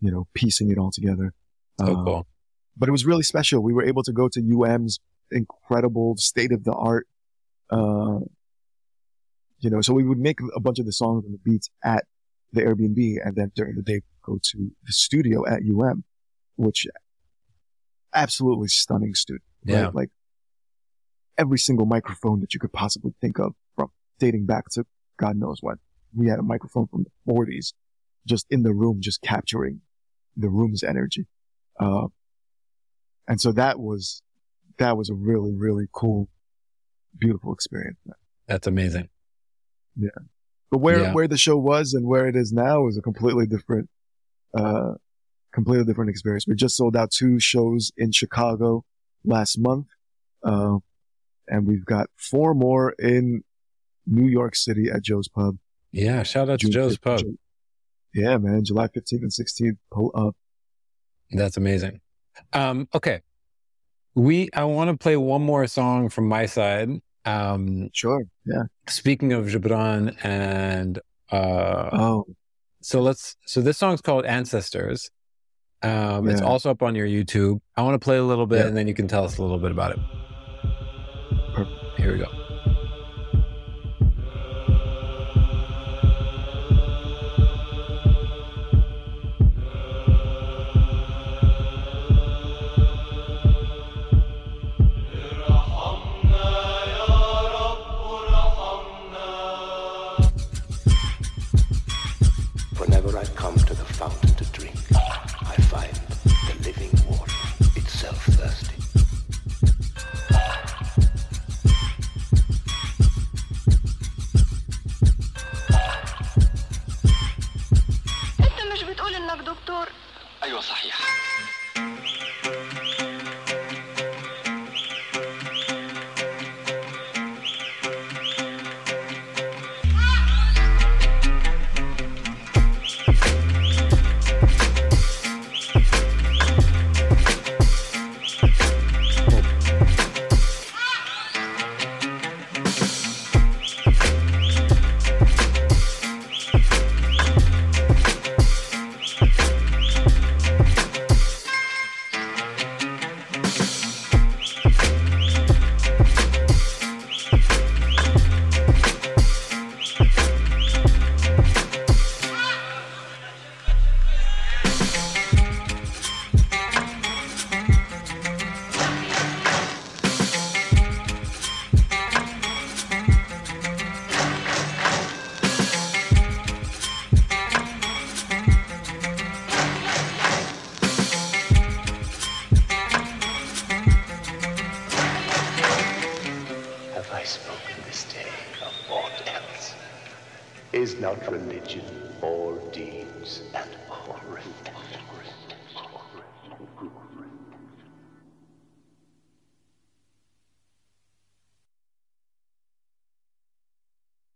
you 0.01 0.11
know, 0.11 0.27
piecing 0.33 0.71
it 0.71 0.77
all 0.77 0.91
together. 0.91 1.33
So 1.79 1.85
Uh, 1.87 2.03
cool. 2.03 2.27
but 2.77 2.89
it 2.89 2.91
was 2.91 3.05
really 3.05 3.23
special. 3.23 3.61
We 3.61 3.73
were 3.73 3.83
able 3.85 4.03
to 4.03 4.11
go 4.13 4.27
to 4.29 4.39
UM's 4.41 4.99
incredible 5.31 6.15
state 6.17 6.51
of 6.51 6.63
the 6.63 6.73
art, 6.73 7.07
uh, 7.69 8.19
you 9.59 9.69
know, 9.69 9.81
so 9.81 9.93
we 9.93 10.03
would 10.03 10.19
make 10.19 10.39
a 10.55 10.59
bunch 10.59 10.79
of 10.79 10.85
the 10.85 10.91
songs 10.93 11.25
and 11.25 11.33
the 11.33 11.39
beats 11.39 11.69
at 11.83 12.05
the 12.53 12.61
Airbnb 12.61 13.17
and 13.25 13.35
then 13.35 13.51
during 13.55 13.75
the 13.75 13.81
day 13.81 14.01
go 14.21 14.39
to 14.41 14.71
the 14.85 14.93
studio 14.93 15.45
at 15.47 15.61
UM, 15.63 16.03
which 16.55 16.85
absolutely 18.13 18.67
stunning 18.67 19.13
studio. 19.15 19.41
right? 19.65 19.73
Yeah. 19.73 19.89
Like 19.93 20.09
every 21.37 21.59
single 21.59 21.85
microphone 21.85 22.39
that 22.41 22.53
you 22.53 22.59
could 22.59 22.71
possibly 22.73 23.13
think 23.21 23.39
of 23.39 23.53
from 23.75 23.89
dating 24.19 24.45
back 24.45 24.69
to 24.71 24.85
God 25.17 25.37
knows 25.37 25.57
when. 25.61 25.77
We 26.15 26.27
had 26.29 26.39
a 26.39 26.43
microphone 26.43 26.87
from 26.87 27.03
the 27.03 27.11
forties 27.25 27.73
just 28.27 28.45
in 28.49 28.63
the 28.63 28.73
room, 28.73 28.97
just 29.01 29.21
capturing 29.21 29.81
the 30.35 30.49
room's 30.49 30.83
energy. 30.83 31.27
Uh, 31.79 32.07
And 33.27 33.41
so 33.41 33.51
that 33.53 33.79
was, 33.79 34.21
that 34.77 34.97
was 34.97 35.09
a 35.09 35.13
really, 35.15 35.53
really 35.55 35.87
cool, 35.91 36.29
beautiful 37.17 37.53
experience. 37.53 37.97
That's 38.47 38.67
amazing. 38.67 39.09
Yeah. 39.95 40.09
But 40.69 40.79
where, 40.79 41.01
Yeah. 41.03 41.13
where 41.13 41.27
the 41.27 41.37
show 41.37 41.57
was 41.57 41.93
and 41.93 42.05
where 42.07 42.27
it 42.27 42.35
is 42.35 42.51
now 42.53 42.87
is 42.87 42.97
a 42.97 43.01
completely 43.01 43.47
different, 43.47 43.89
uh, 44.53 44.93
completely 45.53 45.85
different 45.85 46.09
experience. 46.11 46.45
We 46.47 46.55
just 46.55 46.77
sold 46.77 46.95
out 46.95 47.11
two 47.11 47.39
shows 47.39 47.91
in 47.97 48.11
Chicago 48.11 48.85
last 49.23 49.57
month. 49.57 49.87
Uh, 50.43 50.77
and 51.47 51.65
we've 51.67 51.85
got 51.85 52.09
four 52.15 52.53
more 52.53 52.91
in 52.99 53.43
New 54.05 54.27
York 54.27 54.55
City 54.55 54.89
at 54.91 55.01
Joe's 55.01 55.27
Pub. 55.27 55.57
Yeah. 55.95 56.23
Shout 56.23 56.49
out 56.49 56.59
to 56.59 56.69
Joe's 56.69 56.97
15th, 56.97 57.01
Pub. 57.01 57.21
Yeah, 58.13 58.37
man. 58.37 58.63
July 58.65 58.87
15th 58.87 59.21
and 59.21 59.31
16th. 59.31 59.77
Pull 59.91 60.11
up. 60.13 60.35
That's 61.31 61.57
amazing. 61.57 62.01
Um, 62.53 62.87
okay. 62.93 63.21
We, 64.13 64.49
I 64.53 64.63
want 64.65 64.89
to 64.91 64.97
play 64.97 65.17
one 65.17 65.41
more 65.41 65.65
song 65.67 66.09
from 66.09 66.27
my 66.27 66.45
side. 66.45 66.89
Um, 67.25 67.89
sure. 67.93 68.23
Yeah. 68.45 68.63
Speaking 68.87 69.33
of 69.33 69.45
Gibran 69.47 70.15
and, 70.23 70.99
uh, 71.31 71.89
Oh, 71.91 72.25
so 72.81 73.01
let's, 73.01 73.35
so 73.45 73.61
this 73.61 73.77
song's 73.77 74.01
called 74.01 74.25
Ancestors. 74.25 75.09
Um, 75.81 76.29
it's 76.29 76.41
also 76.41 76.71
up 76.71 76.81
on 76.83 76.95
your 76.95 77.07
YouTube. 77.07 77.59
I 77.75 77.81
want 77.83 77.95
to 77.95 78.03
play 78.03 78.17
a 78.17 78.23
little 78.23 78.45
bit 78.47 78.59
Yeah. 78.59 78.67
and 78.67 78.77
then 78.77 78.87
you 78.87 78.93
can 78.93 79.07
tell 79.07 79.23
us 79.25 79.37
a 79.37 79.41
little 79.41 79.59
bit 79.59 79.71
about 79.71 79.91
it. 79.91 79.99
Here 81.97 82.11
we 82.13 82.19
go. 82.19 82.44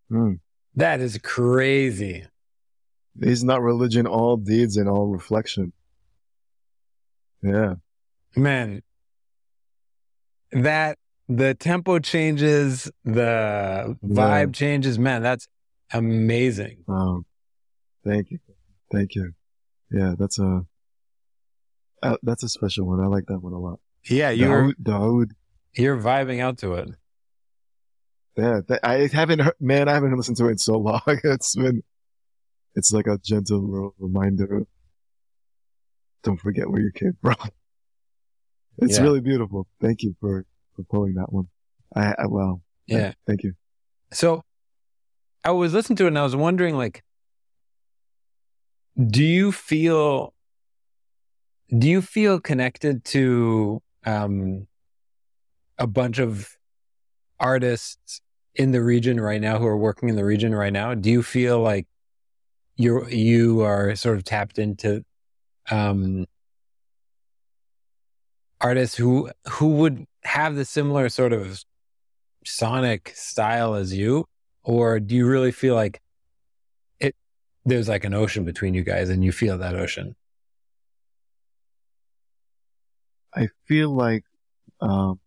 Hmm. 0.10 0.34
That 0.76 1.02
is 1.02 1.18
crazy. 1.20 2.26
Is 3.22 3.44
not 3.44 3.62
religion 3.62 4.08
all 4.08 4.38
deeds 4.38 4.78
and 4.78 4.90
all 4.90 5.08
reflection? 5.08 5.74
Yeah. 7.42 7.76
Man, 8.36 8.82
that 10.52 10.98
the 11.28 11.54
tempo 11.54 12.00
changes, 12.00 12.90
the 13.04 13.98
vibe 14.04 14.54
changes. 14.54 14.98
Man, 14.98 15.22
that's 15.22 15.48
amazing. 15.94 16.84
Um, 16.88 17.26
thank 18.06 18.32
you. 18.32 18.40
Thank 18.92 19.16
you. 19.16 19.34
Yeah, 19.92 20.16
that's 20.18 20.40
a, 20.40 20.66
uh, 22.04 22.18
that's 22.24 22.44
a 22.44 22.50
special 22.50 22.86
one. 22.88 23.00
I 23.00 23.08
like 23.08 23.26
that 23.28 23.40
one 23.40 23.54
a 23.54 23.60
lot. 23.60 23.80
Yeah, 24.10 24.30
you're 24.30 24.74
Daoud, 24.82 25.32
you're 25.76 25.98
vibing 25.98 26.40
out 26.42 26.58
to 26.60 26.74
it. 26.74 26.90
Yeah, 28.38 28.62
that, 28.68 28.80
I 28.84 29.08
haven't 29.08 29.40
heard, 29.40 29.56
man, 29.60 29.90
I 29.90 29.94
haven't 29.94 30.16
listened 30.16 30.38
to 30.38 30.48
it 30.48 30.52
in 30.52 30.58
so 30.58 30.78
long. 30.78 31.02
It's 31.06 31.56
been, 31.56 31.84
it's 32.76 32.94
like 32.94 33.08
a 33.08 33.18
gentle 33.18 33.60
little 33.62 33.96
reminder. 34.00 34.66
Don't 36.24 36.40
forget 36.40 36.70
where 36.70 36.82
you 36.82 36.92
came 36.94 37.18
from. 37.22 37.36
It's 38.82 38.96
Yeah. 38.98 39.04
really 39.04 39.20
beautiful. 39.20 39.68
Thank 39.82 40.04
you 40.04 40.16
for, 40.22 40.46
for 40.74 40.84
pulling 40.84 41.16
that 41.16 41.34
one. 41.34 41.50
I, 41.94 42.16
I 42.18 42.28
well, 42.28 42.62
Yeah. 42.88 43.12
Thank 43.28 43.44
you. 43.44 43.56
So 44.14 44.42
I 45.44 45.52
was 45.52 45.74
listening 45.74 45.98
to 45.98 46.06
it 46.06 46.10
and 46.10 46.18
I 46.20 46.24
was 46.24 46.34
wondering, 46.34 46.78
like, 46.78 47.04
do 48.98 49.22
you 49.22 49.52
feel 49.52 50.34
do 51.78 51.88
you 51.88 52.02
feel 52.02 52.40
connected 52.40 53.04
to 53.06 53.82
um 54.06 54.68
a 55.78 55.88
bunch 55.88 56.20
of 56.20 56.58
artists 57.40 58.22
in 58.56 58.72
the 58.72 58.84
region 58.84 59.20
right 59.20 59.40
now 59.40 59.58
who 59.58 59.66
are 59.66 59.78
working 59.78 60.10
in 60.10 60.16
the 60.16 60.26
region 60.26 60.54
right 60.54 60.74
now? 60.74 60.94
Do 60.94 61.10
you 61.10 61.24
feel 61.24 61.60
like 61.62 61.88
you're 62.76 63.10
you 63.10 63.62
are 63.62 63.96
sort 63.96 64.18
of 64.18 64.24
tapped 64.24 64.58
into 64.58 65.04
um 65.70 66.26
artists 68.62 68.96
who 68.96 69.30
who 69.48 69.68
would 69.76 70.06
have 70.24 70.56
the 70.56 70.66
similar 70.66 71.10
sort 71.10 71.34
of 71.34 71.64
sonic 72.46 73.12
style 73.16 73.76
as 73.76 73.94
you 73.94 74.26
or 74.64 75.00
do 75.00 75.16
you 75.16 75.28
really 75.28 75.52
feel 75.52 75.76
like 75.76 76.02
it 77.00 77.16
there's 77.66 77.88
like 77.88 78.04
an 78.04 78.14
ocean 78.14 78.44
between 78.44 78.74
you 78.74 78.84
guys 78.84 79.10
and 79.10 79.24
you 79.24 79.32
feel 79.32 79.58
that 79.58 79.76
ocean 79.76 80.16
I 83.36 83.50
feel 83.66 83.96
like, 83.96 84.24
um, 84.82 85.20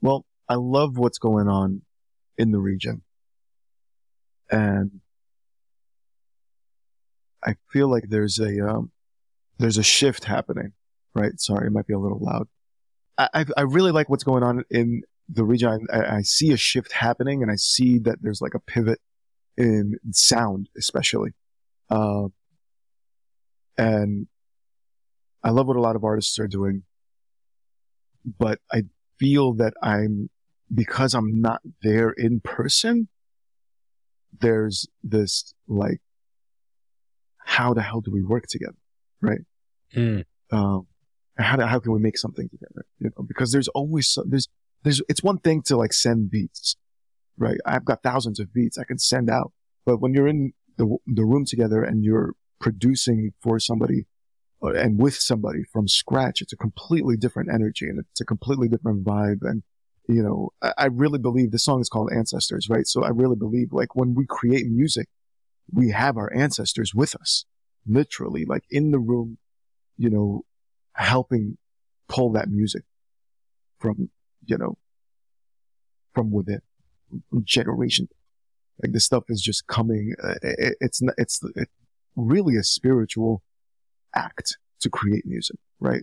well, 0.00 0.24
I 0.48 0.54
love 0.54 0.96
what's 0.96 1.18
going 1.18 1.48
on 1.48 1.82
in 2.38 2.50
the 2.50 2.58
region. 2.58 3.02
And 4.50 5.00
I 7.44 7.54
feel 7.70 7.88
like 7.88 8.04
there's 8.08 8.38
a, 8.38 8.68
um, 8.68 8.90
there's 9.58 9.78
a 9.78 9.82
shift 9.82 10.24
happening, 10.24 10.72
right? 11.14 11.38
Sorry, 11.38 11.66
it 11.66 11.72
might 11.72 11.86
be 11.86 11.94
a 11.94 11.98
little 11.98 12.18
loud. 12.18 12.48
I, 13.18 13.44
I, 13.54 13.62
really 13.62 13.92
like 13.92 14.08
what's 14.08 14.24
going 14.24 14.42
on 14.42 14.64
in 14.70 15.02
the 15.28 15.44
region. 15.44 15.86
I, 15.92 16.16
I 16.16 16.22
see 16.22 16.52
a 16.52 16.56
shift 16.56 16.92
happening 16.92 17.42
and 17.42 17.52
I 17.52 17.56
see 17.56 17.98
that 18.00 18.16
there's 18.22 18.40
like 18.40 18.54
a 18.54 18.60
pivot 18.60 18.98
in 19.58 19.98
sound, 20.10 20.70
especially. 20.76 21.32
Um, 21.90 22.32
and 23.76 24.26
I 25.42 25.50
love 25.50 25.66
what 25.66 25.76
a 25.76 25.80
lot 25.80 25.96
of 25.96 26.04
artists 26.04 26.38
are 26.38 26.48
doing, 26.48 26.82
but 28.38 28.58
I 28.72 28.82
feel 29.18 29.54
that 29.54 29.74
I'm, 29.82 30.30
because 30.72 31.14
I'm 31.14 31.40
not 31.40 31.60
there 31.82 32.10
in 32.10 32.40
person, 32.40 33.08
there's 34.40 34.86
this 35.02 35.54
like, 35.66 36.00
how 37.38 37.74
the 37.74 37.82
hell 37.82 38.00
do 38.00 38.12
we 38.12 38.22
work 38.22 38.46
together? 38.46 38.76
Right. 39.20 39.40
Mm. 39.94 40.24
Um, 40.52 40.86
how 41.36 41.56
do, 41.56 41.64
how 41.64 41.80
can 41.80 41.92
we 41.92 42.00
make 42.00 42.18
something 42.18 42.48
together? 42.48 42.84
You 42.98 43.10
know, 43.16 43.24
because 43.26 43.52
there's 43.52 43.68
always 43.68 44.08
so, 44.08 44.24
there's 44.26 44.48
there's 44.82 45.02
it's 45.08 45.22
one 45.22 45.38
thing 45.38 45.62
to 45.62 45.76
like 45.76 45.92
send 45.92 46.30
beats, 46.30 46.76
right? 47.36 47.58
I've 47.66 47.84
got 47.84 48.02
thousands 48.02 48.40
of 48.40 48.52
beats 48.52 48.78
I 48.78 48.84
can 48.84 48.98
send 48.98 49.30
out, 49.30 49.52
but 49.84 50.00
when 50.00 50.14
you're 50.14 50.28
in 50.28 50.52
the 50.76 50.96
the 51.06 51.24
room 51.24 51.44
together 51.44 51.82
and 51.82 52.04
you're 52.04 52.34
producing 52.60 53.32
for 53.40 53.58
somebody 53.58 54.06
and 54.62 55.00
with 55.00 55.14
somebody 55.14 55.64
from 55.72 55.88
scratch, 55.88 56.42
it's 56.42 56.52
a 56.52 56.56
completely 56.56 57.16
different 57.16 57.50
energy 57.52 57.86
and 57.88 57.98
it's 57.98 58.20
a 58.20 58.24
completely 58.24 58.68
different 58.68 59.04
vibe. 59.04 59.38
And 59.42 59.62
you 60.08 60.22
know, 60.22 60.50
I, 60.76 60.86
really 60.86 61.18
believe 61.18 61.52
this 61.52 61.64
song 61.64 61.80
is 61.80 61.88
called 61.88 62.10
Ancestors, 62.12 62.68
right? 62.68 62.86
So 62.86 63.04
I 63.04 63.10
really 63.10 63.36
believe 63.36 63.72
like 63.72 63.94
when 63.94 64.14
we 64.14 64.26
create 64.26 64.66
music, 64.68 65.08
we 65.72 65.90
have 65.90 66.16
our 66.16 66.32
ancestors 66.34 66.92
with 66.94 67.14
us, 67.14 67.44
literally, 67.86 68.44
like 68.44 68.64
in 68.70 68.90
the 68.90 68.98
room, 68.98 69.38
you 69.96 70.10
know, 70.10 70.44
helping 70.94 71.58
pull 72.08 72.32
that 72.32 72.48
music 72.48 72.82
from, 73.78 74.10
you 74.46 74.58
know, 74.58 74.76
from 76.12 76.32
within, 76.32 76.60
generation. 77.44 78.08
Like 78.82 78.92
this 78.92 79.04
stuff 79.04 79.24
is 79.28 79.42
just 79.42 79.66
coming. 79.66 80.14
Uh, 80.22 80.34
it, 80.42 80.76
it's 80.80 81.02
n- 81.02 81.14
it's 81.18 81.40
it's 81.54 81.70
really 82.16 82.56
a 82.56 82.62
spiritual 82.62 83.42
act 84.14 84.56
to 84.80 84.90
create 84.90 85.24
music, 85.26 85.56
right? 85.78 86.02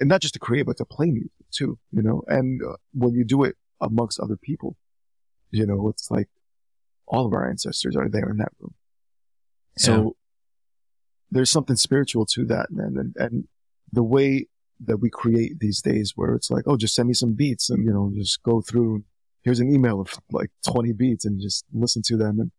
And 0.00 0.08
not 0.08 0.20
just 0.20 0.34
to 0.34 0.40
create, 0.40 0.66
but 0.66 0.76
to 0.78 0.84
play 0.84 1.10
music 1.10 1.30
too, 1.52 1.78
you 1.92 2.02
know. 2.02 2.22
And 2.26 2.60
uh, 2.62 2.76
when 2.92 3.14
you 3.14 3.24
do 3.24 3.44
it 3.44 3.56
amongst 3.80 4.20
other 4.20 4.36
people, 4.36 4.76
you 5.50 5.66
know, 5.66 5.88
it's 5.88 6.10
like 6.10 6.28
all 7.06 7.26
of 7.26 7.32
our 7.32 7.48
ancestors 7.48 7.96
are 7.96 8.08
there 8.08 8.28
in 8.28 8.38
that 8.38 8.52
room. 8.60 8.74
So 9.76 10.16
there's 11.30 11.50
something 11.50 11.76
spiritual 11.76 12.26
to 12.26 12.44
that, 12.46 12.70
man. 12.70 12.96
And, 12.96 13.14
and 13.16 13.48
the 13.92 14.02
way 14.02 14.46
that 14.80 14.98
we 14.98 15.10
create 15.10 15.58
these 15.58 15.82
days 15.82 16.12
where 16.14 16.34
it's 16.34 16.50
like, 16.50 16.64
oh, 16.66 16.76
just 16.76 16.94
send 16.94 17.08
me 17.08 17.14
some 17.14 17.34
beats 17.34 17.70
and, 17.70 17.84
you 17.84 17.92
know, 17.92 18.12
just 18.16 18.42
go 18.42 18.60
through. 18.60 19.04
Here's 19.42 19.60
an 19.60 19.72
email 19.72 20.00
of 20.00 20.18
like 20.30 20.50
20 20.66 20.92
beats 20.92 21.24
and 21.24 21.40
just 21.40 21.64
listen 21.72 22.02
to 22.06 22.16
them. 22.16 22.40
And 22.40 22.50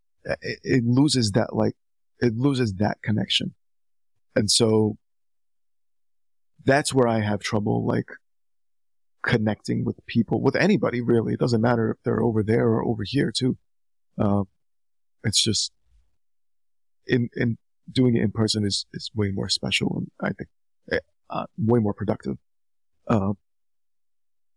it, 0.41 0.59
it 0.63 0.83
loses 0.85 1.31
that, 1.31 1.55
like, 1.55 1.73
it 2.19 2.35
loses 2.37 2.73
that 2.75 3.01
connection. 3.01 3.53
And 4.35 4.49
so 4.51 4.97
that's 6.63 6.93
where 6.93 7.07
I 7.07 7.21
have 7.21 7.39
trouble, 7.39 7.85
like, 7.85 8.09
connecting 9.25 9.83
with 9.83 10.05
people, 10.05 10.41
with 10.41 10.55
anybody 10.55 11.01
really. 11.01 11.33
It 11.33 11.39
doesn't 11.39 11.61
matter 11.61 11.91
if 11.91 11.97
they're 12.03 12.21
over 12.21 12.43
there 12.43 12.67
or 12.67 12.85
over 12.85 13.03
here 13.03 13.31
too. 13.35 13.57
Uh, 14.19 14.43
it's 15.23 15.43
just 15.43 15.71
in, 17.07 17.29
in 17.35 17.57
doing 17.91 18.15
it 18.15 18.21
in 18.21 18.31
person 18.31 18.65
is, 18.65 18.85
is 18.93 19.09
way 19.15 19.31
more 19.31 19.49
special 19.49 19.95
and 19.97 20.11
I 20.21 20.33
think, 20.33 20.49
eh, 20.91 20.99
uh, 21.29 21.45
way 21.57 21.79
more 21.79 21.93
productive. 21.93 22.37
Uh, 23.07 23.33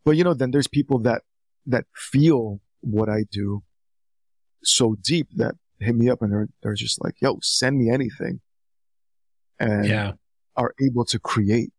but 0.05 0.17
you 0.17 0.25
know, 0.25 0.35
then 0.35 0.51
there's 0.51 0.69
people 0.69 0.99
that, 1.01 1.23
that 1.67 1.87
feel 1.95 2.61
what 2.81 3.09
I 3.09 3.25
do 3.31 3.63
so 4.63 4.97
deep 5.01 5.29
that 5.37 5.55
hit 5.81 5.95
me 5.95 6.11
up 6.11 6.21
and 6.21 6.33
they're, 6.33 6.49
they're 6.63 6.75
just 6.75 7.03
like, 7.03 7.15
yo, 7.23 7.39
send 7.41 7.79
me 7.79 7.91
anything. 7.91 8.41
And 9.61 9.87
Yeah. 9.87 10.13
are 10.57 10.75
able 10.81 11.05
to 11.07 11.19
create 11.19 11.73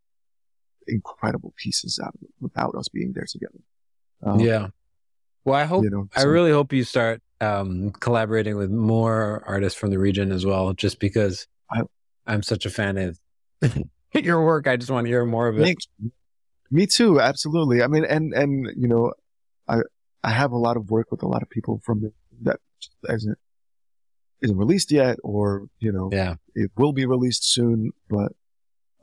incredible 0.88 1.54
pieces 1.58 2.00
out 2.04 2.14
of 2.16 2.22
it 2.24 2.30
without 2.40 2.76
us 2.76 2.88
being 2.90 3.14
there 3.14 3.26
together. 3.28 3.60
Um, 4.24 4.40
yeah. 4.40 4.68
Well, 5.46 5.56
I 5.56 5.66
hope 5.66 5.84
you 5.84 5.90
know, 5.90 6.08
I 6.16 6.24
really 6.24 6.52
hope 6.52 6.74
you 6.74 6.84
start 6.84 7.22
um, 7.42 7.92
collaborating 7.92 8.58
with 8.58 8.70
more 8.70 9.44
artists 9.46 9.80
from 9.80 9.90
the 9.92 10.00
region 10.00 10.32
as 10.32 10.46
well. 10.46 10.74
Just 10.74 11.00
because 11.00 11.48
I, 11.72 11.82
I'm 12.28 12.44
such 12.44 12.66
a 12.66 12.70
fan 12.70 12.98
of 12.98 13.20
your 14.14 14.44
work, 14.46 14.68
I 14.68 14.76
just 14.78 14.92
want 14.92 15.06
to 15.06 15.10
hear 15.10 15.26
more 15.26 15.48
of 15.48 15.58
it. 15.58 15.78
Me 16.72 16.86
too, 16.86 17.20
absolutely. 17.20 17.82
I 17.82 17.88
mean, 17.88 18.06
and 18.06 18.34
and 18.34 18.68
you 18.78 18.88
know, 18.88 19.14
I 19.68 19.80
I 20.24 20.32
have 20.32 20.52
a 20.52 20.58
lot 20.58 20.78
of 20.78 20.92
work 20.92 21.12
with 21.12 21.24
a 21.24 21.28
lot 21.28 21.42
of 21.42 21.50
people 21.50 21.82
from 21.84 22.02
the, 22.02 22.14
that 22.42 22.60
isn't 23.10 23.38
isn't 24.42 24.58
released 24.58 24.92
yet, 24.92 25.18
or 25.24 25.68
you 25.80 25.92
know, 25.92 26.10
Yeah. 26.12 26.36
it 26.56 26.72
will 26.78 26.94
be 26.94 27.06
released 27.06 27.50
soon. 27.52 27.92
But 28.10 28.32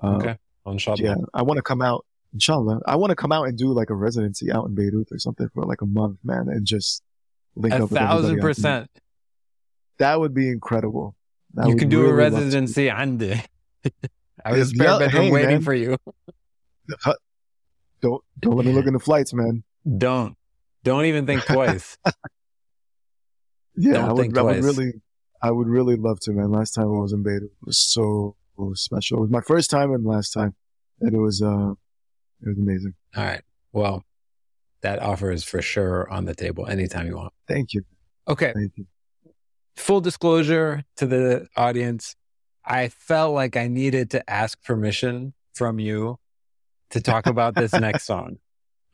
uh, 0.03 0.17
Okay. 0.17 0.39
Inshallah. 0.67 0.99
yeah, 1.01 1.15
I 1.33 1.43
want 1.43 1.59
to 1.59 1.63
come 1.63 1.81
out, 1.81 2.05
inshallah. 2.35 2.81
I 2.87 2.97
want 2.97 3.11
to 3.11 3.17
come 3.17 3.31
out 3.33 3.47
and 3.47 3.57
do 3.57 3.69
like 3.73 3.89
a 3.91 3.95
residency 3.95 4.51
out 4.51 4.67
in 4.67 4.75
Beirut 4.75 5.09
or 5.13 5.19
something 5.19 5.49
for 5.55 5.65
like 5.65 5.81
a 5.81 5.87
month, 5.87 6.19
man, 6.25 6.49
and 6.49 6.67
just 6.67 7.03
link 7.55 7.73
A 7.73 7.77
up 7.77 7.83
everybody 7.85 8.07
thousand 8.07 8.41
percent. 8.41 8.91
That 9.99 10.19
would 10.21 10.35
be 10.35 10.49
incredible. 10.49 11.15
That 11.55 11.69
You 11.69 11.77
can 11.77 11.89
do 11.89 12.01
a 12.01 12.13
really 12.13 12.31
to. 12.31 12.37
residency 12.37 12.89
andi. 12.89 13.45
I 14.45 14.51
a 14.57 14.65
Yeah, 14.75 15.09
hey, 15.09 15.31
waiting 15.31 15.49
man. 15.51 15.63
for 15.63 15.73
you. 15.75 15.97
Don't 18.03 18.23
don't 18.41 18.57
let 18.57 18.67
me 18.67 18.73
look 18.73 18.87
into 18.87 18.99
flights, 18.99 19.33
man. 19.33 19.63
Don't. 19.99 20.37
Don't 20.85 21.05
even 21.07 21.27
think 21.27 21.45
twice. 21.45 21.97
Yeah, 23.79 23.93
Don't 23.95 24.05
I 24.05 24.13
would, 24.15 24.23
think 24.23 24.39
I 24.39 24.43
would 24.43 24.65
really, 24.65 24.93
I 25.43 25.51
would 25.51 25.69
really 25.69 25.97
love 25.97 26.21
to, 26.21 26.33
man. 26.33 26.51
Last 26.51 26.73
time 26.73 26.85
I 26.85 27.01
was 27.01 27.13
in 27.13 27.23
Beirut 27.23 27.53
was 27.63 27.79
so 27.79 28.37
special. 28.75 29.19
It 29.19 29.21
was 29.23 29.31
my 29.31 29.41
first 29.41 29.71
time 29.71 29.93
and 29.93 30.05
last 30.05 30.31
time, 30.31 30.55
and 31.01 31.15
it 31.15 31.19
was, 31.19 31.43
uh, 31.43 31.73
it 32.43 32.49
was 32.49 32.59
amazing. 32.59 32.95
All 33.17 33.25
right. 33.25 33.43
Well, 33.73 34.05
that 34.83 35.01
offer 35.01 35.31
is 35.31 35.45
for 35.45 35.61
sure 35.61 36.11
on 36.11 36.25
the 36.25 36.35
table 36.35 36.67
anytime 36.67 37.07
you 37.07 37.17
want. 37.17 37.33
Thank 37.49 37.75
you. 37.75 37.83
Okay. 38.29 38.53
Thank 38.55 38.73
you. 38.77 38.87
Full 39.77 40.01
disclosure 40.01 40.85
to 40.97 41.07
the 41.07 41.49
audience, 41.57 42.17
I 42.65 42.89
felt 42.89 43.35
like 43.35 43.57
I 43.57 43.69
needed 43.69 44.11
to 44.11 44.31
ask 44.31 44.63
permission 44.63 45.35
from 45.55 45.79
you 45.79 46.19
to 46.91 47.01
talk 47.01 47.27
about 47.27 47.55
this 47.55 47.73
next 47.79 48.05
song. 48.05 48.39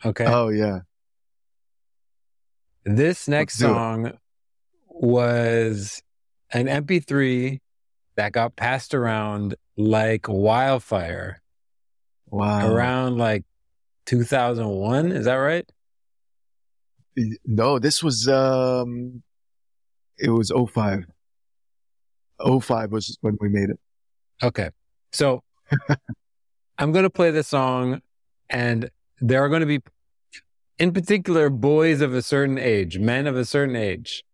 Okay. 0.05 0.26
Oh 0.26 0.49
yeah. 0.49 0.80
This 2.84 3.28
next 3.28 3.61
Let's 3.61 3.70
it. 3.70 3.74
song 3.74 4.12
was 4.88 6.03
an 6.53 6.66
MP3 6.66 7.59
that 8.16 8.32
got 8.32 8.57
passed 8.57 8.94
around 8.94 9.55
like 9.76 10.28
wildfire 10.28 11.40
Wow. 12.30 12.66
around 12.66 13.18
like 13.18 13.44
2001. 14.07 15.12
Is 15.12 15.26
that 15.26 15.34
right? 15.34 15.68
No, 17.44 17.78
this 17.78 18.03
was, 18.03 18.26
um, 18.26 19.22
it 20.18 20.30
was 20.30 20.50
05. 20.50 21.05
05 22.61 22.92
was 22.92 23.18
when 23.20 23.36
we 23.40 23.48
made 23.48 23.68
it. 23.70 23.78
Okay. 24.42 24.70
So 25.12 25.42
I'm 26.78 26.92
going 26.92 27.03
to 27.05 27.11
play 27.11 27.30
this 27.30 27.48
song, 27.48 28.00
and 28.48 28.90
there 29.20 29.44
are 29.44 29.48
going 29.50 29.61
to 29.61 29.66
be, 29.66 29.80
in 30.78 30.92
particular, 30.92 31.50
boys 31.50 32.00
of 32.00 32.14
a 32.14 32.22
certain 32.22 32.59
age, 32.59 32.98
men 32.98 33.26
of 33.26 33.36
a 33.36 33.44
certain 33.44 33.76
age 33.76 34.24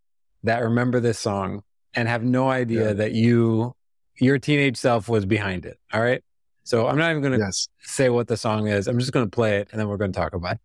that 0.44 0.62
remember 0.62 1.00
this 1.00 1.18
song 1.18 1.62
and 1.94 2.08
have 2.08 2.22
no 2.22 2.50
idea 2.50 2.88
yeah. 2.88 2.92
that 2.94 3.12
you 3.12 3.74
your 4.20 4.38
teenage 4.38 4.76
self 4.76 5.08
was 5.08 5.26
behind 5.26 5.64
it. 5.66 5.78
All 5.92 6.00
right. 6.00 6.22
So 6.64 6.86
I'm 6.86 6.98
not 6.98 7.10
even 7.10 7.22
going 7.22 7.32
to 7.32 7.38
yes. 7.38 7.68
say 7.80 8.08
what 8.10 8.28
the 8.28 8.36
song 8.36 8.68
is. 8.68 8.88
I'm 8.88 8.98
just 8.98 9.12
going 9.12 9.24
to 9.24 9.30
play 9.30 9.58
it 9.58 9.68
and 9.70 9.80
then 9.80 9.88
we're 9.88 9.96
going 9.96 10.12
to 10.12 10.18
talk 10.18 10.34
about 10.34 10.56
it. 10.56 10.60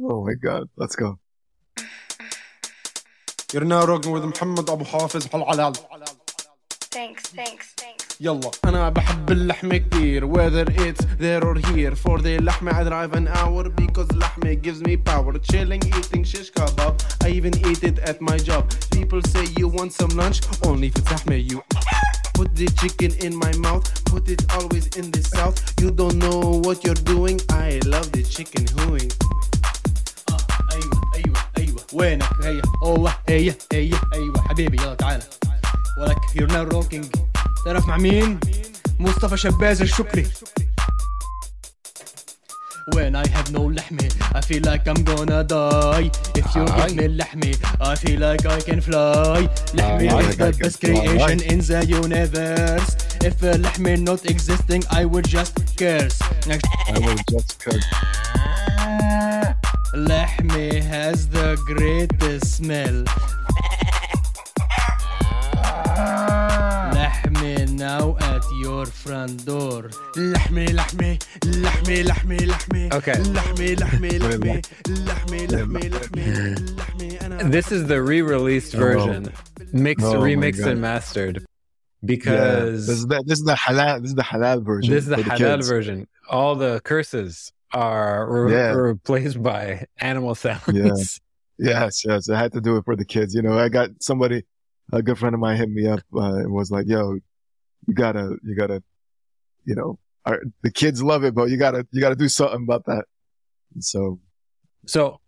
Oh 0.00 0.24
my 0.24 0.34
God. 0.34 0.68
Let's 0.76 0.94
go. 0.94 1.18
You're 3.52 3.64
now 3.64 3.84
rocking 3.84 4.12
with 4.12 4.24
Muhammad 4.24 4.70
Abu 4.70 4.84
Hafiz 4.84 5.26
Thanks. 6.90 7.22
Thanks. 7.26 7.71
يلا 8.21 8.51
أنا 8.65 8.89
بحب 8.89 9.31
اللحمة 9.31 9.77
كتير 9.77 10.27
whether 10.33 10.65
it's 10.69 11.05
there 11.19 11.43
or 11.43 11.57
here 11.57 11.95
for 11.95 12.19
the 12.21 12.41
لحمة 12.41 12.71
I 12.71 12.83
drive 12.83 13.13
an 13.13 13.27
hour 13.27 13.69
because 13.69 14.15
لحمة 14.15 14.53
gives 14.61 14.81
me 14.81 14.97
power 14.97 15.33
chilling 15.51 15.81
eating 15.97 16.23
shish 16.23 16.51
kebab 16.51 16.93
I 17.23 17.29
even 17.29 17.53
eat 17.69 17.83
it 17.83 17.99
at 17.99 18.21
my 18.21 18.37
job 18.37 18.63
people 18.91 19.21
say 19.33 19.45
you 19.59 19.67
want 19.67 19.91
some 19.93 20.11
lunch 20.21 20.39
only 20.67 20.89
في 20.89 21.01
لحمة 21.13 21.35
you 21.51 21.61
Put 22.37 22.53
the 22.55 22.67
chicken 22.81 23.11
in 23.25 23.35
my 23.35 23.51
mouth, 23.65 23.85
put 24.05 24.29
it 24.29 24.41
always 24.53 24.85
in 24.99 25.09
the 25.09 25.23
south. 25.23 25.57
You 25.81 25.89
don't 25.89 26.17
know 26.25 26.61
what 26.65 26.83
you're 26.85 27.03
doing. 27.13 27.41
I 27.49 27.79
love 27.93 28.11
the 28.11 28.21
chicken 28.21 28.63
hooing. 28.77 29.09
ايوه 30.71 31.01
ايوه 31.15 31.37
ايوه 31.57 31.79
وينك 31.93 32.29
هيا 32.43 32.61
اوه 32.83 33.13
هيا 33.29 33.55
هيا 33.73 33.97
ايوه 34.13 34.41
حبيبي 34.41 34.77
يلا 34.77 34.93
تعال 34.95 35.21
ولك 36.01 36.17
يور 36.35 36.51
ناو 36.51 36.63
روكينج 36.63 37.05
تعرف 37.65 37.87
مع 37.87 37.97
مين؟ 37.97 38.39
مصطفى 38.99 39.37
شباز 39.37 39.81
الشكري 39.81 40.27
When 42.95 43.15
I 43.15 43.27
have 43.27 43.51
no 43.51 43.59
لحمة 43.69 44.09
I 44.35 44.41
feel 44.41 44.63
like 44.71 44.87
I'm 44.91 45.01
gonna 45.11 45.43
die 45.43 46.09
If 46.39 46.45
you 46.55 46.63
give 46.77 46.95
me 46.95 47.07
لحمة 47.07 47.57
I 47.81 47.95
feel 47.95 48.19
like 48.19 48.45
I 48.45 48.59
can 48.69 48.79
fly 48.81 49.49
لحمة 49.73 50.09
I 50.09 50.21
is 50.29 50.39
like 50.39 50.41
I 50.41 50.51
the 50.51 50.57
can 50.57 50.61
best 50.63 50.79
fly. 50.79 50.89
creation 50.89 51.39
in 51.51 51.59
the 51.59 51.81
universe 52.01 52.89
If 53.29 53.43
uh, 53.43 53.57
لحمة 53.57 53.95
not 53.95 54.25
existing 54.31 54.83
I 54.91 55.03
would 55.05 55.27
just 55.27 55.55
curse 55.79 56.17
I 56.93 56.99
was 57.05 57.19
just 57.33 57.59
cut. 57.65 57.83
لحمة 59.95 60.81
has 60.91 61.27
the 61.27 61.57
greatest 61.67 62.55
smell 62.57 63.03
now 67.81 68.15
at 68.33 68.43
your 68.63 68.85
door 68.85 68.85
front 68.85 69.45
door 69.45 69.89
لحمي 70.17 70.65
لحمي 70.65 71.19
لحمي 71.45 72.03
لحمي 72.03 72.37
لحمي 72.37 72.89
Okay. 72.93 73.17
لحمي 73.19 73.75
لحمي 73.75 74.09
لحمي 74.09 74.61
لحمي 74.89 75.47
لحمي 75.47 75.89
لحمي 75.89 76.55
لحمي 76.77 77.21
انا 77.21 77.51
This 77.51 77.71
is 77.71 77.87
the 77.87 78.01
re-released 78.01 78.75
Oh. 78.75 78.79
version, 78.79 79.21
mixed, 79.73 80.05
Oh 80.05 80.19
my 80.21 80.27
remixed, 80.29 80.59
God. 80.63 80.71
and 80.71 80.81
mastered. 80.81 81.37
Yeah, 81.37 82.05
Because 82.11 82.87
this 82.87 82.97
is 83.01 83.05
the 83.11 83.19
this 83.29 83.39
is 83.41 83.45
the 83.53 83.59
halal 83.65 83.95
this 84.01 84.09
is 84.13 84.17
the 84.23 84.27
halal 84.31 84.59
version. 84.71 84.89
this 84.93 85.03
is 85.05 85.09
the 85.15 85.17
for 85.23 85.29
halal 85.31 85.57
kids. 85.57 85.67
version. 85.75 85.97
All 86.29 86.53
the 86.65 86.73
curses 86.91 87.31
are 87.73 88.17
re- 88.31 88.51
Yeah. 88.53 88.71
replaced 88.93 89.39
by 89.51 89.63
animal 90.11 90.33
sounds. 90.35 90.67
Yeah. 90.81 90.93
Yes, 91.71 91.93
yes. 92.09 92.21
I 92.29 92.37
had 92.43 92.51
to 92.57 92.61
do 92.67 92.71
it 92.77 92.83
for 92.87 92.95
the 93.01 93.07
kids. 93.15 93.29
You 93.37 93.41
know, 93.45 93.55
I 93.65 93.67
got 93.79 93.87
somebody, 94.09 94.39
a 94.97 95.01
good 95.07 95.17
friend 95.21 95.33
of 95.37 95.41
mine 95.45 95.57
hit 95.61 95.69
me 95.79 95.83
up 95.93 96.01
uh, 96.23 96.41
and 96.41 96.49
was 96.61 96.69
like, 96.75 96.85
"Yo, 96.93 96.99
you 97.86 97.94
gotta, 97.94 98.36
you 98.44 98.54
gotta, 98.54 98.82
you 99.64 99.74
know, 99.74 99.98
our, 100.24 100.40
the 100.62 100.70
kids 100.70 101.02
love 101.02 101.24
it, 101.24 101.34
but 101.34 101.50
you 101.50 101.56
gotta, 101.56 101.86
you 101.90 102.00
gotta 102.00 102.16
do 102.16 102.28
something 102.28 102.62
about 102.62 102.84
that." 102.86 103.04
And 103.74 103.82
so, 103.84 104.20
So 104.86 105.20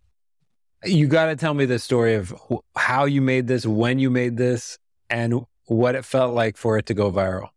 you 0.84 1.06
got 1.06 1.26
to 1.26 1.36
tell 1.36 1.54
me 1.54 1.64
the 1.64 1.78
story 1.78 2.14
of 2.14 2.34
wh- 2.50 2.58
how 2.78 3.06
you 3.06 3.22
made 3.22 3.46
this, 3.46 3.64
when 3.66 3.98
you 3.98 4.10
made 4.10 4.36
this, 4.36 4.78
and 5.08 5.46
what 5.66 5.94
it 5.94 6.04
felt 6.04 6.34
like 6.34 6.56
for 6.56 6.76
it 6.76 6.86
to 6.86 6.94
go 6.94 7.10
viral. 7.10 7.48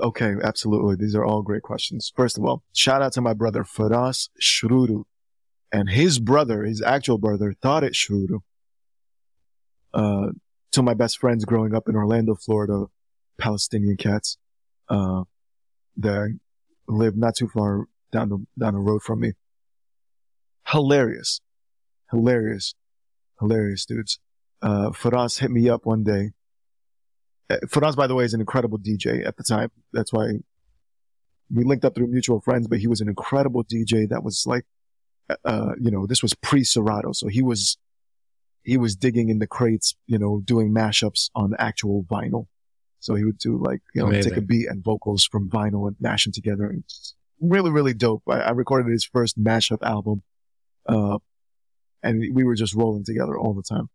okay, 0.00 0.34
absolutely. 0.42 0.96
These 0.96 1.14
are 1.14 1.24
all 1.24 1.42
great 1.42 1.62
questions. 1.62 2.12
First 2.16 2.36
of 2.38 2.44
all, 2.44 2.62
shout 2.72 3.00
out 3.02 3.12
to 3.12 3.20
my 3.20 3.32
brother 3.34 3.62
Faras 3.64 4.28
Shrudu, 4.42 5.04
and 5.70 5.88
his 5.88 6.18
brother, 6.18 6.64
his 6.64 6.82
actual 6.82 7.18
brother, 7.18 7.54
Tariq 7.62 7.92
Shrudu. 7.92 8.40
Uh, 9.92 10.30
of 10.76 10.82
my 10.84 10.94
best 10.94 11.18
friends 11.18 11.44
growing 11.44 11.72
up 11.72 11.88
in 11.88 11.94
Orlando, 11.94 12.34
Florida, 12.34 12.86
Palestinian 13.38 13.96
cats, 13.96 14.38
uh, 14.88 15.24
that 15.96 16.38
live 16.88 17.16
not 17.16 17.36
too 17.36 17.48
far 17.48 17.86
down 18.12 18.28
the, 18.28 18.46
down 18.58 18.74
the 18.74 18.80
road 18.80 19.02
from 19.02 19.20
me. 19.20 19.32
Hilarious. 20.68 21.40
Hilarious. 22.10 22.74
Hilarious 23.40 23.84
dudes. 23.86 24.18
Uh, 24.62 24.90
Faraz 24.90 25.40
hit 25.40 25.50
me 25.50 25.68
up 25.68 25.84
one 25.84 26.02
day. 26.02 26.30
Uh, 27.50 27.56
Faraz, 27.66 27.96
by 27.96 28.06
the 28.06 28.14
way, 28.14 28.24
is 28.24 28.34
an 28.34 28.40
incredible 28.40 28.78
DJ 28.78 29.26
at 29.26 29.36
the 29.36 29.44
time. 29.44 29.70
That's 29.92 30.12
why 30.12 30.38
we 31.52 31.64
linked 31.64 31.84
up 31.84 31.94
through 31.94 32.06
mutual 32.06 32.40
friends, 32.40 32.66
but 32.66 32.78
he 32.78 32.86
was 32.86 33.00
an 33.00 33.08
incredible 33.08 33.64
DJ 33.64 34.08
that 34.08 34.22
was 34.22 34.44
like, 34.46 34.64
uh, 35.44 35.72
you 35.78 35.90
know, 35.90 36.06
this 36.06 36.22
was 36.22 36.34
pre 36.34 36.64
Serato. 36.64 37.12
So 37.12 37.28
he 37.28 37.42
was, 37.42 37.76
he 38.62 38.76
was 38.76 38.96
digging 38.96 39.28
in 39.28 39.38
the 39.38 39.46
crates, 39.46 39.94
you 40.06 40.18
know, 40.18 40.40
doing 40.42 40.72
mashups 40.72 41.30
on 41.34 41.54
actual 41.58 42.04
vinyl. 42.04 42.46
So 43.04 43.14
he 43.14 43.22
would 43.22 43.36
do 43.36 43.62
like, 43.62 43.82
you 43.94 44.02
know, 44.02 44.10
take 44.22 44.38
a 44.38 44.40
beat 44.40 44.66
and 44.66 44.82
vocals 44.82 45.24
from 45.24 45.50
vinyl 45.50 45.86
and 45.86 45.94
mash 46.00 46.24
them 46.24 46.32
together. 46.32 46.70
It's 46.70 47.14
really, 47.38 47.70
really 47.70 47.92
dope. 47.92 48.22
I, 48.26 48.40
I 48.40 48.50
recorded 48.52 48.90
his 48.90 49.04
first 49.04 49.38
mashup 49.38 49.82
album. 49.82 50.22
Uh, 50.88 51.18
and 52.02 52.24
we 52.34 52.44
were 52.44 52.54
just 52.54 52.74
rolling 52.74 53.04
together 53.04 53.36
all 53.36 53.52
the 53.52 53.62
time. 53.62 53.90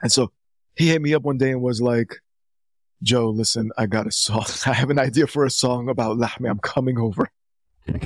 And 0.00 0.12
so 0.12 0.30
he 0.76 0.86
hit 0.86 1.02
me 1.02 1.12
up 1.12 1.24
one 1.24 1.38
day 1.38 1.50
and 1.50 1.60
was 1.60 1.82
like, 1.82 2.20
Joe, 3.02 3.30
listen, 3.30 3.72
I 3.76 3.86
got 3.86 4.06
a 4.06 4.12
song. 4.12 4.44
I 4.66 4.74
have 4.74 4.90
an 4.90 5.00
idea 5.00 5.26
for 5.26 5.44
a 5.44 5.50
song 5.50 5.88
about 5.88 6.16
Lahmi. 6.16 6.48
I'm 6.48 6.60
coming 6.60 7.00
over. 7.00 7.28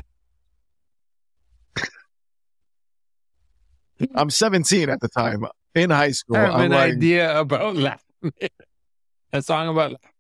I'm 4.15 4.31
17 4.31 4.89
at 4.89 5.01
the 5.03 5.09
time 5.09 5.45
in 5.75 5.91
high 5.91 6.13
school. 6.13 6.39
I 6.39 6.41
have 6.41 6.55
I'm 6.55 6.61
an 6.63 6.71
like, 6.71 6.93
idea 6.93 7.39
about 7.39 7.77
laughing. 7.77 8.33
a 9.35 9.43
song 9.43 9.69
about 9.69 9.91
laughing. 9.93 10.11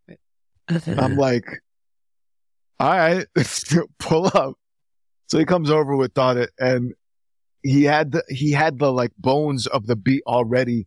I'm 0.99 1.17
like, 1.17 1.47
all 2.79 2.89
right, 2.89 3.27
pull 3.99 4.27
up. 4.27 4.55
So 5.27 5.39
he 5.39 5.45
comes 5.45 5.71
over 5.71 5.97
with 5.97 6.17
It 6.17 6.51
and 6.59 6.95
he 7.63 7.85
had 7.85 8.13
the, 8.13 8.25
he 8.29 8.53
had 8.53 8.79
the 8.79 8.93
like 8.93 9.13
bones 9.17 9.67
of 9.67 9.87
the 9.87 9.97
beat 9.97 10.23
already, 10.27 10.87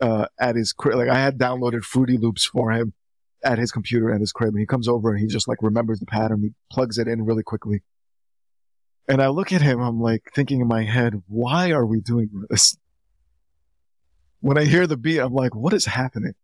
uh, 0.00 0.26
at 0.38 0.56
his 0.56 0.72
crib. 0.72 0.96
Like 0.96 1.08
I 1.08 1.18
had 1.18 1.38
downloaded 1.38 1.82
Fruity 1.82 2.16
Loops 2.18 2.44
for 2.44 2.72
him 2.72 2.92
at 3.42 3.58
his 3.58 3.72
computer 3.72 4.12
at 4.12 4.20
his 4.20 4.32
crib. 4.32 4.50
And 4.50 4.60
he 4.60 4.66
comes 4.66 4.88
over 4.88 5.10
and 5.10 5.20
he 5.20 5.26
just 5.26 5.48
like 5.48 5.58
remembers 5.62 6.00
the 6.00 6.06
pattern. 6.06 6.42
He 6.42 6.50
plugs 6.70 6.98
it 6.98 7.08
in 7.08 7.24
really 7.24 7.42
quickly. 7.42 7.82
And 9.08 9.20
I 9.20 9.28
look 9.28 9.52
at 9.52 9.62
him, 9.62 9.80
I'm 9.80 10.00
like 10.00 10.30
thinking 10.34 10.60
in 10.60 10.68
my 10.68 10.84
head, 10.84 11.14
why 11.26 11.72
are 11.72 11.86
we 11.86 12.00
doing 12.00 12.30
this? 12.48 12.76
When 14.40 14.56
I 14.56 14.64
hear 14.64 14.86
the 14.86 14.96
beat, 14.96 15.18
I'm 15.18 15.34
like, 15.34 15.54
what 15.54 15.72
is 15.72 15.86
happening? 15.86 16.34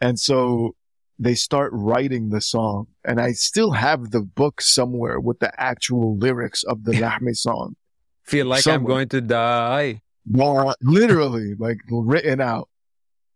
And 0.00 0.18
so 0.18 0.74
they 1.18 1.34
start 1.34 1.70
writing 1.72 2.30
the 2.30 2.40
song 2.40 2.86
and 3.04 3.20
I 3.20 3.32
still 3.32 3.72
have 3.72 4.10
the 4.10 4.20
book 4.20 4.60
somewhere 4.60 5.20
with 5.20 5.38
the 5.38 5.52
actual 5.60 6.16
lyrics 6.16 6.62
of 6.64 6.84
the 6.84 6.92
Lahmi 6.92 7.36
song. 7.36 7.76
Feel 8.24 8.46
like 8.46 8.66
I'm 8.66 8.84
going 8.84 9.08
to 9.10 9.20
die. 9.20 10.00
Well, 10.28 10.74
literally 10.80 11.54
like 11.58 11.78
written 11.90 12.40
out. 12.40 12.68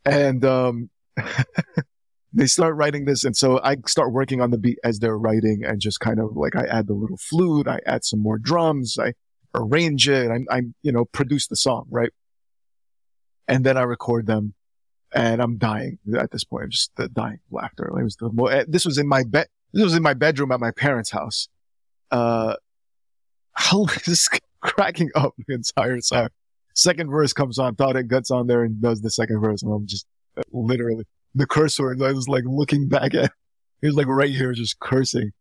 And, 0.05 0.45
um, 0.45 0.91
they 2.33 2.47
start 2.47 2.76
writing 2.76 3.05
this. 3.05 3.24
And 3.24 3.37
so 3.37 3.61
I 3.62 3.76
start 3.87 4.12
working 4.12 4.41
on 4.41 4.51
the 4.51 4.59
beat 4.59 4.79
as 4.85 4.99
they're 4.99 5.18
writing 5.18 5.62
and 5.64 5.81
just 5.81 6.01
kind 6.01 6.20
of 6.20 6.37
like 6.37 6.57
I 6.57 6.64
add 6.64 6.87
the 6.87 6.95
little 6.95 7.16
flute. 7.16 7.68
I 7.68 7.81
add 7.87 8.05
some 8.05 8.20
more 8.20 8.39
drums. 8.39 8.97
I 8.99 9.12
arrange 9.55 10.09
it. 10.09 10.31
I, 10.31 10.39
I, 10.55 10.62
you 10.83 10.93
know, 10.93 11.05
produce 11.07 11.47
the 11.47 11.57
song, 11.57 11.87
right? 11.91 12.11
And 13.47 13.64
then 13.64 13.76
I 13.76 13.83
record 13.83 14.26
them 14.26 14.55
and 15.15 15.41
I'm 15.41 15.57
dying 15.57 15.99
at 16.19 16.31
this 16.31 16.45
point. 16.45 16.65
I'm 16.65 16.71
just 16.71 16.95
dying 17.15 17.35
of 17.35 17.53
laughter. 17.53 17.89
It 17.99 18.03
was 18.03 18.17
the 18.17 18.31
mo- 18.33 18.47
eh, 18.47 18.65
this 18.69 18.85
was 18.85 18.99
in 18.99 19.09
my 19.09 19.25
bed. 19.25 19.47
This 19.73 19.85
was 19.85 19.95
in 19.95 20.03
my 20.03 20.15
bedroom 20.15 20.53
at 20.53 20.61
my 20.61 20.71
parents' 20.71 21.11
house. 21.11 21.49
Uh, 22.11 22.57
just 24.03 24.41
cracking 24.61 25.11
up 25.15 25.35
the 25.47 25.55
entire 25.55 26.01
time. 26.01 26.31
Second 26.75 27.11
verse 27.11 27.33
comes 27.33 27.59
on, 27.59 27.75
thought 27.75 27.97
it 27.97 28.09
guts 28.09 28.31
on 28.31 28.47
there 28.47 28.63
and 28.63 28.81
does 28.81 29.01
the 29.01 29.11
second 29.11 29.41
verse, 29.41 29.63
and 29.63 29.73
I'm 29.73 29.87
just 29.87 30.07
uh, 30.37 30.43
literally 30.53 31.05
the 31.35 31.47
cursor. 31.47 31.91
And 31.91 32.03
I 32.03 32.13
was 32.13 32.29
like 32.29 32.45
looking 32.47 32.89
back 32.89 33.15
at. 33.15 33.33
He 33.81 33.87
was 33.87 33.97
like 33.97 34.07
right 34.07 34.31
here, 34.31 34.53
just 34.53 34.78
cursing. 34.81 35.32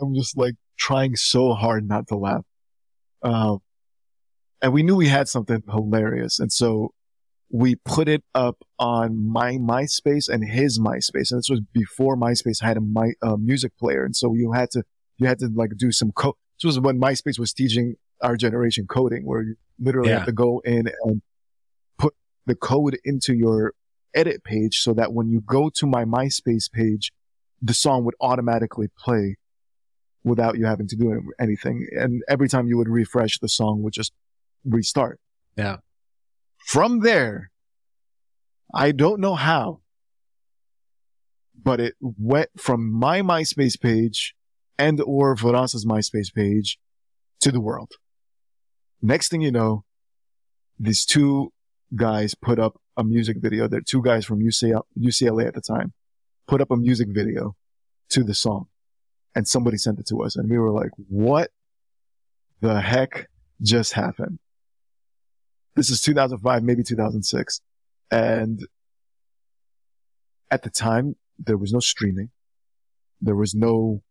I'm 0.00 0.14
just 0.14 0.36
like 0.36 0.54
trying 0.76 1.16
so 1.16 1.52
hard 1.54 1.88
not 1.88 2.08
to 2.08 2.16
laugh. 2.16 2.44
Um, 3.22 3.60
and 4.60 4.72
we 4.72 4.82
knew 4.82 4.96
we 4.96 5.08
had 5.08 5.28
something 5.28 5.62
hilarious, 5.70 6.38
and 6.38 6.52
so 6.52 6.92
we 7.50 7.76
put 7.76 8.08
it 8.08 8.24
up 8.34 8.56
on 8.78 9.28
my 9.30 9.52
MySpace 9.52 10.28
and 10.28 10.44
his 10.48 10.78
MySpace. 10.80 11.30
And 11.30 11.38
this 11.38 11.48
was 11.48 11.60
before 11.72 12.16
MySpace 12.16 12.60
had 12.60 12.76
a 12.76 12.80
my, 12.80 13.12
uh, 13.22 13.36
music 13.36 13.72
player. 13.78 14.04
And 14.04 14.16
so 14.16 14.34
you 14.34 14.52
had 14.52 14.70
to, 14.72 14.82
you 15.18 15.26
had 15.26 15.38
to 15.38 15.48
like 15.54 15.70
do 15.76 15.92
some 15.92 16.10
code. 16.12 16.34
This 16.60 16.64
was 16.66 16.80
when 16.80 17.00
MySpace 17.00 17.38
was 17.38 17.52
teaching 17.52 17.94
our 18.22 18.36
generation 18.36 18.86
coding 18.88 19.24
where 19.24 19.42
you 19.42 19.56
literally 19.78 20.10
Yeah. 20.10 20.18
have 20.18 20.26
to 20.26 20.32
go 20.32 20.60
in 20.64 20.88
and 21.04 21.22
put 21.98 22.14
the 22.46 22.54
code 22.56 22.98
into 23.04 23.34
your 23.34 23.74
edit 24.14 24.42
page 24.42 24.78
so 24.78 24.92
that 24.94 25.12
when 25.12 25.28
you 25.30 25.40
go 25.40 25.70
to 25.74 25.86
my 25.86 26.04
MySpace 26.04 26.70
page, 26.70 27.12
the 27.62 27.74
song 27.74 28.04
would 28.04 28.14
automatically 28.20 28.88
play 28.98 29.36
without 30.24 30.58
you 30.58 30.66
having 30.66 30.88
to 30.88 30.96
do 30.96 31.22
anything. 31.38 31.86
And 31.92 32.22
every 32.28 32.48
time 32.48 32.66
you 32.66 32.76
would 32.76 32.88
refresh, 32.88 33.38
the 33.38 33.48
song 33.48 33.82
would 33.82 33.92
just 33.92 34.12
restart. 34.64 35.20
Yeah. 35.56 35.76
From 36.66 36.98
there, 36.98 37.52
I 38.74 38.90
don't 38.90 39.20
know 39.20 39.36
how, 39.36 39.82
but 41.62 41.78
it 41.78 41.94
went 42.00 42.50
from 42.58 42.90
my 42.90 43.22
MySpace 43.22 43.80
page 43.80 44.34
and 44.76 45.00
or 45.00 45.36
Faraz's 45.36 45.86
MySpace 45.86 46.34
page 46.34 46.80
to 47.38 47.52
the 47.52 47.60
world. 47.60 47.92
Next 49.00 49.28
thing 49.28 49.42
you 49.42 49.52
know, 49.52 49.84
these 50.76 51.04
two 51.04 51.52
guys 51.94 52.34
put 52.34 52.58
up 52.58 52.80
a 52.96 53.04
music 53.04 53.36
video. 53.38 53.68
They're 53.68 53.80
two 53.80 54.02
guys 54.02 54.24
from 54.24 54.40
UCL, 54.40 54.82
UCLA 54.98 55.46
at 55.46 55.54
the 55.54 55.60
time, 55.60 55.92
put 56.48 56.60
up 56.60 56.72
a 56.72 56.76
music 56.76 57.06
video 57.12 57.54
to 58.08 58.24
the 58.24 58.34
song 58.34 58.66
and 59.36 59.46
somebody 59.46 59.76
sent 59.76 60.00
it 60.00 60.08
to 60.08 60.20
us 60.24 60.34
and 60.34 60.50
we 60.50 60.58
were 60.58 60.72
like, 60.72 60.90
what 61.08 61.52
the 62.60 62.80
heck 62.80 63.28
just 63.62 63.92
happened? 63.92 64.40
This 65.76 65.90
is 65.90 66.00
2005, 66.00 66.62
maybe 66.62 66.82
2006. 66.82 67.60
And 68.10 68.66
at 70.50 70.62
the 70.62 70.70
time, 70.70 71.16
there 71.38 71.56
was 71.56 71.72
no 71.72 71.80
streaming. 71.80 72.30
There 73.20 73.36
was 73.36 73.54
no, 73.54 74.02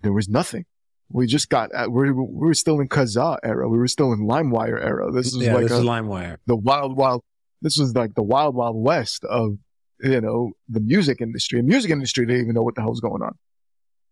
there 0.00 0.12
was 0.12 0.28
nothing. 0.28 0.66
We 1.12 1.26
just 1.26 1.48
got, 1.48 1.70
uh, 1.74 1.86
we 1.90 2.12
were, 2.12 2.24
we 2.24 2.46
were 2.46 2.54
still 2.54 2.78
in 2.80 2.88
Kazaa 2.88 3.38
era. 3.42 3.68
We 3.68 3.76
were 3.78 3.88
still 3.88 4.12
in 4.12 4.20
LimeWire 4.20 4.80
era. 4.80 5.10
This 5.10 5.26
is 5.28 5.36
Yeah, 5.42 5.54
like 5.54 5.64
this 5.64 5.72
a- 5.72 5.80
is 5.80 5.84
LimeWire. 5.84 6.36
the 6.46 6.56
wild, 6.56 6.96
wild, 6.96 7.22
this 7.62 7.76
was 7.76 7.94
like 7.96 8.14
the 8.14 8.22
wild, 8.22 8.54
wild 8.54 8.76
west 8.76 9.24
of, 9.24 9.58
you 10.00 10.20
know, 10.20 10.52
the 10.68 10.80
music 10.80 11.20
industry. 11.20 11.60
The 11.60 11.66
music 11.66 11.90
industry 11.90 12.24
didn't 12.26 12.42
even 12.42 12.54
know 12.54 12.62
what 12.62 12.76
the 12.76 12.82
hell 12.82 12.90
was 12.90 13.00
going 13.00 13.22
on. 13.22 13.36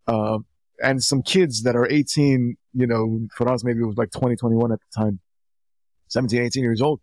Um, 0.07 0.45
and 0.83 1.01
some 1.01 1.21
kids 1.21 1.63
that 1.63 1.75
are 1.75 1.87
18, 1.89 2.57
you 2.73 2.87
know, 2.87 3.27
for 3.35 3.47
us, 3.49 3.63
maybe 3.63 3.79
it 3.79 3.85
was 3.85 3.97
like 3.97 4.11
20, 4.11 4.35
21 4.35 4.71
at 4.73 4.79
the 4.79 5.01
time, 5.01 5.19
17, 6.09 6.41
18 6.41 6.63
years 6.63 6.81
old. 6.81 6.99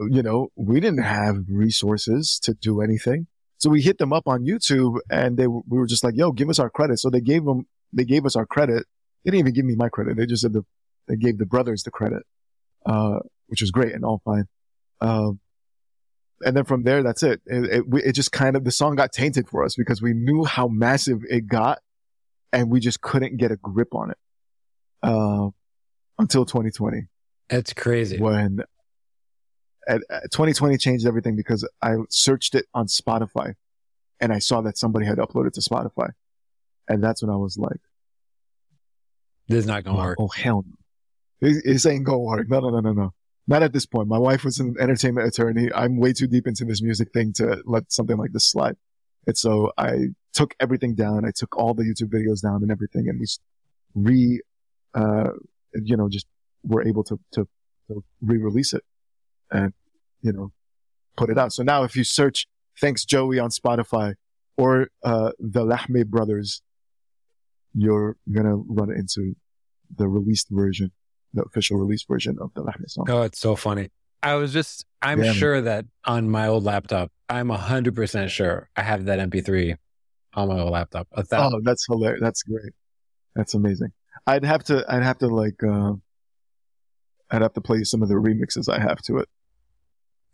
You 0.00 0.22
know, 0.22 0.48
we 0.56 0.80
didn't 0.80 1.02
have 1.02 1.44
resources 1.48 2.38
to 2.42 2.54
do 2.54 2.80
anything. 2.80 3.28
So 3.58 3.70
we 3.70 3.80
hit 3.80 3.96
them 3.98 4.12
up 4.12 4.26
on 4.26 4.44
YouTube 4.44 4.98
and 5.10 5.36
they, 5.38 5.46
we 5.46 5.62
were 5.78 5.86
just 5.86 6.04
like, 6.04 6.14
yo, 6.16 6.32
give 6.32 6.50
us 6.50 6.58
our 6.58 6.68
credit. 6.68 6.98
So 6.98 7.08
they 7.08 7.22
gave 7.22 7.44
them, 7.44 7.66
they 7.92 8.04
gave 8.04 8.26
us 8.26 8.36
our 8.36 8.44
credit. 8.44 8.84
They 9.24 9.30
didn't 9.30 9.40
even 9.40 9.54
give 9.54 9.64
me 9.64 9.74
my 9.74 9.88
credit. 9.88 10.16
They 10.16 10.26
just 10.26 10.42
said 10.42 10.52
the, 10.52 10.64
they 11.08 11.16
gave 11.16 11.38
the 11.38 11.46
brothers 11.46 11.82
the 11.82 11.90
credit, 11.90 12.24
uh, 12.84 13.20
which 13.46 13.62
was 13.62 13.70
great 13.70 13.94
and 13.94 14.04
all 14.04 14.20
fine. 14.24 14.44
Um, 15.00 15.40
and 16.42 16.54
then 16.54 16.64
from 16.64 16.82
there, 16.82 17.02
that's 17.02 17.22
it. 17.22 17.40
It, 17.46 17.64
it, 17.64 18.04
it 18.04 18.12
just 18.12 18.32
kind 18.32 18.56
of, 18.56 18.64
the 18.64 18.70
song 18.70 18.96
got 18.96 19.12
tainted 19.12 19.48
for 19.48 19.64
us 19.64 19.74
because 19.74 20.02
we 20.02 20.12
knew 20.12 20.44
how 20.44 20.68
massive 20.68 21.22
it 21.30 21.46
got 21.46 21.78
and 22.52 22.70
we 22.70 22.80
just 22.80 23.00
couldn't 23.00 23.38
get 23.38 23.50
a 23.50 23.56
grip 23.56 23.94
on 23.94 24.10
it, 24.10 24.18
uh, 25.02 25.48
until 26.18 26.44
2020 26.44 27.06
It's 27.48 27.72
crazy. 27.72 28.18
when 28.18 28.60
at, 29.86 30.02
at 30.10 30.30
2020 30.32 30.76
changed 30.78 31.06
everything 31.06 31.36
because 31.36 31.68
I 31.80 31.96
searched 32.10 32.54
it 32.54 32.66
on 32.74 32.86
Spotify 32.86 33.54
and 34.20 34.32
I 34.32 34.38
saw 34.38 34.60
that 34.62 34.78
somebody 34.78 35.06
had 35.06 35.18
uploaded 35.18 35.52
to 35.52 35.60
Spotify. 35.60 36.10
And 36.88 37.02
that's 37.02 37.22
when 37.22 37.30
I 37.30 37.36
was 37.36 37.56
like, 37.56 37.80
This 39.48 39.60
is 39.60 39.66
not 39.66 39.84
gonna 39.84 39.98
oh, 39.98 40.02
work. 40.02 40.16
oh 40.20 40.28
hell 40.28 40.64
no. 40.66 41.48
It, 41.48 41.62
this 41.64 41.86
ain't 41.86 42.04
gonna 42.04 42.18
work. 42.18 42.48
No, 42.48 42.60
no, 42.60 42.70
no, 42.70 42.80
no, 42.80 42.92
no. 42.92 43.12
Not 43.48 43.62
at 43.62 43.72
this 43.72 43.86
point. 43.86 44.08
My 44.08 44.18
wife 44.18 44.44
was 44.44 44.58
an 44.58 44.74
entertainment 44.80 45.28
attorney. 45.28 45.70
I'm 45.72 45.98
way 45.98 46.12
too 46.12 46.26
deep 46.26 46.46
into 46.48 46.64
this 46.64 46.82
music 46.82 47.12
thing 47.12 47.32
to 47.34 47.62
let 47.64 47.92
something 47.92 48.16
like 48.16 48.32
this 48.32 48.50
slide. 48.50 48.76
And 49.26 49.36
so 49.36 49.72
I 49.76 50.08
took 50.32 50.54
everything 50.58 50.94
down. 50.94 51.24
I 51.24 51.30
took 51.34 51.56
all 51.56 51.74
the 51.74 51.84
YouTube 51.84 52.10
videos 52.12 52.42
down 52.42 52.62
and 52.62 52.70
everything 52.70 53.08
and 53.08 53.20
we 53.20 53.26
re, 53.94 54.40
uh, 54.94 55.30
you 55.74 55.96
know, 55.96 56.08
just 56.08 56.26
were 56.66 56.86
able 56.86 57.04
to, 57.04 57.18
to, 57.32 57.48
to 57.88 58.04
re-release 58.20 58.72
it 58.74 58.82
and, 59.50 59.72
you 60.22 60.32
know, 60.32 60.52
put 61.16 61.30
it 61.30 61.38
out. 61.38 61.52
So 61.52 61.62
now 61.62 61.84
if 61.84 61.96
you 61.96 62.04
search 62.04 62.46
Thanks 62.80 63.04
Joey 63.04 63.38
on 63.38 63.50
Spotify 63.50 64.14
or, 64.56 64.88
uh, 65.02 65.30
the 65.38 65.64
Lahme 65.64 66.06
brothers, 66.06 66.62
you're 67.74 68.16
gonna 68.32 68.56
run 68.56 68.90
into 68.90 69.34
the 69.94 70.08
released 70.08 70.48
version, 70.50 70.90
the 71.34 71.42
official 71.42 71.78
release 71.78 72.04
version 72.08 72.36
of 72.40 72.52
the 72.54 72.62
Lahme 72.62 72.88
song. 72.88 73.06
Oh, 73.08 73.22
it's 73.22 73.38
so 73.38 73.54
funny. 73.56 73.90
I 74.22 74.34
was 74.34 74.52
just, 74.52 74.84
I'm 75.02 75.22
Yeah, 75.22 75.32
sure 75.32 75.60
that 75.60 75.84
on 76.04 76.28
my 76.28 76.48
old 76.48 76.64
laptop, 76.64 77.12
I'm 77.28 77.48
100% 77.48 78.28
sure 78.28 78.68
I 78.76 78.82
have 78.82 79.04
that 79.04 79.18
MP3 79.30 79.76
on 80.34 80.48
my 80.48 80.58
old 80.60 80.72
laptop. 80.72 81.06
Oh, 81.12 81.60
that's 81.62 81.86
hilarious. 81.86 82.20
That's 82.20 82.42
great. 82.42 82.72
That's 83.34 83.54
amazing. 83.54 83.88
I'd 84.26 84.44
have 84.44 84.64
to, 84.64 84.84
I'd 84.88 85.02
have 85.02 85.18
to 85.18 85.28
like, 85.28 85.62
uh, 85.62 85.92
I'd 87.30 87.42
have 87.42 87.52
to 87.54 87.60
play 87.60 87.84
some 87.84 88.02
of 88.02 88.08
the 88.08 88.14
remixes 88.14 88.72
I 88.72 88.80
have 88.80 89.02
to 89.02 89.18
it. 89.18 89.28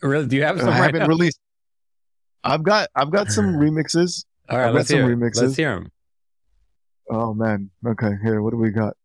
Really? 0.03 0.27
Do 0.27 0.37
you 0.37 0.45
have 0.45 0.59
some? 0.61 0.69
I 0.69 0.77
haven't 0.77 1.09
released. 1.09 1.39
I've 2.45 2.63
got 2.63 2.89
I've 2.95 3.11
got 3.11 3.29
some 3.29 3.55
remixes. 3.59 4.25
All 4.49 4.59
right, 4.59 4.69
I've 4.69 4.75
let's 4.75 4.91
hear. 4.91 5.05
Remixes. 5.05 5.43
Let's 5.43 5.57
hear 5.57 5.75
them. 5.75 5.93
Oh 7.11 7.35
man. 7.35 7.71
Okay. 7.87 8.11
Here, 8.23 8.43
what 8.43 8.51
do 8.51 8.57
we 8.57 8.71
got? 8.71 8.97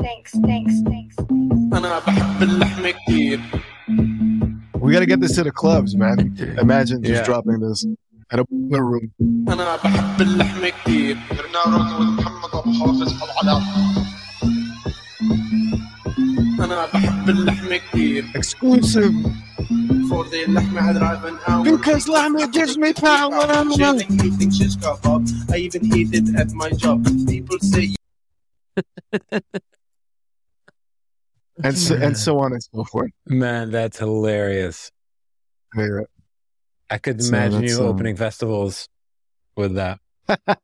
Thanks, 0.00 0.32
thanks, 0.40 0.82
thanks. 0.82 1.16
We 4.80 4.92
got 4.92 5.00
to 5.00 5.06
get 5.06 5.20
this 5.20 5.34
to 5.34 5.44
the 5.44 5.52
clubs, 5.52 5.96
man. 5.96 6.36
Imagine 6.60 7.02
just 7.02 7.20
yeah. 7.20 7.24
dropping 7.24 7.60
this. 7.60 7.84
at 8.31 8.39
a 8.39 8.45
boiler 8.49 8.83
room. 8.83 9.11
أنا 9.49 9.75
بحب 9.75 10.21
اللحمة 10.21 10.69
كتير 10.69 11.17
محمد 12.17 12.55
ابو 12.55 12.71
حافظ 12.73 13.23
العلاء 13.23 13.61
أنا 16.59 16.85
بحب 16.93 17.29
اللحمة 17.29 17.77
كتير 17.77 18.23
Exclusive. 18.35 19.13
For 20.09 20.23
the 20.25 20.43
اللحمة 20.47 20.81
I 20.81 20.93
drive 20.93 21.25
an 21.25 21.39
hour 21.47 21.63
Because 21.63 22.07
llama 22.07 22.47
gives 22.47 22.77
me 22.77 22.93
power. 22.93 23.47
Chilling, 23.77 24.11
eating 24.25 24.51
shish 24.51 24.75
kebab 24.75 25.21
I 25.51 25.57
even 25.57 25.81
eat 25.97 26.09
it 26.13 26.27
at 26.41 26.51
my 26.53 26.69
job 26.71 27.05
People 27.27 27.59
say 27.59 27.95
And 31.63 31.77
so, 31.77 31.95
and 31.95 32.17
so 32.17 32.39
on 32.39 32.51
and 32.53 32.63
so 32.63 32.83
forth. 32.83 33.11
Man, 33.27 33.69
that's 33.71 33.99
hilarious. 33.99 34.91
Here. 35.75 36.07
I 36.90 36.98
could 36.98 37.22
So 37.22 37.28
imagine 37.28 37.64
you 37.64 37.80
um, 37.80 37.86
opening 37.86 38.16
festivals 38.16 38.88
with 39.56 39.74
that. 39.74 39.98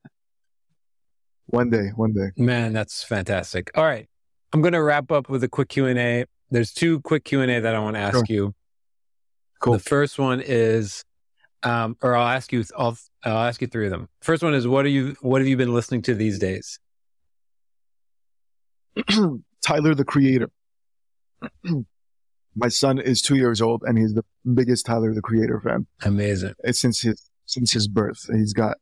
One 1.47 1.69
day, 1.71 1.91
one 1.95 2.15
day. 2.15 2.31
Man, 2.37 2.73
that's 2.73 3.05
fantastic. 3.05 3.71
All 3.77 3.85
right. 3.85 4.09
I'm 4.53 4.63
going 4.63 4.73
to 4.73 4.83
wrap 4.83 5.13
up 5.13 5.29
with 5.29 5.45
a 5.45 5.49
quick 5.49 5.69
Q&A. 5.69 6.25
There's 6.51 6.73
two 6.73 7.01
quick 7.01 7.25
Q&A 7.25 7.61
that 7.61 7.75
I 7.75 7.79
want 7.81 7.97
to 7.97 8.01
ask 8.01 8.15
Sure. 8.17 8.25
you. 8.29 8.55
Cool. 9.61 9.75
The 9.75 9.79
first 9.81 10.19
one 10.19 10.41
is 10.41 11.05
um 11.63 11.97
or 12.03 12.17
I'll 12.17 12.29
ask 12.29 12.53
you 12.53 12.65
I'll 12.77 12.97
I'll 13.25 13.47
ask 13.47 13.61
you 13.61 13.67
three 13.69 13.87
of 13.87 13.91
them. 13.91 14.09
First 14.21 14.43
one 14.43 14.55
is 14.55 14.67
what 14.67 14.85
are 14.85 14.89
you 14.89 15.17
what 15.21 15.41
have 15.41 15.49
you 15.49 15.57
been 15.57 15.73
listening 15.73 16.03
to 16.03 16.15
these 16.15 16.39
days? 16.39 16.79
Tyler 19.63 19.95
the 19.95 20.05
Creator. 20.05 20.51
My 22.57 22.69
son 22.69 22.99
is 22.99 23.21
two 23.21 23.37
years 23.37 23.61
old 23.61 23.83
and 23.85 23.99
he's 23.99 24.15
the 24.15 24.25
biggest 24.55 24.87
Tyler 24.87 25.13
the 25.13 25.23
Creator 25.23 25.61
fan. 25.61 25.87
Amazing. 26.05 26.55
It's 26.63 26.81
since 26.81 27.01
his 27.01 27.31
since 27.47 27.73
his 27.73 27.89
birth. 27.89 28.27
He's 28.33 28.53
got 28.53 28.79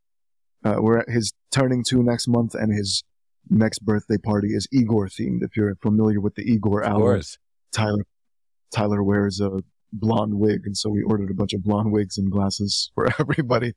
uh, 0.63 0.77
we're 0.79 0.99
at 0.99 1.09
his 1.09 1.33
turning 1.51 1.83
two 1.83 2.03
next 2.03 2.27
month 2.27 2.55
and 2.55 2.73
his 2.73 3.03
next 3.49 3.79
birthday 3.79 4.17
party 4.17 4.49
is 4.49 4.67
Igor 4.71 5.07
themed. 5.07 5.43
If 5.43 5.57
you're 5.57 5.75
familiar 5.81 6.19
with 6.19 6.35
the 6.35 6.43
Igor 6.43 6.83
album. 6.83 7.03
Tyler 7.71 8.03
Tyler 8.71 9.03
wears 9.03 9.39
a 9.39 9.61
blonde 9.91 10.33
wig, 10.35 10.61
and 10.65 10.75
so 10.75 10.89
we 10.89 11.03
ordered 11.03 11.29
a 11.29 11.33
bunch 11.33 11.53
of 11.53 11.63
blonde 11.63 11.91
wigs 11.91 12.17
and 12.17 12.31
glasses 12.31 12.91
for 12.95 13.09
everybody, 13.19 13.73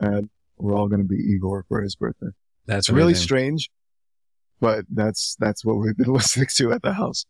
and 0.00 0.30
we're 0.56 0.74
all 0.74 0.88
going 0.88 1.02
to 1.02 1.08
be 1.08 1.16
Igor 1.16 1.64
for 1.68 1.82
his 1.82 1.96
birthday. 1.96 2.28
That's 2.66 2.90
really 2.90 3.14
strange, 3.14 3.70
but 4.60 4.84
that's 4.90 5.36
that's 5.38 5.64
what 5.64 5.76
we've 5.76 5.96
been 5.96 6.12
listening 6.12 6.48
to 6.56 6.72
at 6.72 6.82
the 6.82 6.92
house. 6.92 7.24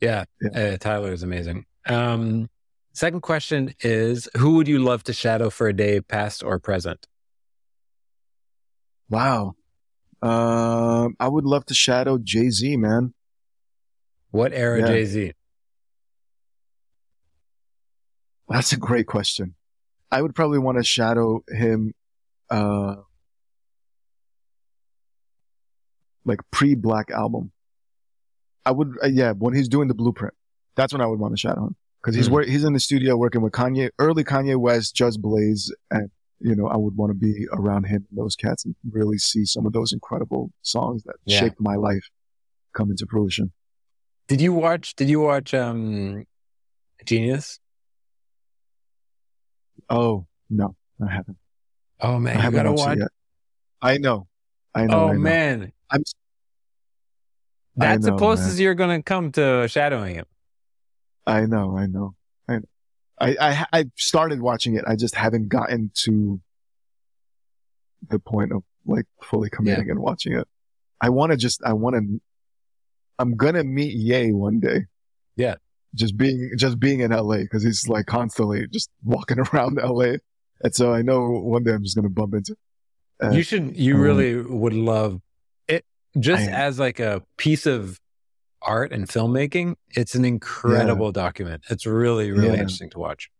Yeah, 0.00 0.24
Uh, 0.54 0.76
Tyler 0.78 1.12
is 1.12 1.22
amazing. 1.22 1.66
Um, 1.86 2.48
second 2.92 3.20
question 3.20 3.74
is 3.80 4.28
who 4.36 4.54
would 4.54 4.68
you 4.68 4.78
love 4.78 5.02
to 5.04 5.12
shadow 5.12 5.50
for 5.50 5.68
a 5.68 5.72
day, 5.72 6.00
past 6.00 6.42
or 6.42 6.58
present? 6.58 7.06
Wow. 9.08 9.54
Um, 10.22 11.16
I 11.18 11.28
would 11.28 11.44
love 11.44 11.66
to 11.66 11.74
shadow 11.74 12.18
Jay 12.18 12.50
Z, 12.50 12.76
man. 12.76 13.14
What 14.30 14.52
era 14.52 14.80
Yeah. 14.80 14.86
Jay 14.86 15.04
Z? 15.04 15.32
That's 18.48 18.72
a 18.72 18.76
great 18.76 19.06
question. 19.06 19.54
I 20.10 20.22
would 20.22 20.34
probably 20.34 20.58
want 20.58 20.78
to 20.78 20.84
shadow 20.84 21.42
him, 21.48 21.94
uh, 22.50 22.96
like 26.24 26.40
pre 26.50 26.74
Black 26.74 27.10
Album. 27.10 27.52
I 28.66 28.72
would, 28.72 28.94
uh, 29.02 29.06
yeah, 29.08 29.32
when 29.32 29.54
he's 29.54 29.68
doing 29.68 29.88
the 29.88 29.94
blueprint, 29.94 30.34
that's 30.76 30.92
when 30.92 31.00
I 31.00 31.06
would 31.06 31.18
want 31.18 31.32
to 31.34 31.38
shadow 31.38 31.66
him 31.66 31.76
because 32.02 32.14
he's 32.14 32.26
Hmm. 32.26 32.32
wor- 32.34 32.42
he's 32.42 32.64
in 32.64 32.72
the 32.72 32.80
studio 32.80 33.16
working 33.16 33.40
with 33.42 33.52
Kanye, 33.52 33.90
early 33.98 34.24
Kanye 34.24 34.56
West, 34.58 34.94
Just 34.94 35.20
Blaze, 35.22 35.74
and 35.90 36.10
you 36.40 36.54
know 36.54 36.66
I 36.66 36.76
would 36.76 36.96
want 36.96 37.10
to 37.10 37.14
be 37.18 37.46
around 37.52 37.84
him, 37.84 38.06
and 38.10 38.18
those 38.18 38.36
cats, 38.36 38.64
and 38.64 38.74
really 38.90 39.18
see 39.18 39.44
some 39.44 39.66
of 39.66 39.72
those 39.72 39.92
incredible 39.92 40.52
songs 40.62 41.02
that 41.04 41.16
Yeah. 41.24 41.40
shaped 41.40 41.60
my 41.60 41.74
life 41.76 42.08
come 42.72 42.90
into 42.90 43.06
fruition. 43.06 43.52
Did 44.28 44.40
you 44.40 44.52
watch 44.52 44.94
did 44.94 45.08
you 45.10 45.20
watch 45.20 45.52
um 45.54 46.24
Genius? 47.04 47.58
Oh 49.88 50.26
no, 50.48 50.76
I 51.06 51.10
haven't. 51.12 51.38
Oh 52.00 52.18
man, 52.18 52.34
I 52.34 52.38
you 52.38 52.42
haven't 52.42 52.56
gotta 52.64 52.72
watched 52.72 52.98
it 52.98 53.02
watch. 53.02 53.10
I 53.82 53.98
know. 53.98 54.28
I 54.74 54.86
know. 54.86 54.94
Oh 54.94 55.08
I 55.08 55.12
know. 55.14 55.18
man. 55.18 55.72
I'm. 55.90 56.02
That's 57.76 58.04
I 58.06 58.10
the 58.10 58.10
know, 58.12 58.18
closest 58.18 58.56
man. 58.56 58.62
you're 58.62 58.74
gonna 58.74 59.02
come 59.02 59.32
to 59.32 59.66
shadowing 59.68 60.16
him. 60.16 60.26
I 61.26 61.46
know. 61.46 61.76
I 61.76 61.86
know. 61.86 62.14
I 62.48 62.54
know. 62.56 62.64
I, 63.20 63.36
I 63.40 63.66
I 63.80 63.84
started 63.96 64.40
watching 64.40 64.74
it. 64.76 64.84
I 64.86 64.96
just 64.96 65.14
haven't 65.14 65.48
gotten 65.48 65.90
to 66.04 66.40
the 68.08 68.18
point 68.18 68.52
of 68.52 68.62
like 68.86 69.04
fully 69.22 69.50
committing 69.50 69.90
and 69.90 69.98
watching 70.00 70.32
it. 70.34 70.48
I 71.00 71.10
want 71.10 71.30
to 71.32 71.36
just. 71.36 71.62
I 71.64 71.72
want 71.74 71.96
to. 71.96 72.20
I'm 73.18 73.36
gonna 73.36 73.64
meet 73.64 73.94
Ye 73.94 74.32
one 74.32 74.60
day. 74.60 74.86
Yeah. 75.36 75.56
Just 75.94 76.16
being 76.16 76.52
just 76.56 76.78
being 76.80 77.00
in 77.00 77.10
LA 77.10 77.38
because 77.38 77.62
he's 77.62 77.88
like 77.88 78.06
constantly 78.06 78.66
just 78.68 78.90
walking 79.04 79.38
around 79.52 79.76
LA, 79.82 80.14
and 80.62 80.74
so 80.74 80.92
I 80.92 81.02
know 81.02 81.28
one 81.28 81.62
day 81.64 81.72
I'm 81.72 81.82
just 81.82 81.96
gonna 81.96 82.08
bump 82.08 82.34
into. 82.34 82.56
uh, 83.22 83.30
you 83.30 83.42
should 83.42 83.76
you 83.76 83.94
um, 83.96 84.00
really 84.00 84.36
would 84.40 84.72
love 84.72 85.20
just 86.18 86.48
I- 86.48 86.52
as 86.52 86.78
like 86.78 86.98
a 87.00 87.22
piece 87.36 87.66
of 87.66 88.00
art 88.62 88.92
and 88.92 89.08
filmmaking 89.08 89.74
it's 89.90 90.14
an 90.14 90.24
incredible 90.24 91.12
document 91.12 91.62
it's 91.70 91.86
really 91.86 92.30
really 92.30 92.48
Yeah. 92.48 92.52
interesting 92.54 92.90
to 92.90 92.98
watch 92.98 93.30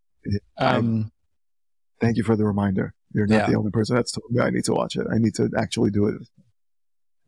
I- 0.58 0.64
um 0.76 1.10
Thank 2.00 2.16
you 2.16 2.22
for 2.22 2.34
the 2.34 2.46
reminder. 2.46 2.94
You're 3.12 3.26
not 3.26 3.34
Yeah. 3.36 3.46
the 3.50 3.56
only 3.56 3.70
person 3.70 3.94
that's 3.94 4.10
told 4.12 4.30
me 4.30 4.40
I 4.40 4.48
need 4.48 4.64
to 4.64 4.72
watch 4.72 4.96
it. 4.96 5.06
I 5.12 5.18
need 5.18 5.34
to 5.34 5.50
actually 5.54 5.90
do 5.90 6.06
it. 6.06 6.14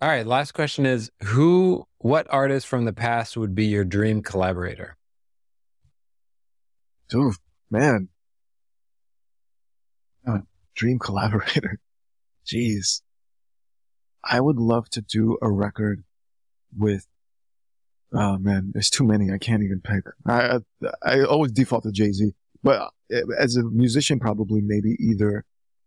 All 0.00 0.08
right. 0.08 0.26
Last 0.26 0.52
question 0.52 0.86
is 0.86 1.10
who, 1.24 1.86
what 1.98 2.26
artist 2.30 2.66
from 2.66 2.86
the 2.86 2.92
past 2.94 3.36
would 3.36 3.54
be 3.54 3.66
your 3.66 3.84
dream 3.84 4.22
collaborator? 4.22 4.96
Ooh, 7.14 7.34
man. 7.70 8.08
Uh, 10.26 10.38
dream 10.74 10.98
collaborator. 10.98 11.78
Jeez. 12.46 13.02
I 14.24 14.40
would 14.40 14.56
love 14.58 14.88
to 14.90 15.00
do 15.00 15.36
a 15.42 15.50
record 15.50 16.04
with, 16.76 17.06
oh 18.12 18.38
man, 18.38 18.70
there's 18.72 18.90
too 18.90 19.04
many. 19.04 19.30
I 19.32 19.38
can't 19.38 19.62
even 19.62 19.80
pick. 19.80 20.04
I, 20.26 20.56
I, 20.56 20.88
I 21.02 21.24
always 21.24 21.52
default 21.52 21.82
to 21.84 21.92
Jay-Z, 21.92 22.32
but 22.62 22.80
uh, 23.14 23.20
as 23.38 23.56
a 23.56 23.62
musician, 23.64 24.20
probably 24.20 24.60
maybe 24.60 24.96
either 25.00 25.44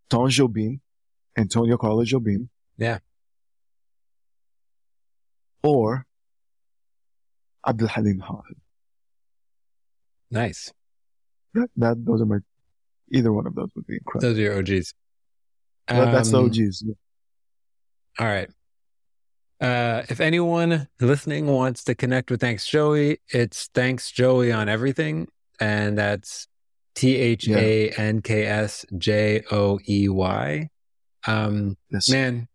Tom 0.10 0.28
Jobim, 0.30 0.80
Antonio 1.38 1.78
Carlos 1.78 2.12
Jobim, 2.12 2.50
Yeah. 2.78 3.00
or 5.64 6.06
Abdul 7.68 7.88
Halim 7.88 8.20
Hafez. 8.22 8.58
Nice. 10.32 10.74
That, 11.54 11.70
that, 11.78 12.06
those 12.06 12.22
are 12.22 12.26
my, 12.26 12.38
either 13.12 13.32
one 13.32 13.48
of 13.48 13.56
those 13.56 13.70
would 13.76 13.88
be 13.88 13.96
incredible. 13.96 14.30
Those 14.30 14.38
are 14.38 14.42
your 14.42 14.58
OGs. 14.60 14.94
That- 15.88 16.12
that's 16.12 16.32
the 16.32 16.40
Um, 16.40 16.46
OGs. 16.46 16.84
yeah. 16.86 16.94
All 18.20 18.26
right. 18.26 18.50
Uh, 19.62 20.04
if 20.10 20.20
anyone 20.20 20.88
listening 21.00 21.48
wants 21.48 21.84
to 21.86 21.96
connect 21.96 22.30
with 22.30 22.42
Thanks 22.42 22.68
Joey, 22.68 23.20
it's 23.30 23.68
Thanks 23.74 24.12
Joey 24.12 24.52
on 24.52 24.70
everything. 24.70 25.28
And 25.60 25.98
that's 25.98 26.48
T 26.96 27.16
H 27.16 27.48
A 27.50 27.90
N 27.92 28.22
K 28.22 28.46
S 28.46 28.86
J 28.98 29.44
O 29.52 29.80
E 29.88 30.10
Y. 30.10 30.70
Um, 31.28 31.78
man, 32.10 32.48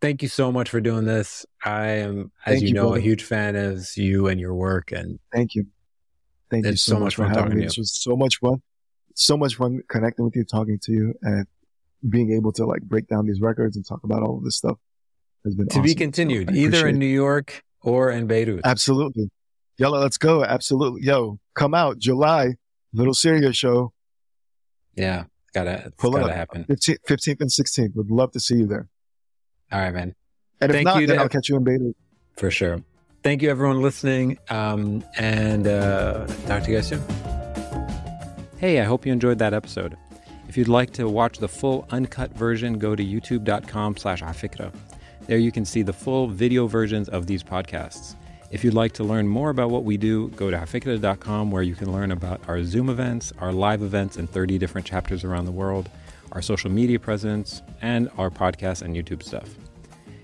thank 0.00 0.22
you 0.22 0.28
so 0.28 0.50
much 0.50 0.70
for 0.70 0.80
doing 0.80 1.04
this. 1.04 1.44
I 1.64 1.86
am, 1.86 2.32
as 2.46 2.62
you 2.62 2.68
you, 2.68 2.74
know, 2.74 2.82
brother. 2.82 2.98
a 2.98 3.02
huge 3.02 3.22
fan 3.24 3.56
of 3.56 3.86
you 3.96 4.28
and 4.28 4.40
your 4.40 4.54
work. 4.54 4.92
And 4.92 5.18
Thank 5.32 5.54
you. 5.54 5.66
Thank 6.50 6.66
you 6.66 6.76
so, 6.76 6.92
so 6.92 6.94
much 6.94 7.18
much 7.18 7.28
for 7.28 7.40
having 7.40 7.58
me. 7.58 7.64
This 7.64 7.78
was 7.78 7.92
so 7.92 8.16
much 8.16 8.38
fun. 8.38 8.62
So 9.14 9.36
much 9.36 9.56
fun 9.56 9.82
connecting 9.88 10.24
with 10.24 10.36
you, 10.36 10.44
talking 10.44 10.78
to 10.84 10.92
you, 10.92 11.14
and 11.22 11.46
being 12.08 12.32
able 12.32 12.52
to 12.52 12.64
like 12.64 12.82
break 12.82 13.08
down 13.08 13.26
these 13.26 13.40
records 13.40 13.76
and 13.76 13.86
talk 13.86 14.02
about 14.04 14.22
all 14.22 14.38
of 14.38 14.44
this 14.44 14.56
stuff 14.56 14.78
has 15.44 15.54
been 15.54 15.68
to 15.68 15.82
be 15.82 15.94
continued, 15.94 16.48
So 16.50 16.54
either 16.54 16.88
in 16.88 16.96
it. 16.96 16.98
New 16.98 17.06
York 17.06 17.62
or 17.82 18.10
in 18.10 18.26
Beirut. 18.26 18.60
Absolutely. 18.64 19.30
Yalla, 19.78 19.98
let's 19.98 20.16
go. 20.18 20.44
Absolutely. 20.44 21.02
Yo, 21.02 21.38
come 21.54 21.74
out 21.74 21.98
July, 21.98 22.54
Little 22.92 23.14
Syria 23.14 23.52
show. 23.52 23.92
Yeah, 24.94 25.24
gotta, 25.52 25.86
it's 25.86 25.96
Pull 25.96 26.12
gotta 26.12 26.26
up. 26.26 26.30
happen. 26.34 26.64
15th, 26.64 26.98
15th 27.08 27.40
and 27.40 27.50
16th. 27.50 27.96
Would 27.96 28.10
love 28.10 28.30
to 28.32 28.40
see 28.40 28.56
you 28.56 28.66
there. 28.66 28.88
All 29.72 29.80
right, 29.80 29.92
man. 29.92 30.14
And 30.60 30.70
if 30.70 30.74
Thank 30.76 30.84
not, 30.86 31.00
you 31.00 31.06
then 31.08 31.16
to- 31.16 31.22
I'll 31.22 31.28
catch 31.28 31.48
you 31.48 31.56
in 31.56 31.64
Beirut. 31.64 31.96
For 32.36 32.50
sure. 32.50 32.80
Thank 33.24 33.42
you, 33.42 33.50
everyone 33.50 33.80
listening. 33.82 34.38
Um, 34.50 35.02
and 35.16 35.66
uh, 35.66 36.26
talk 36.46 36.62
to 36.64 36.70
you 36.70 36.76
guys 36.76 36.88
soon. 36.88 37.02
Hey, 38.58 38.80
I 38.80 38.84
hope 38.84 39.04
you 39.06 39.12
enjoyed 39.12 39.38
that 39.38 39.52
episode. 39.54 39.96
If 40.48 40.56
you'd 40.56 40.68
like 40.68 40.92
to 40.94 41.08
watch 41.08 41.38
the 41.38 41.48
full 41.48 41.86
uncut 41.90 42.32
version, 42.36 42.78
go 42.78 42.94
to 42.94 43.04
youtube.com 43.04 43.96
slash 43.96 44.22
afikra. 44.22 44.72
There 45.26 45.38
you 45.38 45.50
can 45.50 45.64
see 45.64 45.82
the 45.82 45.92
full 45.92 46.28
video 46.28 46.66
versions 46.66 47.08
of 47.08 47.26
these 47.26 47.42
podcasts. 47.42 48.14
If 48.50 48.62
you'd 48.62 48.74
like 48.74 48.92
to 48.92 49.04
learn 49.04 49.26
more 49.26 49.48
about 49.48 49.70
what 49.70 49.84
we 49.84 49.96
do, 49.96 50.28
go 50.30 50.50
to 50.50 50.56
afikra.com 50.56 51.50
where 51.50 51.62
you 51.62 51.74
can 51.74 51.92
learn 51.92 52.12
about 52.12 52.46
our 52.46 52.62
Zoom 52.62 52.90
events, 52.90 53.32
our 53.38 53.50
live 53.50 53.82
events 53.82 54.18
in 54.18 54.26
30 54.26 54.58
different 54.58 54.86
chapters 54.86 55.24
around 55.24 55.46
the 55.46 55.50
world, 55.50 55.88
our 56.32 56.42
social 56.42 56.70
media 56.70 56.98
presence, 56.98 57.62
and 57.80 58.10
our 58.18 58.28
podcast 58.28 58.82
and 58.82 58.94
YouTube 58.94 59.22
stuff. 59.22 59.48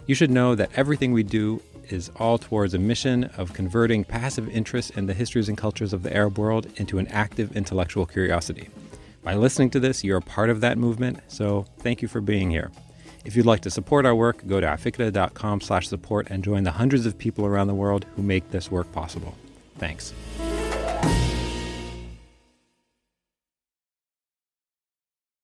You 0.07 0.15
should 0.15 0.31
know 0.31 0.55
that 0.55 0.71
everything 0.77 1.13
we 1.13 1.23
do 1.23 1.63
is 1.89 2.11
all 2.17 2.37
towards 2.37 2.75
a 2.75 2.79
mission 2.79 3.25
of 3.37 3.55
converting 3.55 4.05
passive 4.05 4.49
interest 4.51 4.91
in 4.93 5.07
the 5.07 5.15
histories 5.15 5.49
and 5.49 5.57
cultures 5.57 5.95
of 5.95 6.03
the 6.03 6.15
Arab 6.15 6.39
world 6.39 6.67
into 6.77 6.99
an 6.99 7.09
active 7.09 7.57
intellectual 7.57 8.05
curiosity. 8.05 8.69
By 9.23 9.35
listening 9.35 9.71
to 9.71 9.81
this, 9.81 10.05
you're 10.05 10.19
a 10.19 10.23
part 10.23 10.51
of 10.51 10.61
that 10.61 10.79
movement, 10.79 11.21
so 11.29 11.65
thank 11.79 12.03
you 12.03 12.09
for 12.09 12.21
being 12.21 12.51
here. 12.51 12.71
If 13.25 13.37
you'd 13.37 13.47
like 13.47 13.61
to 13.63 13.71
support 13.71 14.07
our 14.07 14.15
work, 14.15 14.47
go 14.47 14.61
to 14.61 14.67
afikra.com 14.67 15.61
slash 15.61 15.89
support 15.89 16.29
and 16.31 16.43
join 16.43 16.65
the 16.65 16.73
hundreds 16.73 17.07
of 17.07 17.19
people 17.19 17.45
around 17.45 17.67
the 17.67 17.75
world 17.75 18.07
who 18.17 18.23
make 18.23 18.51
this 18.51 18.71
work 18.71 18.91
possible. 18.93 19.35
Thanks. 19.79 20.15